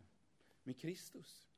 med 0.63 0.79
Kristus. 0.79 1.48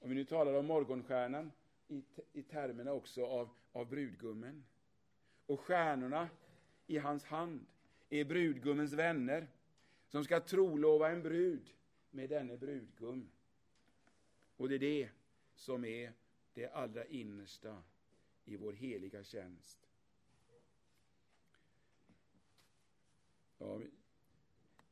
Om 0.00 0.08
vi 0.08 0.14
nu 0.14 0.24
talar 0.24 0.54
om 0.54 0.66
morgonstjärnan 0.66 1.52
i, 1.88 2.04
i 2.32 2.42
termerna 2.42 2.92
också 2.92 3.26
av, 3.26 3.48
av 3.72 3.88
brudgummen. 3.88 4.64
Och 5.46 5.60
stjärnorna 5.60 6.28
i 6.86 6.98
hans 6.98 7.24
hand 7.24 7.66
är 8.08 8.24
brudgummens 8.24 8.92
vänner 8.92 9.46
som 10.08 10.24
ska 10.24 10.40
trolova 10.40 11.10
en 11.10 11.22
brud 11.22 11.70
med 12.10 12.30
denne 12.30 12.56
brudgum. 12.56 13.30
Och 14.56 14.68
det 14.68 14.74
är 14.74 14.78
det 14.78 15.08
som 15.54 15.84
är 15.84 16.12
det 16.54 16.68
allra 16.68 17.04
innersta 17.04 17.82
i 18.44 18.56
vår 18.56 18.72
heliga 18.72 19.24
tjänst. 19.24 19.78
Ja, 23.58 23.80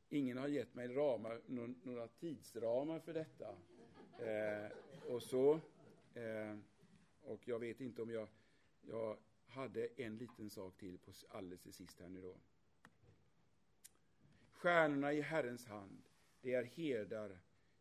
ingen 0.09 0.37
har 0.37 0.47
gett 0.47 0.73
mig 0.73 0.87
ramar, 0.87 1.41
några 1.83 2.07
tidsramar 2.07 2.99
för 2.99 3.13
detta. 3.13 3.55
Eh, 4.19 4.71
och 5.07 5.23
så. 5.23 5.59
Eh, 6.13 6.57
och 7.21 7.47
jag 7.47 7.59
vet 7.59 7.81
inte 7.81 8.01
om 8.01 8.11
jag, 8.11 8.27
jag 8.81 9.17
hade 9.47 9.87
en 9.95 10.17
liten 10.17 10.49
sak 10.49 10.77
till 10.77 10.97
på 10.97 11.11
alldeles 11.29 11.61
till 11.61 11.73
sist 11.73 11.99
här 11.99 12.09
nu 12.09 12.21
då. 12.21 12.35
Stjärnorna 14.51 15.13
i 15.13 15.21
Herrens 15.21 15.65
hand, 15.65 16.09
det 16.41 16.53
är 16.53 16.63
herdar 16.63 17.39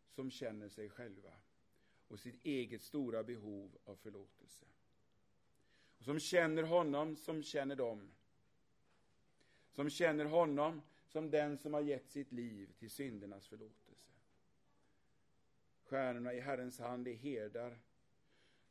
som 0.08 0.30
känner 0.30 0.68
sig 0.68 0.88
själva 0.88 1.32
och 2.08 2.20
sitt 2.20 2.44
eget 2.44 2.82
stora 2.82 3.22
behov 3.22 3.78
av 3.84 3.96
förlåtelse. 3.96 4.66
Och 5.98 6.04
som 6.04 6.20
känner 6.20 6.62
honom 6.62 7.16
som 7.16 7.42
känner 7.42 7.76
dem. 7.76 8.10
Som 9.72 9.90
känner 9.90 10.24
honom 10.24 10.82
som 11.06 11.30
den 11.30 11.58
som 11.58 11.74
har 11.74 11.80
gett 11.80 12.10
sitt 12.10 12.32
liv 12.32 12.72
till 12.78 12.90
syndernas 12.90 13.46
förlåtelse. 13.46 13.85
Stjärnorna 15.86 16.34
i 16.34 16.40
Herrens 16.40 16.78
hand 16.78 17.08
är 17.08 17.14
herdar 17.14 17.78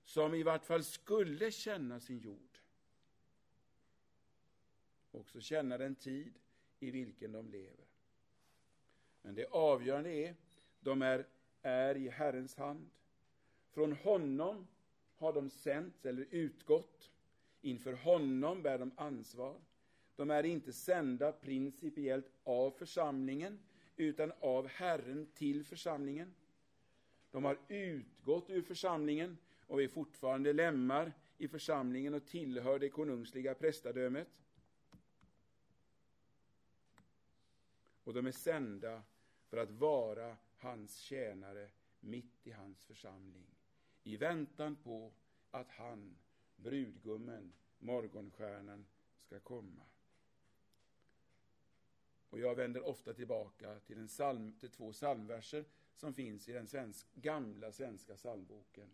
som 0.03 0.33
i 0.33 0.43
vart 0.43 0.65
fall 0.65 0.83
skulle 0.83 1.51
känna 1.51 1.99
sin 1.99 2.19
jord. 2.19 2.59
Också 5.11 5.41
känna 5.41 5.77
den 5.77 5.95
tid 5.95 6.33
i 6.79 6.91
vilken 6.91 7.31
de 7.31 7.49
lever. 7.49 7.85
Men 9.21 9.35
det 9.35 9.45
avgörande 9.45 10.09
är, 10.09 10.35
de 10.79 11.01
är, 11.01 11.27
är 11.61 11.97
i 11.97 12.09
Herrens 12.09 12.55
hand. 12.55 12.89
Från 13.69 13.93
honom 13.93 14.67
har 15.15 15.33
de 15.33 15.49
sänts 15.49 16.05
eller 16.05 16.27
utgått. 16.31 17.11
Inför 17.61 17.93
honom 17.93 18.61
bär 18.61 18.77
de 18.77 18.91
ansvar. 18.97 19.61
De 20.15 20.31
är 20.31 20.43
inte 20.43 20.73
sända 20.73 21.31
principiellt 21.31 22.31
av 22.43 22.71
församlingen, 22.71 23.59
utan 23.95 24.31
av 24.39 24.67
Herren 24.67 25.27
till 25.33 25.63
församlingen. 25.63 26.33
De 27.35 27.45
har 27.45 27.57
utgått 27.67 28.49
ur 28.49 28.61
församlingen 28.61 29.37
och 29.67 29.81
är 29.81 29.87
fortfarande 29.87 30.53
lemmar 30.53 31.13
i 31.37 31.47
församlingen 31.47 32.13
och 32.13 32.25
tillhör 32.25 32.79
det 32.79 32.89
konungsliga 32.89 33.55
prästadömet. 33.55 34.27
Och 38.03 38.13
de 38.13 38.27
är 38.27 38.31
sända 38.31 39.03
för 39.47 39.57
att 39.57 39.71
vara 39.71 40.37
hans 40.57 40.97
tjänare 40.97 41.69
mitt 41.99 42.47
i 42.47 42.51
hans 42.51 42.83
församling 42.83 43.45
i 44.03 44.17
väntan 44.17 44.75
på 44.75 45.13
att 45.51 45.71
han, 45.71 46.17
brudgummen, 46.55 47.53
morgonstjärnan, 47.77 48.85
ska 49.19 49.39
komma. 49.39 49.83
Och 52.29 52.39
jag 52.39 52.55
vänder 52.55 52.85
ofta 52.85 53.13
tillbaka 53.13 53.79
till, 53.79 53.97
en 53.97 54.07
psalm, 54.07 54.53
till 54.59 54.69
två 54.69 54.93
psalmverser 54.93 55.65
som 55.95 56.13
finns 56.13 56.49
i 56.49 56.51
den 56.51 56.67
svensk, 56.67 57.07
gamla 57.13 57.71
svenska 57.71 58.15
psalmboken 58.15 58.89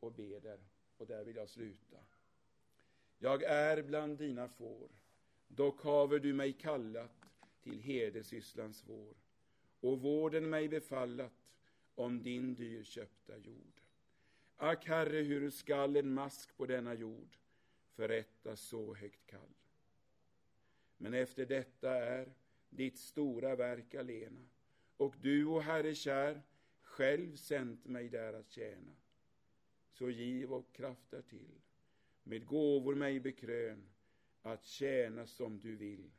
och 0.00 0.12
beder. 0.12 0.58
Och 0.96 1.06
där 1.06 1.24
vill 1.24 1.36
jag 1.36 1.48
sluta. 1.48 1.96
Jag 3.18 3.42
är 3.42 3.82
bland 3.82 4.18
dina 4.18 4.48
får, 4.48 4.90
dock 5.48 5.82
haver 5.82 6.18
du 6.18 6.32
mig 6.34 6.52
kallat 6.52 7.30
till 7.62 7.80
herdesysslans 7.80 8.84
vår 8.86 9.14
och 9.80 10.00
vården 10.00 10.50
mig 10.50 10.68
befallat 10.68 11.52
om 11.94 12.22
din 12.22 12.54
dyrköpta 12.54 13.38
jord. 13.38 13.80
Ack, 14.56 14.86
Herre, 14.86 15.18
hur 15.18 15.50
skall 15.50 15.96
en 15.96 16.14
mask 16.14 16.56
på 16.56 16.66
denna 16.66 16.94
jord 16.94 17.36
förrättas 17.94 18.60
så 18.60 18.94
högt 18.94 19.26
kall? 19.26 19.54
Men 20.96 21.14
efter 21.14 21.46
detta 21.46 21.90
är 21.90 22.32
ditt 22.70 22.98
stora 22.98 23.56
verk 23.56 23.94
alena, 23.94 24.48
och 24.96 25.16
du, 25.20 25.44
o 25.44 25.58
Herre 25.58 25.94
kär, 25.94 26.42
själv 26.80 27.36
sänt 27.36 27.84
mig 27.84 28.08
där 28.08 28.32
att 28.32 28.50
tjäna. 28.50 28.96
Så 29.90 30.10
giv 30.10 30.52
och 30.52 30.72
kraft 30.72 31.14
till, 31.28 31.60
med 32.22 32.46
gåvor 32.46 32.94
mig 32.94 33.20
bekrön, 33.20 33.88
att 34.42 34.64
tjäna 34.64 35.26
som 35.26 35.60
du 35.60 35.76
vill. 35.76 36.10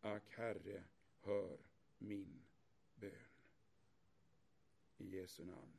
Ack, 0.00 0.30
Herre, 0.30 0.84
hör 1.20 1.58
min 1.98 2.42
bön. 2.94 3.10
I 4.96 5.16
Jesu 5.16 5.44
namn. 5.44 5.75